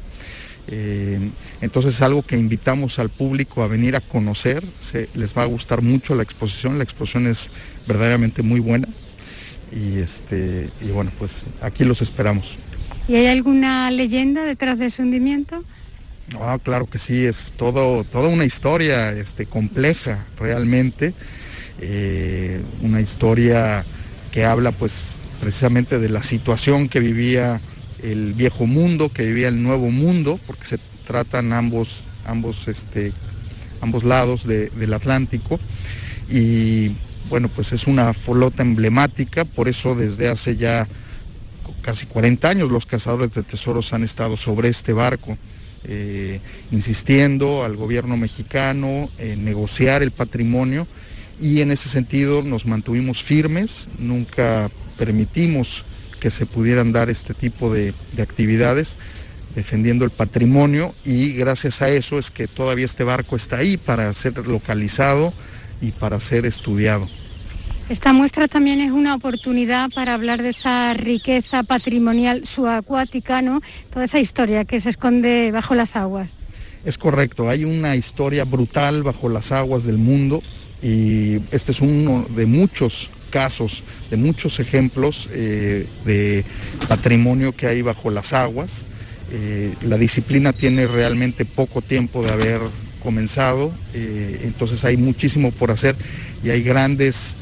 Eh, 0.69 1.31
entonces 1.61 1.95
es 1.95 2.01
algo 2.01 2.23
que 2.23 2.37
invitamos 2.37 2.99
al 2.99 3.09
público 3.09 3.63
a 3.63 3.67
venir 3.67 3.95
a 3.95 4.01
conocer, 4.01 4.65
Se, 4.81 5.09
les 5.13 5.35
va 5.35 5.43
a 5.43 5.45
gustar 5.45 5.81
mucho 5.81 6.13
la 6.13 6.23
exposición, 6.23 6.77
la 6.77 6.83
exposición 6.83 7.25
es 7.25 7.49
verdaderamente 7.87 8.43
muy 8.43 8.59
buena 8.59 8.87
y, 9.71 9.99
este, 9.99 10.69
y 10.81 10.87
bueno, 10.87 11.11
pues 11.17 11.45
aquí 11.61 11.83
los 11.85 12.01
esperamos. 12.01 12.57
¿Y 13.07 13.15
hay 13.15 13.27
alguna 13.27 13.89
leyenda 13.89 14.43
detrás 14.43 14.79
de 14.79 14.87
ese 14.87 15.01
hundimiento? 15.01 15.63
Ah, 16.41 16.57
claro 16.61 16.87
que 16.87 16.99
sí, 16.99 17.25
es 17.25 17.53
todo, 17.55 18.03
toda 18.03 18.27
una 18.27 18.43
historia 18.43 19.11
este, 19.11 19.45
compleja 19.45 20.25
realmente, 20.37 21.13
eh, 21.79 22.61
una 22.81 22.99
historia 22.99 23.85
que 24.31 24.43
habla 24.43 24.73
pues 24.73 25.19
precisamente 25.39 25.99
de 25.99 26.09
la 26.09 26.21
situación 26.23 26.89
que 26.89 26.99
vivía 26.99 27.61
el 28.03 28.33
viejo 28.33 28.65
mundo, 28.65 29.09
que 29.09 29.25
vivía 29.25 29.47
el 29.47 29.63
nuevo 29.63 29.89
mundo, 29.89 30.37
porque 30.45 30.65
se 30.65 30.79
tratan 31.07 31.53
ambos, 31.53 32.03
ambos, 32.25 32.67
este, 32.67 33.13
ambos 33.79 34.03
lados 34.03 34.45
del 34.45 34.93
Atlántico. 34.93 35.59
Y 36.29 36.91
bueno, 37.29 37.47
pues 37.47 37.71
es 37.71 37.87
una 37.87 38.13
flota 38.13 38.63
emblemática, 38.63 39.45
por 39.45 39.69
eso 39.69 39.95
desde 39.95 40.27
hace 40.27 40.57
ya 40.57 40.87
casi 41.87 42.05
40 42.05 42.49
años 42.49 42.69
los 42.69 42.85
cazadores 42.85 43.33
de 43.33 43.43
tesoros 43.43 43.93
han 43.93 44.03
estado 44.03 44.35
sobre 44.35 44.67
este 44.67 44.91
barco. 44.91 45.37
Eh, 45.85 46.41
insistiendo 46.69 47.63
al 47.63 47.77
gobierno 47.77 48.17
mexicano 48.17 49.09
en 49.17 49.45
negociar 49.45 50.03
el 50.03 50.11
patrimonio 50.11 50.85
y 51.39 51.61
en 51.61 51.71
ese 51.71 51.87
sentido 51.87 52.41
nos 52.41 52.65
mantuvimos 52.65 53.23
firmes, 53.23 53.87
nunca 53.97 54.69
permitimos 54.97 55.85
que 56.19 56.29
se 56.29 56.45
pudieran 56.45 56.91
dar 56.91 57.09
este 57.09 57.33
tipo 57.33 57.73
de, 57.73 57.93
actividades 58.21 58.97
defendiendo 59.55 60.03
el 60.03 60.11
patrimonio 60.11 60.93
y 61.05 61.31
gracias 61.33 61.81
a 61.81 61.87
eso 61.87 62.19
es 62.19 62.31
que 62.31 62.49
todavía 62.49 62.83
este 62.83 63.05
barco 63.05 63.37
está 63.37 63.59
ahí 63.59 63.77
para 63.77 64.13
ser 64.13 64.45
localizado 64.45 65.31
y 65.79 65.91
para 65.91 66.19
ser 66.19 66.45
estudiado. 66.45 67.07
Esta 67.89 68.11
muestra 68.11 68.49
también 68.49 68.81
es 68.81 68.91
una 68.91 69.15
oportunidad 69.15 69.89
para 69.89 70.13
hablar 70.13 70.43
de 70.43 70.49
esa 70.49 70.93
riqueza 70.93 71.63
patrimonial 71.63 72.45
subacuática, 72.45 73.41
¿no? 73.41 73.61
Toda 73.89 74.03
esa 74.03 74.19
historia 74.19 74.65
que 74.65 74.81
se 74.81 74.89
esconde 74.89 75.51
bajo 75.53 75.73
las 75.73 75.95
aguas. 75.95 76.29
Es 76.83 76.97
correcto, 76.97 77.49
hay 77.49 77.63
una 77.63 77.95
historia 77.95 78.43
brutal 78.43 79.03
bajo 79.03 79.29
las 79.29 79.53
aguas 79.53 79.85
del 79.85 79.97
mundo 79.97 80.41
y 80.83 81.35
este 81.51 81.71
es 81.71 81.79
uno 81.79 82.27
de 82.35 82.45
muchos 82.45 83.09
casos, 83.29 83.83
de 84.11 84.17
muchos 84.17 84.59
ejemplos 84.59 85.29
eh, 85.31 85.87
de 86.03 86.43
patrimonio 86.89 87.53
que 87.53 87.67
hay 87.67 87.81
bajo 87.81 88.11
las 88.11 88.33
aguas. 88.33 88.83
Eh, 89.31 89.73
la 89.81 89.97
disciplina 89.97 90.51
tiene 90.51 90.87
realmente 90.87 91.45
poco 91.45 91.81
tiempo 91.81 92.21
de 92.21 92.31
haber 92.31 92.59
comenzado, 93.01 93.73
eh, 93.93 94.41
entonces 94.43 94.83
hay 94.83 94.97
muchísimo 94.97 95.51
por 95.51 95.71
hacer 95.71 95.95
y 96.43 96.49
hay 96.49 96.63
grandes 96.63 97.37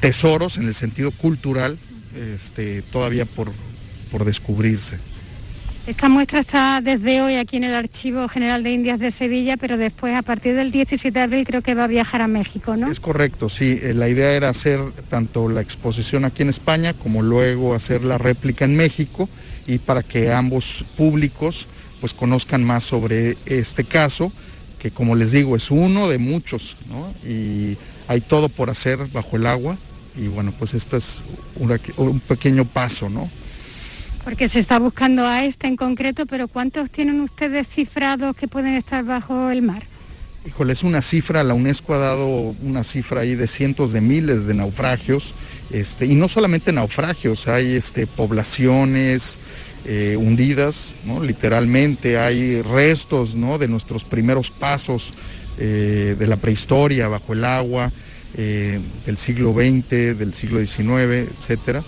tesoros 0.00 0.56
en 0.56 0.66
el 0.66 0.74
sentido 0.74 1.10
cultural 1.10 1.78
este, 2.16 2.82
todavía 2.82 3.24
por, 3.24 3.52
por 4.10 4.24
descubrirse. 4.24 4.98
Esta 5.86 6.08
muestra 6.08 6.40
está 6.40 6.80
desde 6.82 7.22
hoy 7.22 7.36
aquí 7.36 7.56
en 7.56 7.64
el 7.64 7.74
Archivo 7.74 8.28
General 8.28 8.62
de 8.62 8.70
Indias 8.70 8.98
de 8.98 9.10
Sevilla, 9.10 9.56
pero 9.56 9.76
después 9.76 10.14
a 10.14 10.22
partir 10.22 10.54
del 10.54 10.70
17 10.70 11.18
de 11.18 11.24
abril 11.24 11.46
creo 11.46 11.62
que 11.62 11.74
va 11.74 11.84
a 11.84 11.86
viajar 11.88 12.20
a 12.20 12.28
México, 12.28 12.76
¿no? 12.76 12.92
Es 12.92 13.00
correcto, 13.00 13.48
sí. 13.48 13.78
Eh, 13.82 13.94
la 13.94 14.08
idea 14.08 14.32
era 14.32 14.50
hacer 14.50 14.78
tanto 15.08 15.48
la 15.48 15.62
exposición 15.62 16.24
aquí 16.24 16.42
en 16.42 16.50
España 16.50 16.92
como 16.92 17.22
luego 17.22 17.74
hacer 17.74 18.04
la 18.04 18.18
réplica 18.18 18.66
en 18.66 18.76
México 18.76 19.28
y 19.66 19.78
para 19.78 20.02
que 20.02 20.32
ambos 20.32 20.84
públicos 20.96 21.66
pues 22.00 22.12
conozcan 22.12 22.62
más 22.62 22.84
sobre 22.84 23.36
este 23.46 23.84
caso, 23.84 24.32
que 24.78 24.90
como 24.90 25.16
les 25.16 25.32
digo 25.32 25.56
es 25.56 25.70
uno 25.70 26.08
de 26.08 26.18
muchos, 26.18 26.76
¿no? 26.88 27.12
Y 27.28 27.76
hay 28.10 28.20
todo 28.20 28.48
por 28.48 28.70
hacer 28.70 29.06
bajo 29.12 29.36
el 29.36 29.46
agua 29.46 29.78
y 30.16 30.26
bueno, 30.26 30.52
pues 30.58 30.74
esto 30.74 30.96
es 30.96 31.22
un 31.96 32.18
pequeño 32.18 32.64
paso, 32.64 33.08
¿no? 33.08 33.30
Porque 34.24 34.48
se 34.48 34.58
está 34.58 34.80
buscando 34.80 35.24
a 35.28 35.44
este 35.44 35.68
en 35.68 35.76
concreto, 35.76 36.26
pero 36.26 36.48
¿cuántos 36.48 36.90
tienen 36.90 37.20
ustedes 37.20 37.68
cifrados 37.68 38.34
que 38.34 38.48
pueden 38.48 38.74
estar 38.74 39.04
bajo 39.04 39.50
el 39.50 39.62
mar? 39.62 39.84
Híjole, 40.44 40.72
es 40.72 40.82
una 40.82 41.02
cifra, 41.02 41.44
la 41.44 41.54
UNESCO 41.54 41.94
ha 41.94 41.98
dado 41.98 42.26
una 42.62 42.82
cifra 42.82 43.20
ahí 43.20 43.36
de 43.36 43.46
cientos 43.46 43.92
de 43.92 44.00
miles 44.00 44.44
de 44.44 44.54
naufragios, 44.54 45.32
este, 45.70 46.06
y 46.06 46.16
no 46.16 46.26
solamente 46.26 46.72
naufragios, 46.72 47.46
hay 47.46 47.76
este, 47.76 48.08
poblaciones 48.08 49.38
eh, 49.84 50.16
hundidas, 50.18 50.94
¿no? 51.04 51.22
literalmente, 51.22 52.18
hay 52.18 52.60
restos 52.60 53.36
¿no? 53.36 53.56
de 53.56 53.68
nuestros 53.68 54.02
primeros 54.02 54.50
pasos 54.50 55.12
eh, 55.60 56.16
de 56.18 56.26
la 56.26 56.36
prehistoria 56.36 57.08
bajo 57.08 57.34
el 57.34 57.44
agua, 57.44 57.92
eh, 58.34 58.80
del 59.04 59.18
siglo 59.18 59.52
XX, 59.52 60.18
del 60.18 60.32
siglo 60.32 60.58
XIX, 60.58 61.30
etcétera. 61.36 61.84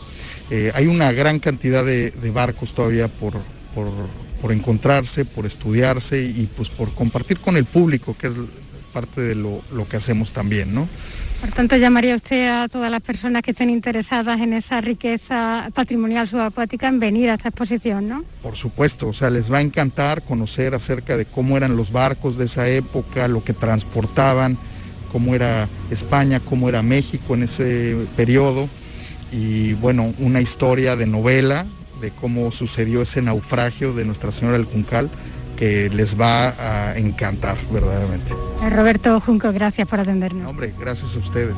Eh, 0.50 0.70
hay 0.74 0.86
una 0.86 1.10
gran 1.12 1.38
cantidad 1.38 1.82
de, 1.82 2.12
barcos 2.34 2.74
todavía 2.74 3.08
por, 3.08 3.34
por, 3.74 4.52
encontrarse, 4.52 5.24
por 5.24 5.46
estudiarse 5.46 6.22
y 6.22 6.50
pues 6.54 6.68
por 6.68 6.92
compartir 6.92 7.38
con 7.38 7.56
el 7.56 7.64
público, 7.64 8.14
que 8.18 8.26
es 8.26 8.34
parte 8.92 9.22
de 9.22 9.34
lo, 9.34 9.62
que 9.88 9.96
hacemos 9.96 10.34
también, 10.34 10.74
¿no? 10.74 10.88
Por 11.42 11.50
tanto, 11.50 11.76
llamaría 11.76 12.14
usted 12.14 12.48
a 12.48 12.68
todas 12.68 12.88
las 12.88 13.00
personas 13.00 13.42
que 13.42 13.50
estén 13.50 13.68
interesadas 13.68 14.40
en 14.40 14.52
esa 14.52 14.80
riqueza 14.80 15.70
patrimonial 15.74 16.28
subacuática 16.28 16.86
en 16.86 17.00
venir 17.00 17.30
a 17.30 17.34
esta 17.34 17.48
exposición, 17.48 18.08
¿no? 18.08 18.24
Por 18.44 18.56
supuesto, 18.56 19.08
o 19.08 19.12
sea, 19.12 19.28
les 19.28 19.52
va 19.52 19.58
a 19.58 19.60
encantar 19.60 20.22
conocer 20.22 20.72
acerca 20.72 21.16
de 21.16 21.24
cómo 21.24 21.56
eran 21.56 21.74
los 21.76 21.90
barcos 21.90 22.36
de 22.36 22.44
esa 22.44 22.68
época, 22.68 23.26
lo 23.26 23.42
que 23.42 23.54
transportaban, 23.54 24.56
cómo 25.10 25.34
era 25.34 25.68
España, 25.90 26.38
cómo 26.38 26.68
era 26.68 26.80
México 26.80 27.34
en 27.34 27.42
ese 27.42 28.06
periodo 28.14 28.68
y 29.32 29.72
bueno, 29.72 30.14
una 30.20 30.40
historia 30.40 30.94
de 30.94 31.06
novela 31.06 31.66
de 32.00 32.12
cómo 32.12 32.52
sucedió 32.52 33.02
ese 33.02 33.20
naufragio 33.20 33.94
de 33.94 34.04
Nuestra 34.04 34.30
Señora 34.30 34.58
del 34.58 34.66
Juncal 34.66 35.10
que 35.56 35.90
les 35.90 36.18
va 36.18 36.54
a 36.58 36.96
encantar 36.96 37.56
verdaderamente. 37.70 38.32
Eh, 38.62 38.70
Roberto 38.70 39.20
Junco, 39.20 39.52
gracias 39.52 39.86
por 39.88 40.00
atendernos. 40.00 40.48
Hombre, 40.48 40.72
gracias 40.78 41.14
a 41.16 41.18
ustedes. 41.18 41.56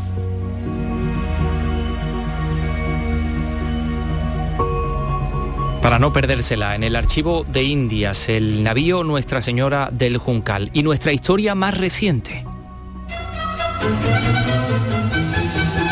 Para 5.84 5.99
no 5.99 6.14
perdérsela, 6.14 6.74
en 6.74 6.82
el 6.82 6.97
archivo 6.97 7.45
de 7.45 7.62
Indias, 7.62 8.30
el 8.30 8.62
navío 8.62 9.05
Nuestra 9.05 9.42
Señora 9.42 9.90
del 9.92 10.16
Juncal 10.16 10.70
y 10.72 10.82
nuestra 10.82 11.12
historia 11.12 11.55
más 11.55 11.76
reciente. 11.76 12.42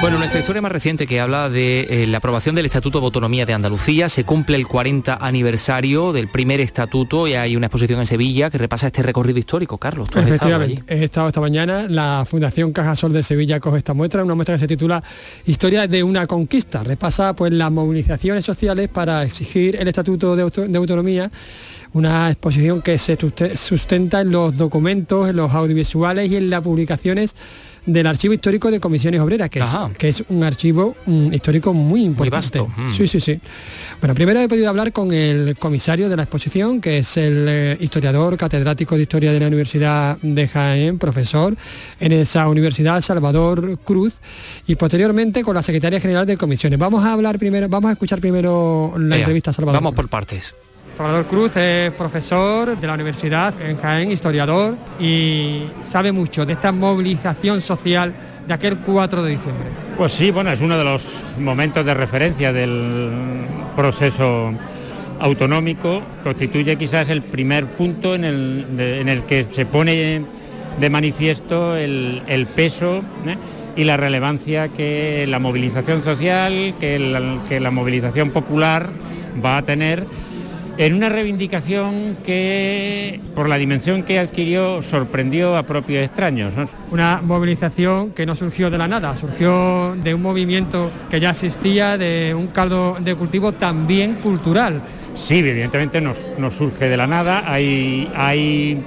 Bueno, 0.03 0.18
nuestra 0.18 0.40
historia 0.40 0.61
más 0.61 0.72
reciente 0.72 1.07
que 1.07 1.20
habla 1.20 1.48
de 1.48 1.86
eh, 1.88 2.07
la 2.09 2.18
aprobación 2.18 2.57
del 2.57 2.66
Estatuto 2.66 2.98
de 2.98 3.05
Autonomía 3.05 3.46
de 3.46 3.53
Andalucía, 3.53 4.09
se 4.09 4.24
cumple 4.24 4.57
el 4.57 4.66
40 4.66 5.14
aniversario 5.14 6.12
del 6.12 6.26
primer 6.26 6.61
estatuto 6.61 7.28
y 7.28 7.34
hay 7.34 7.55
una 7.55 7.66
exposición 7.66 8.00
en 8.00 8.07
Sevilla 8.07 8.50
que 8.50 8.59
repasa 8.59 8.88
este 8.88 9.00
recorrido 9.05 9.38
histórico. 9.38 9.78
Carlos, 9.78 10.11
¿tú 10.11 10.18
has 10.18 10.28
estado 10.28 10.57
allí? 10.57 10.82
He 10.88 11.05
estado 11.05 11.28
esta 11.28 11.40
mañana, 11.40 11.86
la 11.88 12.26
Fundación 12.28 12.72
Cajasol 12.72 13.12
de 13.12 13.22
Sevilla 13.22 13.61
coge 13.61 13.78
esta 13.78 13.94
muestra, 13.94 14.24
una 14.24 14.34
muestra 14.34 14.57
que 14.57 14.61
se 14.61 14.66
titula 14.66 15.00
Historia 15.46 15.86
de 15.86 16.03
una 16.03 16.26
conquista. 16.26 16.82
Repasa 16.82 17.36
pues 17.36 17.53
las 17.53 17.70
movilizaciones 17.70 18.44
sociales 18.44 18.88
para 18.88 19.22
exigir 19.22 19.76
el 19.76 19.86
Estatuto 19.86 20.34
de, 20.34 20.42
Auto- 20.42 20.66
de 20.66 20.78
Autonomía, 20.78 21.30
una 21.95 22.30
exposición 22.30 22.80
que 22.82 22.99
se 22.99 23.16
suste- 23.18 23.57
sustenta 23.57 24.20
en 24.22 24.30
los 24.30 24.57
documentos, 24.57 25.28
en 25.28 25.36
los 25.36 25.53
audiovisuales 25.53 26.30
y 26.30 26.36
en 26.36 26.51
las 26.51 26.62
publicaciones 26.62 27.34
del 27.84 28.07
Archivo 28.07 28.32
Histórico 28.32 28.70
de 28.70 28.78
Comisiones 28.78 29.20
Obreras, 29.20 29.51
que, 29.51 29.59
es, 29.59 29.64
Ajá. 29.66 29.90
que 29.99 30.09
es 30.09 30.22
un 30.28 30.45
archivo 30.45 30.95
mm, 31.05 31.32
histórico 31.34 31.72
muy 31.74 32.05
importante. 32.05 32.61
vasto, 32.61 32.80
mm. 32.80 32.90
Sí, 32.93 33.09
sí, 33.09 33.18
sí. 33.20 33.40
Bueno, 34.01 34.14
primero 34.14 34.38
he 34.40 34.49
podido 34.49 34.68
hablar 34.68 34.93
con 34.93 35.12
el 35.12 35.57
comisario 35.59 36.09
de 36.09 36.14
la 36.16 36.22
exposición, 36.22 36.80
que 36.80 36.99
es 36.99 37.16
el 37.16 37.45
eh, 37.49 37.76
historiador, 37.80 38.36
catedrático 38.36 38.95
de 38.95 39.03
Historia 39.03 39.32
de 39.32 39.40
la 39.40 39.49
Universidad 39.49 40.16
de 40.22 40.47
Jaén, 40.47 40.99
profesor 41.01 41.57
en 41.99 42.12
esa 42.12 42.49
universidad, 42.49 43.01
Salvador 43.01 43.76
Cruz, 43.82 44.14
y 44.68 44.76
posteriormente 44.76 45.43
con 45.43 45.57
la 45.57 45.62
secretaria 45.64 45.99
general 45.99 46.24
de 46.24 46.36
comisiones. 46.36 46.78
Vamos 46.78 47.05
a 47.05 47.12
hablar 47.12 47.36
primero, 47.36 47.68
vamos 47.68 47.88
a 47.88 47.93
escuchar 47.95 48.20
primero 48.20 48.95
la 48.97 49.16
entrevista 49.18 49.51
a 49.51 49.55
Salvador. 49.55 49.80
Vamos 49.82 49.95
por 49.97 50.09
partes. 50.09 50.55
Salvador 50.97 51.26
Cruz 51.26 51.57
es 51.57 51.90
profesor 51.93 52.78
de 52.78 52.86
la 52.86 52.95
universidad 52.95 53.55
en 53.62 53.78
Jaén, 53.78 54.11
historiador, 54.11 54.76
y 55.01 55.64
sabe 55.82 56.12
mucho 56.12 56.45
de 56.45 56.53
esta 56.53 56.70
movilización 56.70 57.61
social 57.62 58.14
de 58.47 58.53
aquel 58.53 58.76
4 58.78 59.22
de 59.22 59.30
diciembre. 59.30 59.68
Pues 59.97 60.12
sí, 60.12 60.30
bueno, 60.30 60.51
es 60.53 60.61
uno 60.61 60.76
de 60.76 60.84
los 60.84 61.24
momentos 61.38 61.86
de 61.86 61.95
referencia 61.95 62.53
del 62.53 63.11
proceso 63.74 64.53
autonómico, 65.20 66.03
constituye 66.22 66.76
quizás 66.76 67.09
el 67.09 67.22
primer 67.22 67.66
punto 67.66 68.14
en 68.14 68.24
el, 68.24 68.66
en 68.78 69.09
el 69.09 69.22
que 69.22 69.47
se 69.51 69.64
pone 69.64 70.22
de 70.78 70.90
manifiesto 70.90 71.76
el, 71.76 72.49
peso 72.55 73.03
¿eh? 73.26 73.36
y 73.76 73.84
la 73.84 73.97
relevancia 73.97 74.68
que 74.68 75.26
la 75.28 75.38
movilización 75.38 76.05
social, 76.05 76.74
que 76.78 76.99
la 77.61 77.70
movilización 77.70 78.30
popular 78.30 78.90
va 79.43 79.59
a 79.59 79.62
tener 79.62 80.07
en 80.79 80.95
una 80.95 81.09
reivindicación 81.09 82.16
que, 82.25 83.20
por 83.35 83.49
la 83.49 83.57
dimensión 83.57 84.03
que 84.03 84.18
adquirió, 84.18 84.83
sorprendió 84.83 85.57
a 85.57 85.64
propios 85.64 86.05
extraños. 86.05 86.55
¿no? 86.55 86.68
Una 86.91 87.20
movilización 87.23 88.11
que 88.11 88.27
no 88.27 88.35
surgió 88.35 88.70
de 88.70 88.79
la 88.79 88.89
nada, 88.89 89.14
surgió 89.16 89.95
de 89.97 90.14
un 90.14 90.23
movimiento 90.23 90.91
que 91.11 91.20
ya 91.20 91.31
existía, 91.31 91.99
de 91.99 92.35
un 92.35 92.49
caldo 92.49 92.97
de 93.01 93.14
cultivo 93.14 93.53
también 93.53 94.14
cultural. 94.14 94.83
Sí, 95.14 95.39
evidentemente 95.39 96.01
nos, 96.01 96.16
nos 96.39 96.55
surge 96.55 96.89
de 96.89 96.97
la 96.97 97.07
nada. 97.07 97.45
Hay, 97.47 98.11
hay 98.16 98.83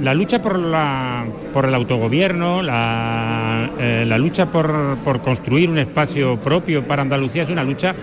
la 0.00 0.14
lucha 0.14 0.40
por, 0.40 0.58
la, 0.58 1.26
por 1.52 1.64
el 1.66 1.74
autogobierno, 1.74 2.62
la, 2.62 3.70
eh, 3.78 4.04
la 4.06 4.18
lucha 4.18 4.46
por, 4.46 4.98
por 5.04 5.20
construir 5.20 5.68
un 5.68 5.78
espacio 5.78 6.38
propio 6.38 6.84
para 6.84 7.02
Andalucía 7.02 7.42
es 7.42 7.50
una 7.50 7.64
lucha 7.64 7.94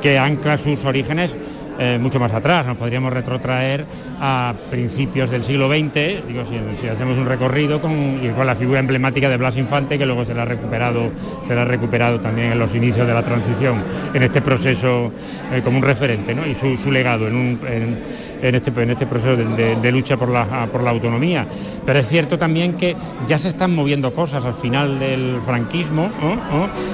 que 0.00 0.18
ancla 0.18 0.56
sus 0.56 0.84
orígenes 0.84 1.36
eh, 1.78 1.98
mucho 2.00 2.18
más 2.20 2.32
atrás. 2.32 2.66
Nos 2.66 2.76
podríamos 2.76 3.12
retrotraer 3.12 3.84
a 4.20 4.54
principios 4.70 5.30
del 5.30 5.44
siglo 5.44 5.68
XX, 5.68 6.26
digo, 6.26 6.42
si, 6.80 6.88
hacemos 6.88 7.16
un 7.18 7.26
recorrido 7.26 7.80
con, 7.80 7.92
y 8.22 8.28
con 8.36 8.46
la 8.46 8.56
figura 8.56 8.80
emblemática 8.80 9.28
de 9.28 9.36
Blas 9.36 9.56
Infante, 9.56 9.98
que 9.98 10.06
luego 10.06 10.24
será 10.24 10.44
recuperado, 10.44 11.10
será 11.46 11.64
recuperado 11.64 12.20
también 12.20 12.52
en 12.52 12.58
los 12.58 12.74
inicios 12.74 13.06
de 13.06 13.14
la 13.14 13.22
transición, 13.22 13.76
en 14.14 14.22
este 14.22 14.40
proceso 14.42 15.12
eh, 15.52 15.60
como 15.64 15.78
un 15.78 15.82
referente, 15.84 16.34
¿no? 16.34 16.46
y 16.46 16.54
su, 16.54 16.76
su 16.78 16.90
legado 16.90 17.26
en, 17.28 17.34
un- 17.36 17.60
en- 17.66 17.98
en 18.42 18.54
este, 18.54 18.82
en 18.82 18.90
este 18.90 19.06
proceso 19.06 19.36
de, 19.36 19.92
lucha 19.92 20.16
por 20.16 20.28
la, 20.28 20.66
por 20.70 20.82
la 20.82 20.90
autonomía. 20.90 21.46
Pero 21.84 21.98
es 21.98 22.08
cierto 22.08 22.38
también 22.38 22.74
que 22.74 22.96
ya 23.26 23.38
se 23.38 23.48
están 23.48 23.74
moviendo 23.74 24.12
cosas 24.12 24.44
al 24.44 24.54
final 24.54 24.98
del 24.98 25.40
franquismo, 25.44 26.10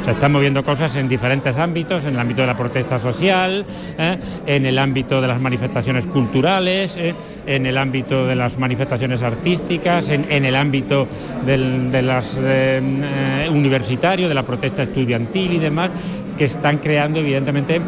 se 0.05 0.13
están 0.13 0.33
moviendo 0.33 0.65
cosas 0.65 0.95
en 0.97 1.09
diferentes 1.09 1.59
ámbitos, 1.59 2.05
en 2.05 2.15
el 2.15 2.21
ámbito 2.21 2.43
de 2.43 2.47
la 2.47 2.57
protesta 2.57 2.99
social, 2.99 3.67
¿eh? 3.99 4.19
en 4.47 4.67
el 4.67 4.79
ámbito 4.79 5.21
de 5.21 5.27
las 5.27 5.41
manifestaciones 5.41 6.07
culturales, 6.07 6.97
¿eh? 6.97 7.15
en 7.47 7.67
el 7.67 7.77
ámbito 7.77 8.27
de 8.27 8.37
las 8.37 8.59
manifestaciones 8.59 9.23
artísticas, 9.23 10.09
en, 10.11 10.45
el 10.45 10.55
ámbito 10.55 11.09
del, 11.45 11.91
eh, 11.93 13.49
universitario, 13.51 14.29
de 14.29 14.35
la 14.35 14.45
protesta 14.45 14.85
estudiantil 14.85 15.55
y 15.55 15.59
demás, 15.59 15.91
que 16.39 16.45
están 16.45 16.79
creando 16.79 17.21
evidentemente 17.21 17.81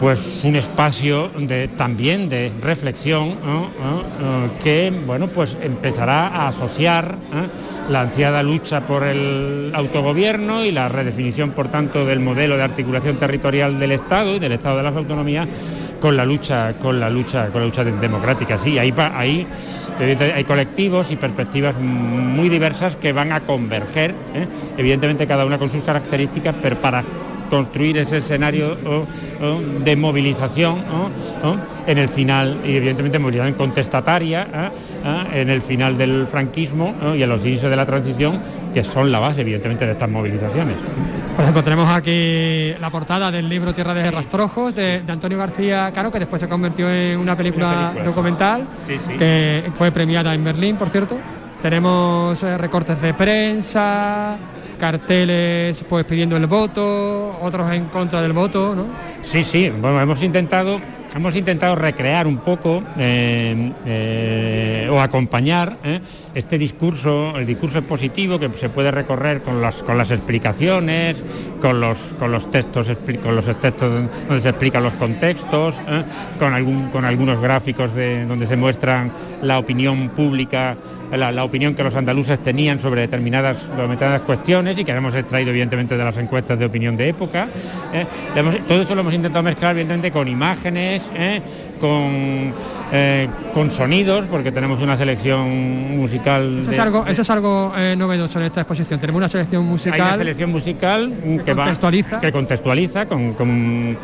pues 0.00 0.20
un 0.42 0.56
espacio 0.56 1.30
también 1.76 2.28
de 2.28 2.50
reflexión 2.60 3.36
¿no? 3.44 3.60
¿no? 3.60 4.00
Eh, 4.00 4.50
que 4.62 4.92
bueno 5.06 5.28
pues 5.28 5.56
empezará 5.62 6.28
a 6.28 6.48
asociar 6.48 7.16
¿eh? 7.32 7.90
la 7.90 8.02
ansiada 8.02 8.42
lucha 8.42 8.80
por 8.86 9.04
el 9.04 9.70
autogobierno 9.74 10.64
y 10.64 10.72
la 10.72 10.88
redefinición 10.88 11.50
por 11.50 11.68
tanto 11.68 12.04
del 12.06 12.20
modelo 12.20 12.56
de 12.56 12.62
articulación 12.62 13.16
territorial 13.16 13.78
del 13.78 13.92
Estado 13.92 14.36
y 14.36 14.38
del 14.38 14.52
Estado 14.52 14.78
de 14.78 14.82
las 14.82 14.96
autonomías 14.96 15.46
con 16.00 16.16
la 16.16 16.24
lucha 16.24 16.74
con 16.80 16.98
la 17.00 17.08
lucha 17.10 17.48
con 17.48 17.60
la 17.62 17.66
lucha 17.66 17.84
de- 17.84 17.92
democrática 17.92 18.58
sí 18.58 18.78
ahí 18.78 18.92
ahí 19.14 19.46
hay 20.34 20.44
colectivos 20.44 21.12
y 21.12 21.16
perspectivas 21.16 21.76
muy 21.78 22.48
diversas 22.48 22.96
que 22.96 23.12
van 23.12 23.30
a 23.32 23.40
converger 23.40 24.10
¿eh? 24.10 24.46
evidentemente 24.76 25.26
cada 25.26 25.46
una 25.46 25.58
con 25.58 25.70
sus 25.70 25.82
características 25.84 26.54
pero 26.60 26.76
para 26.76 27.04
construir 27.54 27.98
ese 27.98 28.16
escenario 28.18 28.76
de 29.84 29.96
movilización 29.96 30.76
en 31.86 31.98
el 31.98 32.08
final, 32.08 32.58
y 32.64 32.76
evidentemente 32.76 33.18
movilización 33.18 33.54
contestataria, 33.54 34.46
ah, 34.52 34.70
ah, 35.04 35.26
en 35.34 35.50
el 35.50 35.60
final 35.62 35.96
del 35.98 36.26
franquismo 36.26 36.94
y 37.16 37.22
en 37.22 37.28
los 37.28 37.44
inicios 37.44 37.70
de 37.70 37.76
la 37.76 37.86
transición, 37.86 38.40
que 38.72 38.82
son 38.82 39.12
la 39.12 39.20
base 39.20 39.42
evidentemente 39.42 39.86
de 39.86 39.92
estas 39.92 40.10
movilizaciones. 40.10 40.76
Por 41.36 41.42
ejemplo, 41.42 41.62
tenemos 41.62 41.88
aquí 41.88 42.72
la 42.80 42.90
portada 42.90 43.30
del 43.30 43.48
libro 43.48 43.72
Tierra 43.74 43.94
de 43.94 44.10
Rastrojos 44.10 44.74
de, 44.74 45.02
de 45.02 45.12
Antonio 45.12 45.38
García 45.38 45.90
Caro, 45.94 46.10
que 46.10 46.18
después 46.20 46.40
se 46.40 46.48
convirtió 46.48 46.90
en 46.92 47.18
una 47.18 47.36
película, 47.36 47.66
Una 47.68 47.76
película. 47.90 48.04
documental, 48.04 48.66
Sí, 48.88 48.94
sí. 49.06 49.16
que 49.16 49.64
fue 49.78 49.92
premiada 49.92 50.34
en 50.34 50.42
Berlín, 50.42 50.76
por 50.76 50.88
cierto. 50.90 51.16
Tenemos 51.62 52.42
eh, 52.42 52.58
recortes 52.58 53.00
de 53.00 53.14
prensa, 53.14 54.36
carteles 54.84 55.82
pues 55.88 56.04
pidiendo 56.04 56.36
el 56.36 56.46
voto, 56.46 57.38
otros 57.40 57.72
en 57.72 57.86
contra 57.86 58.20
del 58.20 58.34
voto, 58.34 58.74
¿no? 58.76 58.84
Sí, 59.22 59.42
sí, 59.42 59.70
bueno, 59.70 59.98
hemos 59.98 60.22
intentado, 60.22 60.78
hemos 61.16 61.34
intentado 61.36 61.74
recrear 61.74 62.26
un 62.26 62.36
poco 62.36 62.82
eh, 62.98 63.72
eh, 63.86 64.88
o 64.92 65.00
acompañar 65.00 65.78
eh, 65.82 66.00
este 66.34 66.58
discurso, 66.58 67.32
el 67.34 67.46
discurso 67.46 67.78
expositivo 67.78 68.38
que 68.38 68.50
se 68.52 68.68
puede 68.68 68.90
recorrer 68.90 69.40
con 69.40 69.62
las, 69.62 69.82
con 69.82 69.96
las 69.96 70.10
explicaciones, 70.10 71.16
con 71.62 71.80
los, 71.80 71.96
con 72.18 72.30
los 72.30 72.50
textos, 72.50 72.86
con 73.22 73.36
los 73.36 73.46
textos 73.58 73.90
donde 74.28 74.42
se 74.42 74.50
explican 74.50 74.82
los 74.82 74.92
contextos, 74.92 75.76
con, 76.38 76.52
algún, 76.52 76.90
con 76.90 77.06
algunos 77.06 77.40
gráficos 77.40 77.94
de, 77.94 78.26
donde 78.26 78.44
se 78.44 78.58
muestran 78.58 79.10
la 79.40 79.58
opinión 79.58 80.10
pública, 80.10 80.76
la, 81.16 81.32
la 81.32 81.44
opinión 81.44 81.74
que 81.74 81.82
los 81.84 81.94
andaluces 81.94 82.38
tenían 82.40 82.78
sobre 82.80 83.02
determinadas, 83.02 83.68
determinadas 83.70 84.22
cuestiones 84.22 84.78
y 84.78 84.84
que 84.84 84.92
hemos 84.92 85.14
extraído 85.14 85.50
evidentemente 85.50 85.96
de 85.96 86.04
las 86.04 86.16
encuestas 86.16 86.58
de 86.58 86.64
opinión 86.66 86.96
de 86.96 87.08
época. 87.08 87.48
eh. 87.92 88.06
Hemos- 88.36 88.56
todo 88.66 88.82
eso 88.82 88.94
lo 88.94 89.00
hemos 89.02 89.14
intentado 89.14 89.42
mezclar 89.42 89.72
evidentemente 89.72 90.10
con 90.10 90.28
imágenes, 90.28 91.02
eh, 91.16 91.40
con, 91.80 92.52
eh, 92.92 93.28
con 93.52 93.70
sonidos, 93.70 94.24
porque 94.30 94.50
tenemos 94.52 94.80
una 94.80 94.96
selección 94.96 95.96
musical. 95.96 96.58
Eso 96.60 96.70
es 96.70 96.78
algo, 96.78 97.06
eso 97.06 97.22
es 97.22 97.30
algo 97.30 97.72
eh, 97.76 97.94
novedoso 97.96 98.38
en 98.40 98.46
esta 98.46 98.60
exposición. 98.62 98.98
Tenemos 99.00 99.18
una 99.20 99.28
selección 99.28 99.64
musical. 99.64 100.00
hay 100.00 100.08
una 100.08 100.16
selección 100.16 100.50
musical 100.50 101.12
que, 101.44 101.52
va- 101.54 101.64
contextualiza. 101.64 102.20
que 102.20 102.32
contextualiza 102.32 103.06
con, 103.06 103.34
con, 103.34 103.96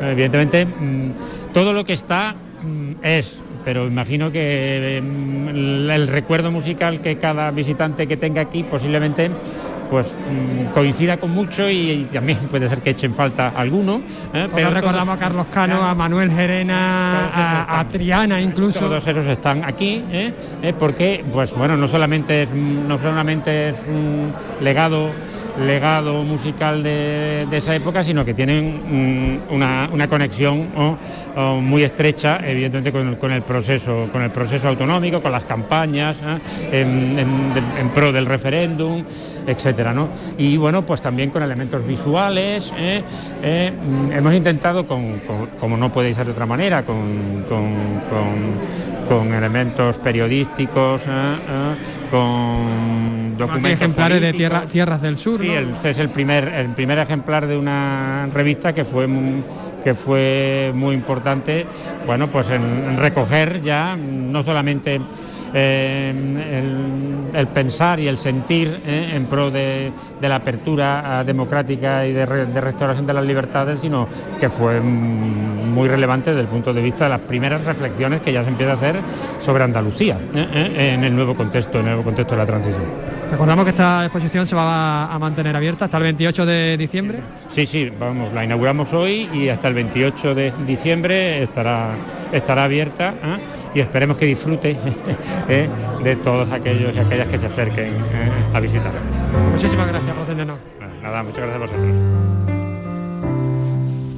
evidentemente 0.00 0.64
mm, 0.66 1.52
todo 1.52 1.72
lo 1.72 1.84
que 1.84 1.92
está 1.92 2.34
mm, 2.62 2.92
es 3.04 3.40
pero 3.68 3.86
imagino 3.86 4.32
que 4.32 5.02
mm, 5.04 5.48
el, 5.48 5.90
el 5.90 6.08
recuerdo 6.08 6.50
musical 6.50 7.02
que 7.02 7.18
cada 7.18 7.50
visitante 7.50 8.06
que 8.06 8.16
tenga 8.16 8.40
aquí 8.40 8.62
posiblemente 8.62 9.30
pues 9.90 10.06
mm, 10.14 10.72
coincida 10.72 11.18
con 11.18 11.32
mucho 11.32 11.68
y, 11.68 11.90
y 11.90 12.04
también 12.04 12.38
puede 12.50 12.66
ser 12.66 12.78
que 12.78 12.90
echen 12.90 13.14
falta 13.14 13.48
alguno 13.48 14.00
¿eh? 14.32 14.48
Pero 14.54 14.70
recordamos 14.70 15.14
a 15.14 15.18
Carlos 15.18 15.46
Cano, 15.52 15.82
a 15.82 15.94
Manuel 15.94 16.30
Gerena, 16.30 17.28
a, 17.28 17.80
a 17.80 17.88
Triana 17.88 18.40
incluso. 18.40 18.80
todos 18.80 19.06
esos 19.06 19.26
están 19.26 19.62
aquí, 19.62 20.02
¿eh? 20.12 20.32
¿Eh? 20.62 20.72
porque, 20.78 21.22
pues 21.30 21.52
bueno, 21.52 21.76
no 21.76 21.88
solamente 21.88 22.44
es, 22.44 22.50
no 22.50 22.96
solamente 22.96 23.68
es 23.68 23.76
un 23.86 24.32
legado 24.62 25.10
legado 25.60 26.22
musical 26.22 26.82
de, 26.82 27.46
esa 27.50 27.74
época, 27.74 28.04
sino 28.04 28.24
que 28.24 28.34
tienen 28.34 29.40
mm, 29.48 29.54
una, 29.54 30.08
conexión 30.08 30.68
muy 31.62 31.82
estrecha, 31.82 32.40
evidentemente, 32.44 32.92
con, 33.18 33.32
el 33.32 33.42
proceso, 33.42 34.08
con 34.12 34.22
el 34.22 34.30
proceso 34.30 34.68
autonómico, 34.68 35.20
con 35.20 35.32
las 35.32 35.44
campañas 35.44 36.16
¿eh? 36.72 36.80
en, 36.82 37.88
pro 37.90 38.12
del 38.12 38.26
referéndum, 38.26 39.04
etcétera, 39.46 39.94
Y 40.36 40.56
bueno, 40.56 40.84
pues 40.84 41.00
también 41.00 41.30
con 41.30 41.42
elementos 41.42 41.86
visuales. 41.86 42.72
¿eh? 42.76 43.02
¿eh? 43.42 43.72
Mm, 43.72 44.12
hemos 44.12 44.34
intentado, 44.34 44.86
como 44.86 45.76
no 45.76 45.92
puede 45.92 46.14
ser 46.14 46.26
de 46.26 46.32
otra 46.32 46.46
manera, 46.46 46.84
con, 46.84 47.44
con 49.08 49.32
elementos 49.32 49.96
periodísticos, 49.96 51.02
con 52.10 53.07
ejemplares 53.64 54.20
de 54.20 54.32
tierra, 54.32 54.62
tierras 54.62 55.02
del 55.02 55.16
sur. 55.16 55.40
Sí, 55.40 55.50
este 55.50 55.90
es 55.90 55.98
el 55.98 56.10
primer, 56.10 56.48
el 56.48 56.68
primer 56.70 56.98
ejemplar 56.98 57.46
de 57.46 57.56
una 57.56 58.28
revista 58.32 58.72
que 58.72 58.84
fue 58.84 59.06
que 59.82 59.94
fue 59.94 60.72
muy 60.74 60.94
importante, 60.94 61.66
bueno, 62.06 62.28
pues 62.28 62.50
en, 62.50 62.96
recoger 62.98 63.62
ya 63.62 63.96
no 63.96 64.42
solamente 64.42 65.00
eh, 65.54 66.12
el, 67.32 67.46
pensar 67.48 67.98
y 68.00 68.08
el 68.08 68.18
sentir 68.18 68.82
eh, 68.86 69.12
en 69.14 69.24
pro 69.26 69.50
de, 69.50 69.90
la 70.20 70.36
apertura 70.36 71.24
democrática 71.24 72.06
y 72.06 72.12
de, 72.12 72.26
restauración 72.26 73.06
de 73.06 73.14
las 73.14 73.24
libertades, 73.24 73.80
sino 73.80 74.06
que 74.38 74.50
fue 74.50 74.80
muy 74.80 75.88
relevante 75.88 76.30
desde 76.30 76.42
el 76.42 76.48
punto 76.48 76.74
de 76.74 76.82
vista 76.82 77.04
de 77.04 77.10
las 77.10 77.20
primeras 77.20 77.64
reflexiones 77.64 78.20
que 78.20 78.32
ya 78.32 78.42
se 78.42 78.50
empieza 78.50 78.72
a 78.72 78.74
hacer 78.74 78.96
sobre 79.40 79.64
Andalucía 79.64 80.18
eh, 80.34 80.92
en 80.94 81.04
el 81.04 81.14
nuevo 81.14 81.34
contexto, 81.34 81.78
en 81.78 81.86
el 81.86 81.92
nuevo 81.92 82.02
contexto 82.02 82.34
de 82.34 82.38
la 82.38 82.46
transición. 82.46 83.17
Recordamos 83.30 83.64
que 83.64 83.70
esta 83.70 84.04
exposición 84.04 84.46
se 84.46 84.56
va 84.56 85.12
a 85.12 85.18
mantener 85.18 85.54
abierta 85.54 85.84
hasta 85.84 85.98
el 85.98 86.04
28 86.04 86.46
de 86.46 86.76
diciembre. 86.78 87.18
Sí, 87.52 87.66
sí, 87.66 87.92
vamos, 87.98 88.32
la 88.32 88.44
inauguramos 88.44 88.92
hoy 88.94 89.28
y 89.32 89.48
hasta 89.48 89.68
el 89.68 89.74
28 89.74 90.34
de 90.34 90.52
diciembre 90.66 91.42
estará, 91.42 91.90
estará 92.32 92.64
abierta 92.64 93.14
¿eh? 93.22 93.38
y 93.74 93.80
esperemos 93.80 94.16
que 94.16 94.26
disfrute 94.26 94.76
¿eh? 95.48 95.68
de 96.02 96.16
todos 96.16 96.50
aquellos 96.50 96.94
y 96.94 96.98
aquellas 96.98 97.28
que 97.28 97.38
se 97.38 97.46
acerquen 97.46 97.88
¿eh? 97.88 98.30
a 98.54 98.60
visitar. 98.60 98.92
Muchísimas 99.52 99.88
gracias, 99.88 100.16
Roteneno. 100.16 100.56
Nada, 101.02 101.22
muchas 101.22 101.38
gracias 101.38 101.56
a 101.56 101.58
vosotros. 101.58 101.96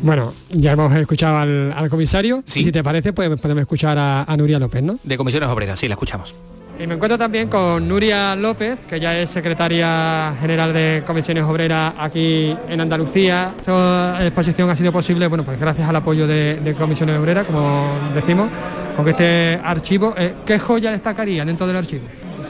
Bueno, 0.03 0.33
ya 0.51 0.73
hemos 0.73 0.93
escuchado 0.95 1.37
al, 1.37 1.91
comisario. 1.91 2.43
Y 2.55 2.65
si 2.65 2.73
te 2.73 2.83
parece, 2.83 3.13
pues 3.13 3.29
podemos 3.41 3.61
escuchar 3.61 3.99
a, 3.99 4.23
a 4.23 4.37
Nuria 4.37 4.59
López, 4.59 4.83
¿no? 4.83 4.99
De 5.03 5.17
Comisiones 5.17 5.49
Obreras, 5.51 5.79
sí, 5.79 5.89
la 5.89 5.95
escuchamos. 5.95 6.35
Y 6.81 6.87
me 6.87 6.95
encuentro 6.95 7.19
también 7.19 7.49
con 7.49 7.87
Nuria 7.87 8.35
López, 8.35 8.79
que 8.89 8.99
ya 8.99 9.19
es 9.19 9.29
secretaria 9.29 10.35
general 10.41 10.73
de 10.73 11.03
Comisiones 11.07 11.45
Obreras 11.45 11.93
aquí 11.99 12.57
en 12.71 12.81
Andalucía. 12.81 13.53
Esta 13.59 14.25
exposición 14.25 14.71
ha 14.71 14.75
sido 14.75 14.91
posible, 14.91 15.27
bueno, 15.27 15.45
pues 15.45 15.61
gracias 15.61 15.87
al 15.87 15.97
apoyo 15.97 16.27
de, 16.27 16.75
Comisiones 16.79 17.19
Obreras, 17.19 17.45
como 17.45 17.93
decimos, 18.15 18.49
con 18.97 19.07
este 19.07 19.61
archivo. 19.63 20.15
Eh, 20.17 20.33
¿Qué 20.47 20.59
joya 20.59 20.91
destacaría 20.91 21.45
dentro 21.45 21.67
del 21.67 21.77
archivo? 21.77 22.05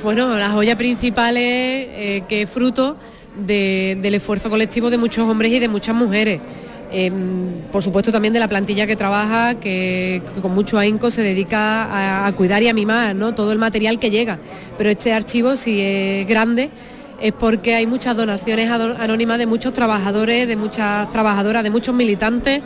Bueno, 0.05 0.39
la 0.39 0.51
joya 0.51 0.79
principal 0.79 1.37
es 1.37 1.43
eh, 1.43 2.23
que 2.29 2.43
es 2.43 2.51
fruto 2.51 2.97
del 3.37 4.15
esfuerzo 4.15 4.49
colectivo 4.49 4.91
de 4.91 4.99
muchos 4.99 5.29
hombres 5.29 5.51
y 5.51 5.59
de 5.59 5.67
muchas 5.67 5.97
mujeres. 5.97 6.41
Em, 6.93 7.63
por 7.71 7.83
supuesto 7.83 8.11
también 8.11 8.35
de 8.35 8.41
la 8.41 8.49
plantilla 8.49 8.87
que 8.87 8.97
trabaja, 8.97 9.55
que, 9.55 10.23
con 10.43 10.53
mucho 10.53 10.79
ahínco 10.79 11.11
se 11.11 11.23
dedica 11.23 12.27
a, 12.27 12.33
cuidar 12.33 12.63
y 12.63 12.69
a 12.69 12.75
mimar 12.75 13.15
¿no? 13.15 13.33
todo 13.35 13.53
el 13.53 13.59
material 13.59 13.99
que 13.99 14.11
llega. 14.11 14.39
Pero 14.77 14.91
este 14.91 15.13
archivo, 15.13 15.55
si 15.55 15.81
es 15.81 16.27
grande, 16.27 16.71
es 17.21 17.33
porque 17.33 17.75
hay 17.75 17.87
muchas 17.87 18.17
donaciones 18.17 18.69
anónimas 18.71 19.39
de 19.39 19.47
muchos 19.47 19.73
trabajadores, 19.73 20.49
de 20.49 20.57
muchas 20.57 21.11
trabajadoras, 21.11 21.63
de 21.63 21.71
muchos 21.71 21.95
militantes 21.95 22.63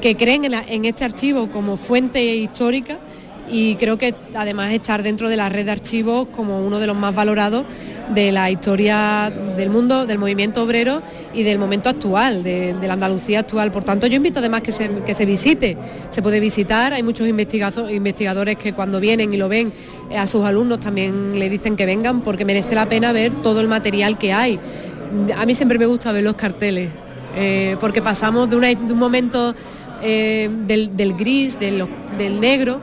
que 0.00 0.16
creen 0.16 0.44
en 0.44 0.84
este 0.84 1.04
archivo 1.04 1.50
como 1.50 1.76
fuente 1.76 2.22
histórica 2.22 2.98
y 3.48 3.76
creo 3.76 3.96
que 3.96 4.14
además 4.34 4.72
estar 4.72 5.02
dentro 5.02 5.28
de 5.28 5.36
la 5.36 5.48
red 5.48 5.64
de 5.66 5.72
archivos 5.72 6.28
como 6.34 6.64
uno 6.64 6.80
de 6.80 6.86
los 6.86 6.96
más 6.96 7.14
valorados 7.14 7.64
de 8.14 8.32
la 8.32 8.50
historia 8.50 9.32
del 9.56 9.70
mundo, 9.70 10.06
del 10.06 10.18
movimiento 10.18 10.62
obrero 10.62 11.02
y 11.34 11.42
del 11.42 11.58
momento 11.58 11.88
actual, 11.88 12.42
de, 12.42 12.74
la 12.82 12.92
Andalucía 12.92 13.40
actual. 13.40 13.72
Por 13.72 13.84
tanto, 13.84 14.06
yo 14.06 14.16
invito 14.16 14.38
además 14.38 14.60
que 14.60 14.72
se, 14.72 14.88
que 15.04 15.14
se 15.14 15.26
visite, 15.26 15.76
se 16.10 16.22
puede 16.22 16.40
visitar, 16.40 16.92
hay 16.92 17.02
muchos 17.02 17.26
investigadores 17.26 18.56
que 18.56 18.72
cuando 18.72 19.00
vienen 19.00 19.32
y 19.32 19.36
lo 19.36 19.48
ven 19.48 19.72
eh, 20.10 20.18
a 20.18 20.26
sus 20.26 20.44
alumnos 20.44 20.80
también 20.80 21.38
le 21.38 21.48
dicen 21.48 21.76
que 21.76 21.86
vengan 21.86 22.20
porque 22.20 22.44
merece 22.44 22.74
la 22.74 22.86
pena 22.86 23.12
ver 23.12 23.32
todo 23.42 23.60
el 23.60 23.68
material 23.68 24.18
que 24.18 24.32
hay. 24.32 24.58
A 25.36 25.46
mí 25.46 25.54
siempre 25.54 25.78
me 25.78 25.86
gusta 25.86 26.12
ver 26.12 26.24
los 26.24 26.36
carteles, 26.36 26.88
eh, 27.36 27.76
porque 27.80 28.02
pasamos 28.02 28.48
de, 28.50 28.56
un 28.56 28.98
momento 28.98 29.54
eh, 30.02 30.48
del, 30.66 31.14
gris, 31.14 31.58
del 31.58 32.40
negro, 32.40 32.80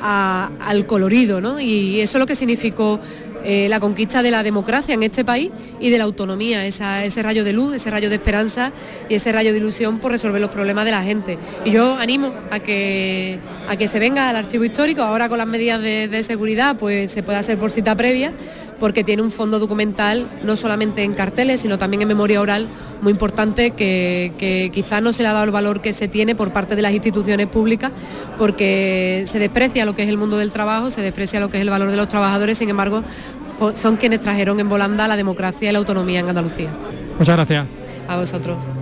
al 0.00 0.86
colorido, 0.86 1.40
¿no? 1.40 1.60
Y 1.60 2.00
eso 2.00 2.18
es 2.18 2.20
lo 2.20 2.26
que 2.26 2.36
significó 2.36 3.00
eh, 3.48 3.68
la 3.68 3.78
conquista 3.78 4.24
de 4.24 4.32
la 4.32 4.42
democracia 4.42 4.94
en 4.94 5.04
este 5.04 5.24
país 5.24 5.52
y 5.78 5.90
de 5.90 5.98
la 5.98 6.04
autonomía, 6.04 6.66
ese 6.66 7.22
rayo 7.22 7.44
de 7.44 7.52
luz, 7.52 7.76
ese 7.76 7.90
rayo 7.92 8.08
de 8.08 8.16
esperanza 8.16 8.72
y 9.08 9.14
ese 9.14 9.30
rayo 9.30 9.52
de 9.52 9.58
ilusión 9.58 10.00
por 10.00 10.10
resolver 10.10 10.40
los 10.40 10.50
problemas 10.50 10.84
de 10.84 10.90
la 10.90 11.04
gente. 11.04 11.38
Y 11.64 11.70
yo 11.70 11.94
animo 11.96 12.32
a 12.50 12.58
que, 12.58 13.38
a 13.68 13.76
que 13.76 13.86
se 13.86 14.00
venga 14.00 14.28
al 14.28 14.34
archivo 14.34 14.64
histórico, 14.64 15.02
ahora 15.02 15.28
con 15.28 15.38
las 15.38 15.46
medidas 15.46 15.80
de, 15.80 16.08
de 16.08 16.24
seguridad, 16.24 16.76
pues 16.76 17.12
se 17.12 17.22
puede 17.22 17.38
hacer 17.38 17.56
por 17.56 17.70
cita 17.70 17.94
previa, 17.94 18.32
porque 18.78 19.04
tiene 19.04 19.22
un 19.22 19.30
fondo 19.30 19.58
documental 19.58 20.28
no 20.42 20.56
solamente 20.56 21.02
en 21.02 21.14
carteles, 21.14 21.60
sino 21.60 21.78
también 21.78 22.02
en 22.02 22.08
memoria 22.08 22.40
oral 22.40 22.68
muy 23.00 23.12
importante 23.12 23.72
que, 23.72 24.70
quizás 24.72 25.02
no 25.02 25.12
se 25.12 25.22
le 25.22 25.28
ha 25.28 25.32
dado 25.32 25.44
el 25.44 25.50
valor 25.50 25.80
que 25.80 25.92
se 25.92 26.08
tiene 26.08 26.34
por 26.34 26.52
parte 26.52 26.76
de 26.76 26.82
las 26.82 26.92
instituciones 26.92 27.46
públicas, 27.46 27.92
porque 28.38 29.24
se 29.26 29.38
desprecia 29.38 29.84
lo 29.84 29.94
que 29.94 30.02
es 30.02 30.08
el 30.08 30.18
mundo 30.18 30.36
del 30.36 30.50
trabajo, 30.50 30.90
se 30.90 31.02
desprecia 31.02 31.40
lo 31.40 31.50
que 31.50 31.58
es 31.58 31.62
el 31.62 31.70
valor 31.70 31.90
de 31.90 31.96
los 31.96 32.08
trabajadores, 32.08 32.58
sin 32.58 32.68
embargo, 32.68 33.02
son 33.74 33.96
quienes 33.96 34.20
trajeron 34.20 34.60
en 34.60 34.68
volanda 34.68 35.08
la 35.08 35.16
democracia 35.16 35.68
y 35.68 35.72
la 35.72 35.78
autonomía 35.78 36.20
en 36.20 36.28
Andalucía. 36.28 36.68
Muchas 37.18 37.36
gracias. 37.36 37.66
A 38.08 38.16
vosotros. 38.16 38.75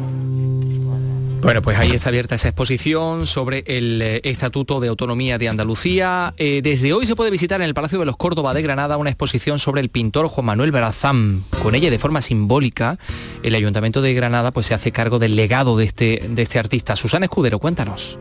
Bueno, 1.45 1.61
pues 1.61 1.77
ahí 1.77 1.91
está 1.91 2.09
abierta 2.09 2.37
esa 2.37 2.49
exposición 2.49 3.27
sobre 3.27 3.65
el 3.67 4.01
eh, 4.01 4.23
Estatuto 4.25 4.81
de 4.81 4.89
Autonomía 4.89 5.37
de 5.37 5.51
Andalucía. 5.51 6.33
Eh, 6.39 6.63
desde 6.63 6.95
hoy 6.95 7.05
se 7.05 7.15
puede 7.15 7.31
visitar 7.31 7.61
en 7.61 7.67
el 7.67 7.75
Palacio 7.75 7.99
de 7.99 8.07
los 8.07 8.17
Córdoba 8.17 8.55
de 8.55 8.63
Granada 8.63 8.97
una 8.97 9.11
exposición 9.11 9.59
sobre 9.59 9.83
el 9.83 9.91
pintor 9.91 10.29
Juan 10.29 10.47
Manuel 10.47 10.73
Brazán. 10.73 11.45
Con 11.63 11.75
ella, 11.75 11.91
de 11.91 11.99
forma 11.99 12.23
simbólica, 12.23 12.99
el 13.43 13.55
Ayuntamiento 13.55 14.01
de 14.01 14.15
Granada 14.15 14.53
pues, 14.53 14.65
se 14.65 14.73
hace 14.73 14.91
cargo 14.91 15.19
del 15.19 15.37
legado 15.37 15.77
de 15.77 15.85
este, 15.85 16.23
de 16.31 16.41
este 16.41 16.59
artista. 16.59 16.97
Susana 16.97 17.27
Escudero, 17.27 17.59
cuéntanos. 17.59 18.19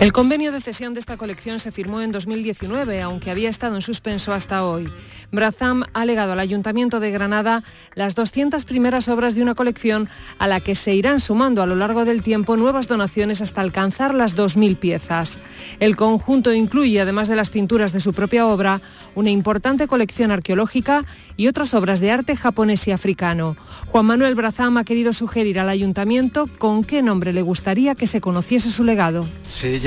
El 0.00 0.14
convenio 0.14 0.50
de 0.50 0.62
cesión 0.62 0.94
de 0.94 1.00
esta 1.00 1.18
colección 1.18 1.58
se 1.58 1.72
firmó 1.72 2.00
en 2.00 2.10
2019, 2.10 3.02
aunque 3.02 3.30
había 3.30 3.50
estado 3.50 3.74
en 3.74 3.82
suspenso 3.82 4.32
hasta 4.32 4.64
hoy. 4.64 4.88
Brazam 5.30 5.84
ha 5.92 6.06
legado 6.06 6.32
al 6.32 6.40
Ayuntamiento 6.40 7.00
de 7.00 7.10
Granada 7.10 7.62
las 7.94 8.14
200 8.14 8.64
primeras 8.64 9.08
obras 9.08 9.34
de 9.34 9.42
una 9.42 9.54
colección 9.54 10.08
a 10.38 10.48
la 10.48 10.60
que 10.60 10.74
se 10.74 10.94
irán 10.94 11.20
sumando 11.20 11.62
a 11.62 11.66
lo 11.66 11.76
largo 11.76 12.06
del 12.06 12.22
tiempo 12.22 12.56
nuevas 12.56 12.88
donaciones 12.88 13.42
hasta 13.42 13.60
alcanzar 13.60 14.14
las 14.14 14.38
2.000 14.38 14.78
piezas. 14.78 15.38
El 15.80 15.96
conjunto 15.96 16.54
incluye, 16.54 16.98
además 16.98 17.28
de 17.28 17.36
las 17.36 17.50
pinturas 17.50 17.92
de 17.92 18.00
su 18.00 18.14
propia 18.14 18.46
obra, 18.46 18.80
una 19.14 19.30
importante 19.30 19.86
colección 19.86 20.30
arqueológica 20.30 21.04
y 21.36 21.46
otras 21.46 21.74
obras 21.74 22.00
de 22.00 22.10
arte 22.10 22.36
japonés 22.36 22.88
y 22.88 22.92
africano. 22.92 23.54
Juan 23.88 24.06
Manuel 24.06 24.34
Brazam 24.34 24.78
ha 24.78 24.84
querido 24.84 25.12
sugerir 25.12 25.60
al 25.60 25.68
Ayuntamiento 25.68 26.48
con 26.58 26.84
qué 26.84 27.02
nombre 27.02 27.34
le 27.34 27.42
gustaría 27.42 27.94
que 27.94 28.06
se 28.06 28.22
conociese 28.22 28.70
su 28.70 28.82
legado. 28.82 29.28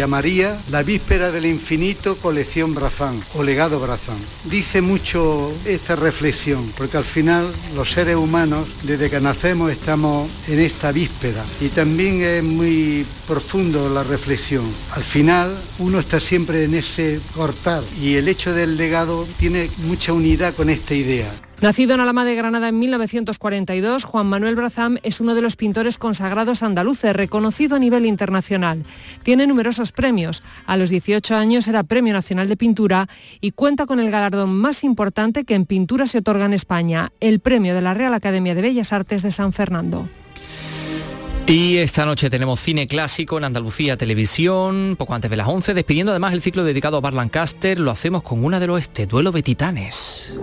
Llamaría 0.04 0.60
La 0.70 0.84
Víspera 0.84 1.32
del 1.32 1.45
Infinito 1.45 2.18
Colección 2.18 2.76
Brazán 2.76 3.18
o 3.36 3.41
Legado 3.41 3.80
Brazán. 3.80 4.18
Dice 4.43 4.82
mucho 4.82 5.49
esta 5.64 5.95
reflexión, 5.95 6.74
porque 6.78 6.97
al 6.97 7.06
final 7.06 7.47
los 7.74 7.91
seres 7.91 8.18
humanos, 8.18 8.68
desde 8.84 9.10
que 9.10 9.22
nacemos, 9.22 9.72
estamos 9.72 10.30
en 10.49 10.60
esta 10.60 10.91
víspera. 10.91 11.41
Y 11.62 11.70
también 11.70 12.22
es 12.22 12.43
muy 12.43 13.06
profundo 13.26 13.89
la 13.89 14.04
reflexión. 14.04 14.66
Al 14.91 15.04
final, 15.06 15.56
uno 15.80 15.99
está 15.99 16.20
siempre 16.20 16.66
en 16.66 16.74
ese 16.74 17.22
cortar 17.34 17.82
y 18.01 18.16
el 18.16 18.28
hecho 18.28 18.51
del 18.51 18.76
legado 18.76 19.26
tiene 19.39 19.70
mucha 19.88 20.12
unidad 20.12 20.54
con 20.54 20.70
esta 20.70 20.95
idea. 20.95 21.32
Nacido 21.64 21.93
en 21.93 22.01
Alama 22.01 22.26
de 22.26 22.36
Granada 22.36 22.68
en 22.68 22.78
1942, 22.78 24.03
Juan 24.03 24.28
Manuel 24.28 24.57
Brazam 24.57 24.97
es 25.01 25.22
uno 25.22 25.34
de 25.34 25.41
los 25.41 25.55
pintores 25.55 25.97
consagrados 25.97 26.61
andaluces, 26.61 27.16
reconocido 27.16 27.78
a 27.78 27.80
nivel 27.80 28.05
internacional. 28.05 28.84
Tiene 29.24 29.47
numerosos 29.47 29.93
premios. 29.93 30.43
A 30.66 30.76
los 30.76 30.89
18 30.89 31.38
años 31.38 31.70
era 31.70 31.84
Premio 31.84 32.11
Nacional 32.11 32.49
de 32.49 32.57
Pintura 32.57 33.07
y 33.39 33.51
cuenta 33.51 33.86
con 33.86 34.01
el 34.01 34.11
galardón 34.11 34.53
más 34.53 34.84
importante 34.84 35.45
que 35.45 35.55
en 35.55 35.66
pintura 35.66 36.05
se 36.05 36.18
otorga 36.18 36.47
en 36.47 36.53
España, 36.53 37.14
el 37.22 37.39
Premio 37.39 37.74
de 37.74 37.82
la 37.82 37.93
Real 37.93 38.14
Academia 38.14 38.55
de 38.55 38.61
Bellas 38.61 38.91
Artes 38.91 39.22
de 39.22 39.32
San 39.32 39.53
Fernando. 39.53 40.09
Y 41.45 41.77
esta 41.77 42.05
noche 42.05 42.29
tenemos 42.29 42.61
cine 42.61 42.87
clásico 42.87 43.37
en 43.37 43.43
Andalucía 43.43 43.97
Televisión, 43.97 44.95
poco 44.97 45.13
antes 45.13 45.29
de 45.29 45.35
las 45.35 45.47
11, 45.47 45.73
despidiendo 45.73 46.13
además 46.13 46.31
el 46.33 46.41
ciclo 46.41 46.63
dedicado 46.63 46.97
a 46.97 47.01
Bar 47.01 47.13
Lancaster, 47.13 47.77
lo 47.79 47.91
hacemos 47.91 48.23
con 48.23 48.45
una 48.45 48.61
del 48.61 48.69
oeste, 48.69 49.05
Duelo 49.07 49.31
de 49.31 49.43
Titanes. 49.43 50.39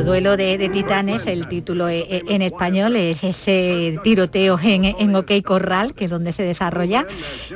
Bueno, 0.00 0.12
Duelo 0.12 0.36
de, 0.38 0.68
Titanes, 0.70 1.26
el 1.26 1.46
título 1.46 1.88
e, 1.88 1.98
e, 2.00 2.22
en 2.28 2.40
español 2.40 2.96
es 2.96 3.22
ese 3.22 3.98
tiroteo 4.02 4.58
en, 4.62 4.84
en 4.84 5.14
OK 5.14 5.30
Corral, 5.44 5.92
que 5.94 6.06
es 6.06 6.10
donde 6.10 6.32
se 6.32 6.42
desarrolla, 6.42 7.06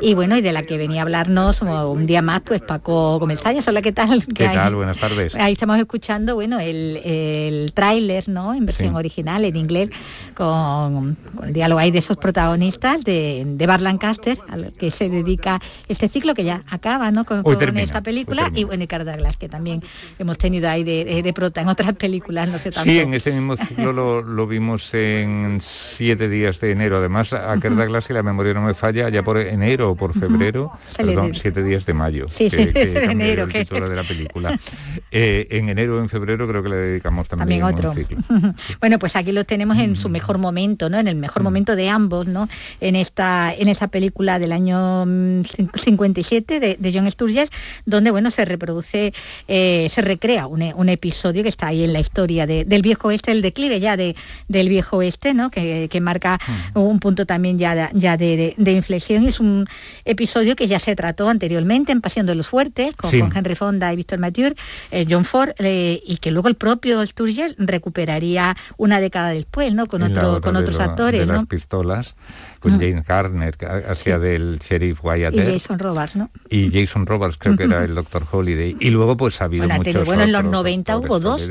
y 0.02 0.12
bueno, 0.12 0.36
y 0.36 0.42
de 0.42 0.52
la 0.52 0.62
que 0.62 0.76
venía 0.76 1.00
a 1.00 1.04
hablarnos 1.04 1.62
un 1.62 2.06
día 2.06 2.20
más, 2.20 2.42
pues 2.42 2.60
Paco 2.60 3.18
Comenzayas. 3.18 3.66
Hola, 3.66 3.80
¿qué 3.80 3.92
tal? 3.92 4.26
¿Qué, 4.26 4.48
tal? 4.48 4.74
Buenas 4.74 4.98
tardes. 4.98 5.34
Ahí 5.36 5.54
estamos 5.54 5.78
escuchando, 5.78 6.34
bueno, 6.34 6.60
el, 6.60 7.00
el 7.04 7.72
tráiler, 7.72 8.28
¿no? 8.28 8.52
En 8.52 8.66
versión 8.66 8.94
original, 8.94 9.44
en 9.46 9.56
inglés, 9.56 9.88
con, 10.34 11.16
el 11.42 11.52
diálogo 11.52 11.80
ahí 11.80 11.90
de 11.90 12.00
esos 12.00 12.18
protagonistas 12.18 13.04
de, 13.04 13.44
de 13.46 13.66
Bar 13.66 13.80
Lancaster, 13.80 14.38
al 14.50 14.72
que 14.74 14.90
se 14.90 15.08
dedica 15.08 15.60
este 15.88 16.08
ciclo 16.08 16.34
que 16.34 16.44
ya 16.44 16.62
acaba, 16.68 17.10
¿no? 17.10 17.24
Con, 17.24 17.42
esta 17.76 18.02
película, 18.02 18.50
y 18.54 18.64
bueno, 18.64 18.84
y 18.84 18.86
Douglas, 18.86 19.36
que 19.38 19.48
también 19.48 19.82
hemos 20.18 20.36
tenido 20.36 20.68
ahí 20.68 20.84
de, 20.84 21.22
de 21.22 21.32
prota 21.32 21.62
en 21.62 21.68
otras 21.68 21.94
películas 21.94 22.33
Sí, 22.82 23.00
en 23.00 23.14
este 23.14 23.32
mismo 23.32 23.56
ciclo 23.56 23.92
lo, 23.92 24.46
vimos 24.46 24.92
en 24.94 25.58
siete 25.60 26.28
días 26.28 26.60
de 26.60 26.72
enero. 26.72 26.98
Además, 26.98 27.32
a 27.32 27.58
Kerr 27.58 28.02
si 28.02 28.12
la 28.12 28.22
memoria 28.22 28.54
no 28.54 28.62
me 28.62 28.74
falla, 28.74 29.08
ya 29.08 29.22
por 29.22 29.38
enero 29.38 29.90
o 29.90 29.94
por 29.96 30.12
febrero, 30.18 30.72
perdón, 30.96 31.34
siete 31.34 31.62
días 31.62 31.86
de 31.86 31.94
mayo, 31.94 32.26
sí, 32.28 32.50
que, 32.50 32.72
enero, 33.10 33.44
el 33.44 33.52
título 33.52 33.88
de 33.88 33.96
la 33.96 34.02
película. 34.02 34.58
Eh, 35.16 35.46
en 35.50 35.68
enero 35.68 35.98
o 35.98 36.00
en 36.00 36.08
febrero 36.08 36.48
creo 36.48 36.60
que 36.60 36.68
le 36.68 36.76
dedicamos 36.76 37.28
también, 37.28 37.62
otro. 37.62 37.92
ciclo. 37.94 38.18
bueno, 38.80 38.98
pues 38.98 39.14
aquí 39.14 39.30
lo 39.30 39.44
tenemos 39.44 39.78
en 39.78 39.94
su 39.94 40.08
mejor 40.08 40.38
momento, 40.38 40.90
¿no? 40.90 40.98
En 40.98 41.06
el 41.06 41.14
mejor 41.14 41.44
momento 41.44 41.76
de 41.76 41.88
ambos, 41.88 42.26
¿no? 42.26 42.48
En 42.80 42.96
esta, 42.96 43.54
en 43.54 43.68
esta 43.68 43.86
película 43.88 44.40
del 44.40 44.50
año 44.50 45.04
57 45.04 46.56
mm, 46.56 46.60
de, 46.60 46.76
de 46.80 46.92
John 46.92 47.08
Sturges, 47.08 47.50
donde 47.86 48.10
bueno 48.10 48.32
se 48.32 48.44
reproduce, 48.44 49.12
eh, 49.46 49.88
se 49.92 50.02
recrea 50.02 50.48
un, 50.48 50.62
un 50.74 50.88
episodio 50.88 51.44
que 51.44 51.48
está 51.48 51.68
ahí 51.68 51.84
en 51.84 51.92
la 51.92 52.00
historia 52.00 52.23
del 52.26 52.82
viejo 52.82 53.08
oeste, 53.08 53.32
el 53.32 53.42
declive 53.42 53.80
ya 53.80 53.96
de, 53.96 54.16
del 54.48 54.68
viejo 54.68 54.98
oeste, 54.98 55.34
¿no? 55.34 55.50
que, 55.50 55.88
marca 56.00 56.38
un 56.74 57.00
punto 57.00 57.24
también 57.24 57.58
ya, 57.58 57.74
de, 57.74 57.88
ya 57.94 58.16
de, 58.16 58.72
inflexión. 58.72 59.22
Y 59.22 59.28
es 59.28 59.40
un 59.40 59.66
episodio 60.04 60.56
que 60.56 60.66
ya 60.66 60.78
se 60.78 60.94
trató 60.96 61.28
anteriormente 61.28 61.92
en 61.92 62.00
Pasión 62.00 62.26
de 62.26 62.34
los 62.34 62.48
Fuertes, 62.48 62.96
con, 62.96 63.10
Henry 63.12 63.54
Fonda 63.54 63.92
y 63.92 63.96
Víctor 63.96 64.18
Mathieu, 64.18 64.54
eh, 64.90 65.06
John 65.08 65.24
Ford, 65.24 65.50
eh, 65.58 66.02
y 66.04 66.18
que 66.18 66.30
luego 66.30 66.48
el 66.48 66.56
propio 66.56 67.06
Sturges 67.06 67.54
recuperaría 67.58 68.56
una 68.76 69.00
década 69.00 69.30
después, 69.30 69.72
¿no? 69.74 69.86
con, 69.86 70.02
otro, 70.02 70.40
con 70.40 70.56
otros 70.56 70.78
actores. 70.80 71.20
De 71.20 71.26
las 71.26 71.46
pistolas 71.46 72.16
con 72.64 72.80
James 72.80 73.04
Garner, 73.04 73.54
hacía 73.88 74.18
del 74.18 74.58
sheriff 74.58 75.04
Wyatt. 75.04 75.34
Y 75.34 75.40
Jason 75.40 75.78
Roberts, 75.78 76.16
¿no? 76.16 76.30
Y 76.48 76.70
Jason 76.70 77.04
Roberts, 77.06 77.36
creo 77.36 77.56
que 77.56 77.64
era 77.64 77.84
el 77.84 77.94
Doctor 77.94 78.26
Holiday. 78.30 78.76
Y 78.80 78.88
luego 78.88 79.18
pues 79.18 79.40
ha 79.42 79.44
habido 79.44 79.68
muchos 79.68 80.06
Bueno, 80.06 80.22
en 80.22 80.32
los 80.32 80.44
90 80.44 80.96
hubo 80.96 81.20
dos, 81.20 81.42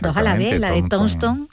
dos 0.00 0.09
a 0.16 0.22
la 0.22 0.36
vez, 0.36 0.58
la 0.58 0.72
de 0.72 0.82
Tombstone. 0.82 1.48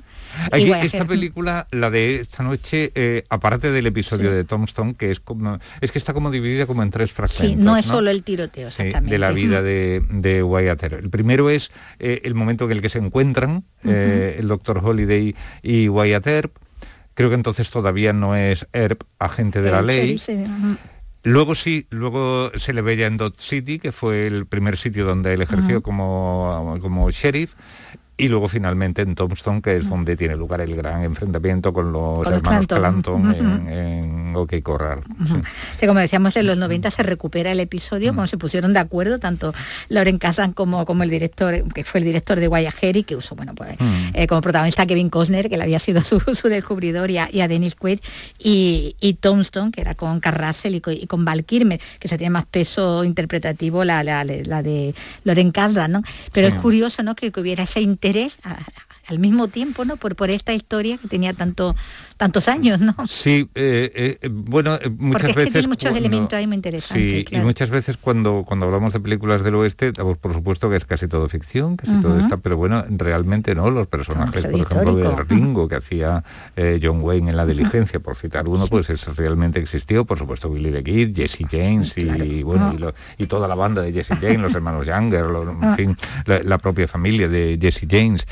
esta 0.52 1.06
película, 1.06 1.68
la 1.72 1.90
de 1.90 2.22
esta 2.22 2.44
noche, 2.44 2.92
eh, 2.96 3.24
aparte 3.30 3.72
del 3.72 3.88
episodio 3.88 4.32
de 4.32 4.44
Tombstone, 4.44 4.96
que 4.96 5.12
es 5.12 5.20
como 5.20 5.60
es 5.82 5.92
que 5.92 6.00
está 6.00 6.14
como 6.14 6.32
dividida 6.32 6.66
como 6.66 6.84
en 6.84 6.92
tres 6.92 7.12
fragmentos. 7.12 7.48
Sí, 7.48 7.56
no 7.56 7.78
es 7.78 7.86
solo 7.86 8.10
el 8.12 8.24
tiroteo, 8.24 8.68
exactamente. 8.68 9.10
de 9.10 9.18
la 9.18 9.32
vida 9.32 9.62
de, 9.62 10.04
de 10.10 10.44
Wyatt 10.44 10.84
Earp. 10.84 11.00
El 11.00 11.10
primero 11.10 11.50
es 11.50 11.72
eh, 12.00 12.22
el 12.24 12.36
momento 12.36 12.66
en 12.66 12.72
el 12.72 12.82
que 12.82 12.90
se 12.90 13.00
encuentran 13.00 13.64
eh, 13.84 14.38
el 14.40 14.48
Doctor 14.48 14.82
Holiday 14.84 15.36
y 15.64 15.90
Wyatt 15.90 16.28
Earp 16.28 16.58
Creo 17.18 17.30
que 17.30 17.36
entonces 17.36 17.72
todavía 17.72 18.14
no 18.14 18.36
es 18.36 18.68
ERP 18.74 19.02
agente 19.18 19.64
de 19.64 19.72
la 19.72 19.82
ley. 19.82 20.22
Luego 21.24 21.56
sí, 21.56 21.88
luego 21.90 22.52
se 22.58 22.74
le 22.74 22.84
ve 22.84 22.96
ya 22.96 23.08
en 23.08 23.18
Dot 23.18 23.40
City, 23.40 23.80
que 23.80 23.92
fue 23.92 24.28
el 24.28 24.46
primer 24.46 24.78
sitio 24.78 25.04
donde 25.04 25.34
él 25.34 25.42
ejerció 25.42 25.82
como, 25.82 26.78
como 26.80 27.10
sheriff, 27.10 27.56
y 28.20 28.30
luego 28.30 28.50
finalmente 28.50 29.04
en 29.04 29.14
Tombstone, 29.14 29.62
que 29.62 29.78
es 29.78 29.90
donde 29.90 30.16
tiene 30.16 30.36
lugar 30.36 30.60
el 30.62 30.76
gran 30.76 31.04
enfrentamiento 31.04 31.72
con 31.72 31.92
los 31.92 32.26
hermanos 32.26 32.66
Clanton, 32.66 33.36
en, 33.70 34.36
OK 34.36 34.56
Corral. 34.64 35.04
como 35.80 36.00
decíamos, 36.00 36.36
en 36.36 36.48
los 36.48 36.58
90 36.58 36.90
se 36.90 37.04
recupera 37.04 37.52
el 37.52 37.60
episodio, 37.60 38.16
como 38.16 38.26
se 38.26 38.38
pusieron 38.38 38.74
de 38.74 38.80
acuerdo, 38.80 39.20
tanto 39.20 39.54
Lauren 39.90 40.18
Kasdan 40.18 40.54
como, 40.54 40.84
como 40.88 41.04
el 41.04 41.12
director, 41.12 41.72
que 41.74 41.84
fue 41.84 42.00
el 42.00 42.06
director 42.06 42.40
de 42.40 42.48
Guayajeri, 42.48 43.04
que 43.04 43.16
usó 43.16 43.36
bueno, 43.36 43.54
pues, 43.54 43.78
eh, 44.16 44.26
como 44.26 44.42
protagonista 44.42 44.84
a 44.84 44.88
Kevin 44.88 45.12
Costner, 45.12 45.48
que 45.48 45.58
le 45.58 45.64
había 45.64 45.80
sido 45.80 46.02
su, 46.04 46.48
descubridor, 46.48 47.12
y 47.12 47.20
a, 47.20 47.48
Dennis 47.48 47.76
Quaid, 47.76 48.00
y, 48.40 48.96
y, 49.00 49.14
Tombstone, 49.14 49.72
que 49.72 49.82
era 49.82 49.94
con 49.94 50.20
Carrasel 50.22 50.74
y 50.74 50.82
con, 50.82 50.94
y 50.94 51.06
con 51.06 51.24
Val 51.24 51.46
Kilmer, 51.46 51.80
que 52.00 52.08
se 52.08 52.18
tiene 52.18 52.32
más 52.32 52.48
peso 52.48 53.04
interpretativo 53.04 53.84
la, 53.84 54.04
la, 54.04 54.24
de 54.26 54.96
Lauren 55.24 55.52
Kasdan, 55.52 55.92
¿no? 55.92 56.02
Pero 56.34 56.48
es 56.48 56.56
curioso, 56.56 57.04
¿no?, 57.04 57.16
que, 57.16 57.32
que 57.32 57.40
hubiera 57.40 57.64
ese 57.64 57.82
interés 57.82 58.07
al 59.08 59.20
mismo 59.20 59.48
tiempo, 59.48 59.86
¿no? 59.86 59.98
Por, 59.98 60.16
por 60.16 60.30
esta 60.30 60.54
historia 60.54 60.98
que 60.98 61.08
tenía 61.08 61.34
tanto 61.34 61.76
tantos 62.18 62.48
años, 62.48 62.80
¿no? 62.80 62.96
Sí, 63.08 63.50
eh, 63.54 64.18
eh, 64.22 64.30
bueno, 64.30 64.76
eh, 64.76 64.90
muchas 64.90 65.36
veces... 65.36 65.68
muchos 65.68 65.96
elementos 65.96 66.34
ahí 66.34 66.48
muy 66.48 66.56
interesantes. 66.56 67.26
Sí, 67.30 67.36
y 67.36 67.40
muchas 67.40 67.70
veces 67.70 67.98
cuando, 67.98 68.44
cuando 68.46 68.66
hablamos 68.66 68.94
de 68.94 69.00
películas 69.00 69.44
del 69.44 69.56
oeste, 69.56 69.94
por 69.94 70.34
supuesto 70.34 70.70
que 70.70 70.78
es 70.78 70.86
casi 70.86 71.08
todo 71.08 71.30
ficción, 71.30 71.78
casi 71.78 71.94
todo 72.02 72.20
está, 72.20 72.38
pero 72.38 72.58
bueno, 72.58 72.84
realmente 72.90 73.54
no, 73.54 73.70
los 73.70 73.88
personajes, 73.88 74.46
por 74.48 74.60
ejemplo, 74.60 74.96
de 74.96 75.24
Ringo, 75.24 75.68
que 75.68 75.76
hacía 75.76 76.24
John 76.82 77.02
Wayne 77.02 77.32
en 77.32 77.38
La 77.38 77.46
Diligencia, 77.46 78.00
por 78.00 78.16
citar 78.16 78.48
uno, 78.48 78.68
pues 78.68 78.90
es 78.90 79.06
realmente 79.16 79.60
existió, 79.60 80.06
por 80.06 80.18
supuesto 80.18 80.50
Billy 80.50 80.72
the 80.72 80.84
Kid, 80.84 81.16
Jesse 81.16 81.46
James 81.50 81.98
y, 81.98 82.44
bueno, 82.44 82.76
y, 83.18 83.28
toda 83.28 83.48
la 83.48 83.56
banda 83.56 83.82
de 83.82 83.94
Jesse 83.94 84.18
James, 84.20 84.40
los 84.40 84.56
hermanos 84.56 84.88
Younger, 84.88 85.26
en 85.26 85.64
ah. 85.64 85.76
fin, 85.76 85.98
la, 86.26 86.58
propia 86.58 86.88
familia 86.88 87.28
de 87.28 87.60
Jesse 87.62 87.86
James. 87.88 88.26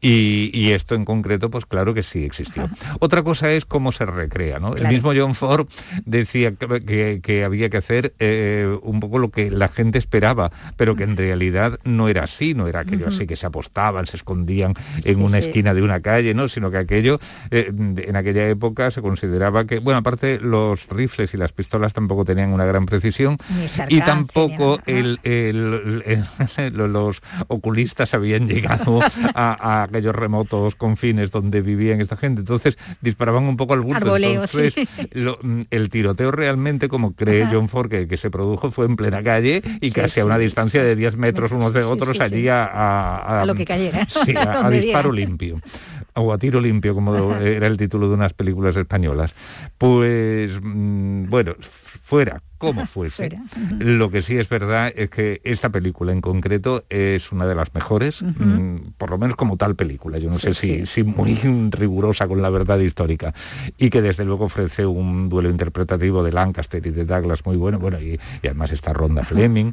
Y, 0.00 0.50
y, 0.52 0.72
esto 0.72 0.94
en 0.94 1.04
concreto, 1.04 1.50
pues 1.50 1.64
claro 1.64 1.94
que 1.94 2.02
sí 2.02 2.24
existió. 2.24 2.68
Otra 2.98 3.22
cosa 3.22 3.29
cosa 3.30 3.52
es 3.52 3.64
cómo 3.64 3.92
se 3.92 4.06
recrea. 4.06 4.58
¿no? 4.58 4.74
El 4.74 4.88
mismo 4.88 5.12
John 5.14 5.36
Ford 5.36 5.68
decía 6.04 6.52
que, 6.52 7.44
había 7.44 7.70
que 7.70 7.76
hacer 7.76 8.12
eh, 8.18 8.76
un 8.82 8.98
poco 8.98 9.20
lo 9.20 9.30
que 9.30 9.52
la 9.52 9.68
gente 9.68 9.98
esperaba, 9.98 10.50
pero 10.76 10.96
que 10.96 11.04
en 11.04 11.16
realidad 11.16 11.78
no 11.84 12.08
era 12.08 12.24
así, 12.24 12.54
no 12.54 12.66
era 12.66 12.80
aquello 12.80 13.06
así 13.06 13.28
que 13.28 13.36
se 13.36 13.46
apostaban, 13.46 14.06
se 14.06 14.16
escondían 14.16 14.74
en 15.04 15.22
una 15.22 15.38
esquina 15.38 15.74
de 15.74 15.82
una 15.82 16.00
calle, 16.00 16.34
¿no? 16.34 16.48
sino 16.48 16.72
que 16.72 16.78
aquello 16.78 17.20
eh, 17.52 17.70
en 17.72 18.16
aquella 18.16 18.48
época 18.48 18.90
se 18.90 19.00
consideraba 19.00 19.64
que, 19.64 19.78
bueno, 19.78 19.98
aparte 19.98 20.40
los 20.40 20.88
rifles 20.88 21.32
y 21.32 21.36
las 21.36 21.52
pistolas 21.52 21.92
tampoco 21.92 22.24
tenían 22.24 22.52
una 22.52 22.64
gran 22.64 22.84
precisión 22.84 23.38
y 23.88 24.00
tampoco 24.00 24.80
los 26.72 27.22
oculistas 27.46 28.12
habían 28.12 28.48
llegado 28.48 28.98
a, 29.34 29.84
aquellos 29.84 30.16
remotos 30.16 30.74
confines 30.74 31.30
donde 31.30 31.60
vivían 31.60 32.00
esta 32.00 32.16
gente. 32.16 32.40
Entonces, 32.40 32.76
disparaban 33.20 33.44
un 33.44 33.56
poco 33.58 33.74
al 33.74 33.80
bulto. 33.80 34.16
Entonces, 34.16 34.74
mm, 35.42 35.62
el 35.70 35.90
tiroteo 35.90 36.30
realmente, 36.30 36.88
como 36.88 37.14
cree 37.14 37.46
John 37.52 37.68
Ford, 37.68 37.90
que, 37.90 38.16
se 38.16 38.30
produjo, 38.30 38.70
fue 38.70 38.86
en 38.86 38.96
plena 38.96 39.22
calle 39.22 39.62
y 39.80 39.90
casi 39.90 40.20
a 40.20 40.24
una 40.24 40.38
distancia 40.38 40.82
de 40.82 40.96
10 40.96 41.16
metros 41.16 41.52
unos 41.52 41.74
de 41.74 41.84
otros 41.84 42.18
allí 42.20 42.48
a, 42.48 43.42
a, 43.42 43.44
lo 43.44 43.54
que 43.54 43.66
cayera. 43.66 44.06
a, 44.36 44.70
disparo 44.70 45.12
limpio 45.12 45.60
o 46.22 46.32
a 46.32 46.38
tiro 46.38 46.60
limpio, 46.60 46.94
como 46.94 47.34
era 47.36 47.66
el 47.66 47.76
título 47.76 48.08
de 48.08 48.14
unas 48.14 48.32
películas 48.32 48.76
españolas. 48.76 49.34
Pues 49.78 50.58
mm, 50.62 51.28
bueno, 51.28 51.54
fuera, 51.60 52.42
como 52.58 52.86
fuese. 52.86 53.38
Lo 53.78 54.10
que 54.10 54.20
sí 54.20 54.36
es 54.36 54.48
verdad 54.48 54.92
es 54.94 55.08
que 55.10 55.40
esta 55.44 55.70
película 55.70 56.12
en 56.12 56.20
concreto 56.20 56.84
es 56.90 57.32
una 57.32 57.46
de 57.46 57.54
las 57.54 57.72
mejores, 57.74 58.22
mm, 58.22 58.92
por 58.98 59.10
lo 59.10 59.18
menos 59.18 59.36
como 59.36 59.56
tal 59.56 59.76
película. 59.76 60.18
Yo 60.18 60.28
no 60.28 60.38
sé 60.38 60.54
si, 60.54 60.86
si, 60.86 61.02
muy 61.02 61.34
rigurosa 61.70 62.28
con 62.28 62.42
la 62.42 62.50
verdad 62.50 62.78
histórica 62.78 63.32
y 63.78 63.90
que 63.90 64.02
desde 64.02 64.24
luego 64.24 64.46
ofrece 64.46 64.84
un 64.84 65.28
duelo 65.28 65.48
interpretativo 65.48 66.22
de 66.22 66.32
Lancaster 66.32 66.84
y 66.86 66.90
de 66.90 67.04
Douglas 67.04 67.46
muy 67.46 67.56
bueno. 67.56 67.78
Bueno, 67.78 68.00
y, 68.00 68.18
además 68.42 68.72
está 68.72 68.92
Ronda 68.92 69.24
Fleming. 69.24 69.72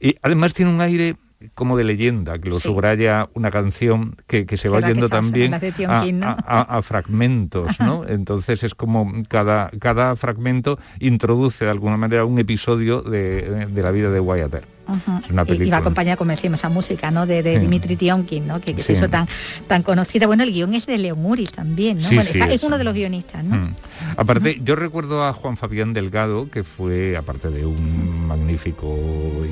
Y 0.00 0.16
además 0.22 0.52
tiene 0.52 0.72
un 0.72 0.80
aire 0.80 1.16
como 1.54 1.76
de 1.76 1.84
leyenda, 1.84 2.38
que 2.38 2.48
lo 2.48 2.58
subraya 2.58 3.28
una 3.34 3.50
canción 3.50 4.16
que, 4.26 4.44
se 4.56 4.68
va 4.68 4.80
yendo 4.80 5.08
también 5.08 5.54
a, 5.54 6.82
fragmentos, 6.82 7.78
¿no? 7.80 8.04
Entonces 8.06 8.64
es 8.64 8.74
como 8.74 9.12
cada, 9.28 9.70
cada 9.78 10.16
fragmento 10.16 10.78
introduce 10.98 11.64
de 11.64 11.70
alguna 11.70 11.96
manera 11.96 12.24
un 12.24 12.38
episodio 12.38 13.02
de, 13.02 13.68
la 13.74 13.90
vida 13.90 14.10
de 14.10 14.20
Wyatt 14.20 14.77
Es 15.24 15.30
una 15.30 15.44
película. 15.44 15.68
Y 15.68 15.70
va 15.70 15.78
acompañada, 15.78 16.16
como 16.16 16.30
decimos, 16.30 16.60
esa 16.60 16.68
música, 16.68 17.10
¿no? 17.10 17.26
De, 17.26 17.42
Dimitri 17.42 17.96
Tionkin, 17.96 18.46
¿no? 18.46 18.60
Que, 18.60 18.82
se 18.82 18.94
hizo 18.94 19.08
tan, 19.08 19.28
tan 19.66 19.82
conocida. 19.82 20.26
Bueno, 20.26 20.42
el 20.42 20.52
guion 20.52 20.74
es 20.74 20.86
de 20.86 20.98
León 20.98 21.24
Uris 21.24 21.52
también, 21.52 21.98
¿no? 21.98 22.20
es, 22.20 22.62
uno 22.62 22.78
de 22.78 22.84
los 22.84 22.94
guionistas, 22.94 23.44
¿no? 23.44 23.56
Mm. 23.56 23.74
Aparte, 24.16 24.60
yo 24.64 24.76
recuerdo 24.76 25.24
a 25.24 25.32
Juan 25.32 25.56
Fabián 25.56 25.92
Delgado, 25.92 26.50
que 26.50 26.64
fue, 26.64 27.16
aparte 27.16 27.50
de 27.50 27.66
un 27.66 28.26
magnífico 28.26 28.96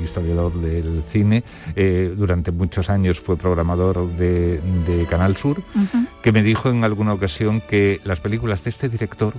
historiador 0.03 0.53
del 0.61 1.03
cine, 1.03 1.43
eh, 1.75 2.13
durante 2.15 2.51
muchos 2.51 2.89
años 2.89 3.19
fue 3.19 3.37
programador 3.37 4.09
de, 4.15 4.59
Canal 5.09 5.37
Sur, 5.37 5.61
que 6.21 6.31
me 6.31 6.43
dijo 6.43 6.69
en 6.69 6.83
alguna 6.83 7.13
ocasión 7.13 7.61
que 7.61 8.01
las 8.03 8.19
películas 8.19 8.63
de 8.63 8.69
este 8.69 8.89
director, 8.89 9.33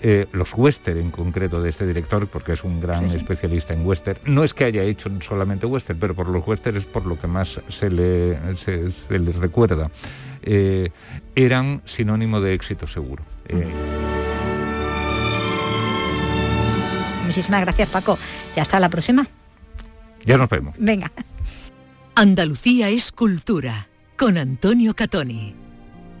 eh, 0.00 0.26
los 0.32 0.52
western 0.54 0.98
en 0.98 1.10
concreto 1.10 1.62
de 1.62 1.70
este 1.70 1.86
director, 1.86 2.26
porque 2.26 2.52
es 2.52 2.64
un 2.64 2.80
gran 2.80 3.10
especialista 3.10 3.74
en 3.74 3.86
western. 3.86 4.18
No 4.24 4.44
es 4.44 4.54
que 4.54 4.64
haya 4.64 4.82
hecho 4.82 5.10
solamente 5.20 5.66
western, 5.66 5.98
pero 5.98 6.14
por 6.14 6.28
los 6.28 6.46
western 6.46 6.76
es 6.76 6.86
por 6.86 7.06
lo 7.06 7.18
que 7.18 7.26
más 7.26 7.60
se 7.68 7.90
le, 7.90 8.56
se, 8.56 8.90
les 9.10 9.36
recuerda. 9.36 9.90
Eh, 10.42 10.90
eran 11.34 11.82
sinónimo 11.84 12.40
de 12.40 12.54
éxito 12.54 12.86
seguro. 12.86 13.24
Eh, 13.48 13.68
Muchísimas 17.26 17.60
gracias 17.62 17.88
Paco. 17.88 18.18
Ya 18.56 18.62
está 18.62 18.78
la 18.80 18.88
próxima. 18.88 19.26
Ya 20.24 20.36
nos 20.36 20.48
vemos. 20.48 20.74
Venga. 20.78 21.10
Andalucía 22.14 22.90
es 22.90 23.10
cultura 23.10 23.88
con 24.18 24.36
Antonio 24.36 24.94
Catoni. 24.94 25.54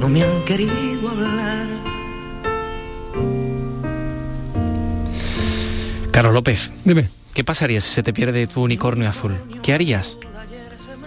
no 0.00 0.08
me 0.08 0.24
han 0.24 0.44
querido 0.44 1.08
hablar. 1.10 1.68
Carlos 6.10 6.34
López. 6.34 6.72
Dime. 6.84 7.08
¿Qué 7.34 7.44
pasaría 7.44 7.80
si 7.80 7.94
se 7.94 8.02
te 8.02 8.12
pierde 8.12 8.46
tu 8.46 8.62
unicornio 8.62 9.08
azul? 9.08 9.38
¿Qué 9.62 9.72
harías? 9.72 10.18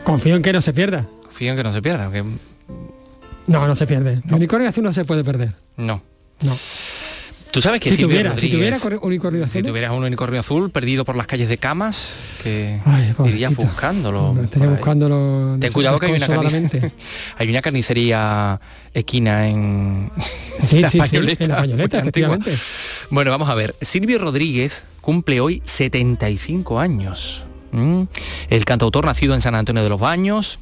Confío 0.04 0.36
en 0.36 0.41
que 0.41 0.54
no 0.54 0.62
se 0.62 0.74
pierda. 0.74 1.06
Confío 1.24 1.52
en 1.52 1.58
que 1.58 1.64
no 1.64 1.74
se 1.74 1.82
pierda. 1.82 2.10
No, 3.48 3.68
no 3.68 3.76
se 3.76 3.88
pierde. 3.88 4.22
El 4.26 4.34
unicornio 4.34 4.70
azul 4.70 4.84
no 4.84 4.94
se 4.94 5.04
puede 5.06 5.24
perder. 5.24 5.54
No. 5.76 6.02
No. 6.41 6.56
Tú 7.54 7.62
sabes 7.62 7.80
que 7.80 7.91
si 7.91 8.01
tuviera, 8.01 8.36
si 8.36 8.49
tuviera 8.49 8.80
unicornio 9.04 9.43
azul. 9.43 9.62
Si 9.62 9.62
tuvieras 9.62 9.91
un 9.91 10.04
unicornio 10.04 10.39
azul 10.39 10.72
perdido 10.72 11.06
por 11.06 11.16
las 11.16 11.28
calles 11.28 11.49
de 11.49 11.60
camas, 11.60 12.39
que 12.41 12.80
irías 13.26 13.56
buscándolo. 13.56 14.36
estaría 14.43 14.70
buscándolo. 14.70 15.58
Ten 15.60 15.72
cuidado 15.72 15.99
que 15.99 16.08
hay 16.08 16.14
una, 16.14 16.28
carnicería, 16.28 16.91
hay 17.38 17.49
una 17.51 17.62
carnicería 17.62 18.60
equina 18.91 19.47
en, 19.47 20.10
sí, 20.64 20.80
la 20.82 20.89
sí, 20.89 20.97
en 20.97 21.47
la 21.47 21.58
pañoleta, 21.58 21.99
efectivamente. 21.99 22.58
Bueno, 23.12 23.30
vamos 23.30 23.47
a 23.47 23.54
ver. 23.54 23.76
Silvio 23.82 24.18
Rodríguez 24.18 24.84
cumple 24.99 25.39
hoy 25.39 25.62
75 25.66 26.80
años. 26.80 27.43
El 28.49 28.66
cantautor 28.66 29.06
nacido 29.06 29.36
en 29.36 29.41
San 29.41 29.54
Antonio 29.54 29.84
de 29.84 29.89
los 29.89 29.99
Baños, 29.99 30.58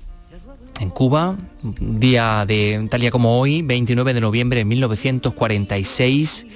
en 0.82 0.90
Cuba, 0.90 1.38
día 1.64 2.46
de 2.46 2.86
tal 2.92 3.00
día 3.00 3.12
como 3.12 3.40
hoy, 3.40 3.62
29 3.62 4.14
de 4.14 4.20
noviembre 4.20 4.60
de 4.60 4.66
1946 4.66 6.48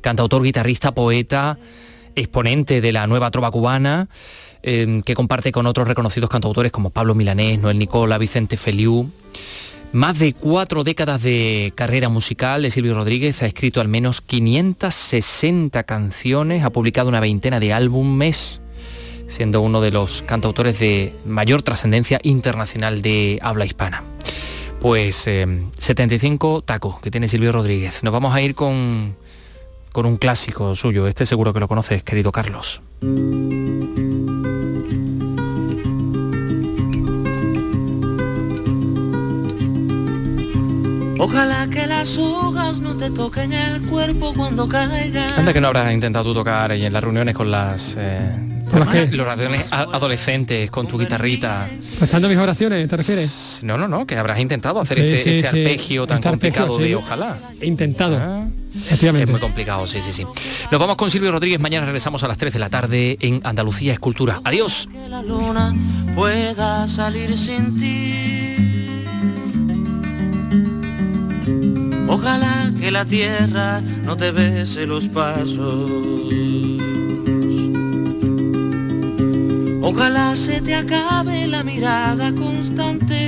cantautor, 0.00 0.42
guitarrista, 0.42 0.92
poeta, 0.92 1.58
exponente 2.14 2.80
de 2.80 2.92
la 2.92 3.06
nueva 3.06 3.30
trova 3.30 3.50
cubana, 3.50 4.08
em, 4.62 5.02
que 5.02 5.14
comparte 5.14 5.52
con 5.52 5.66
otros 5.66 5.88
reconocidos 5.88 6.30
cantautores 6.30 6.72
como 6.72 6.90
Pablo 6.90 7.14
Milanés, 7.14 7.58
Noel 7.58 7.78
Nicola, 7.78 8.18
Vicente 8.18 8.56
Feliu. 8.56 9.10
Más 9.92 10.18
de 10.18 10.34
cuatro 10.34 10.84
décadas 10.84 11.22
de 11.22 11.72
carrera 11.74 12.10
musical 12.10 12.60
de 12.60 12.70
Silvio 12.70 12.94
Rodríguez, 12.94 13.42
ha 13.42 13.46
escrito 13.46 13.80
al 13.80 13.88
menos 13.88 14.20
560 14.20 15.82
canciones, 15.84 16.62
ha 16.62 16.70
publicado 16.70 17.08
una 17.08 17.20
veintena 17.20 17.58
de 17.58 17.72
álbumes, 17.72 18.60
siendo 19.28 19.62
uno 19.62 19.80
de 19.80 19.90
los 19.90 20.22
cantautores 20.24 20.78
de 20.78 21.14
mayor 21.24 21.62
trascendencia 21.62 22.20
internacional 22.22 23.00
de 23.00 23.38
habla 23.42 23.64
hispana. 23.64 24.04
Pues 24.80 25.16
75 25.78 26.56
em, 26.58 26.62
tacos 26.64 27.00
que 27.00 27.10
tiene 27.10 27.26
Silvio 27.26 27.52
Rodríguez. 27.52 28.02
Nos 28.02 28.12
vamos 28.12 28.34
a 28.34 28.42
ir 28.42 28.54
con 28.54 29.16
con 29.98 30.06
un 30.06 30.16
clásico 30.16 30.76
suyo. 30.76 31.08
Este 31.08 31.26
seguro 31.26 31.52
que 31.52 31.58
lo 31.58 31.66
conoces, 31.66 32.04
querido 32.04 32.30
Carlos. 32.30 32.82
Ojalá 41.18 41.68
que 41.68 41.84
las 41.88 42.16
hojas 42.16 42.78
no 42.78 42.96
te 42.96 43.10
toquen 43.10 43.52
el 43.52 43.82
cuerpo 43.88 44.32
cuando 44.34 44.68
caigan. 44.68 45.32
Anda 45.36 45.52
que 45.52 45.60
no 45.60 45.66
habrás 45.66 45.92
intentado 45.92 46.26
tú 46.26 46.32
tocar 46.32 46.70
en 46.70 46.92
las 46.92 47.02
reuniones 47.02 47.34
con 47.34 47.50
las 47.50 47.96
eh, 47.98 48.30
los 49.10 49.26
oraciones 49.26 49.64
adolescentes 49.72 50.70
con 50.70 50.86
tu 50.86 50.96
guitarrita. 50.96 51.68
¿Estando 52.00 52.28
mis 52.28 52.38
oraciones, 52.38 52.88
te 52.88 52.96
refieres? 52.96 53.62
No, 53.64 53.76
no, 53.76 53.88
no, 53.88 54.06
que 54.06 54.16
habrás 54.16 54.38
intentado 54.38 54.78
hacer 54.80 55.00
este, 55.00 55.38
este 55.38 55.48
arpegio 55.48 56.06
tan 56.06 56.18
este 56.18 56.28
complicado 56.28 56.78
de 56.78 56.94
ojalá. 56.94 57.36
He 57.60 57.66
intentado. 57.66 58.16
Ah, 58.16 58.46
es 58.90 59.30
muy 59.30 59.40
complicado, 59.40 59.86
sí, 59.86 60.00
sí, 60.02 60.12
sí. 60.12 60.24
Nos 60.70 60.80
vamos 60.80 60.96
con 60.96 61.10
Silvio 61.10 61.32
Rodríguez, 61.32 61.60
mañana 61.60 61.86
regresamos 61.86 62.22
a 62.22 62.28
las 62.28 62.38
3 62.38 62.52
de 62.52 62.58
la 62.58 62.68
tarde 62.68 63.16
en 63.20 63.40
Andalucía 63.44 63.92
Escultura. 63.92 64.40
Adiós. 64.44 64.88
Que 64.92 65.08
la 65.08 65.22
luna 65.22 65.74
pueda 66.14 66.88
salir 66.88 67.36
sin 67.36 67.76
ti. 67.78 68.38
Ojalá 72.08 72.72
que 72.80 72.90
la 72.90 73.04
tierra 73.04 73.80
no 73.80 74.16
te 74.16 74.30
bese 74.30 74.86
los 74.86 75.08
pasos. 75.08 75.90
Ojalá 79.82 80.36
se 80.36 80.60
te 80.60 80.74
acabe 80.74 81.46
la 81.46 81.62
mirada 81.62 82.32
constante, 82.34 83.27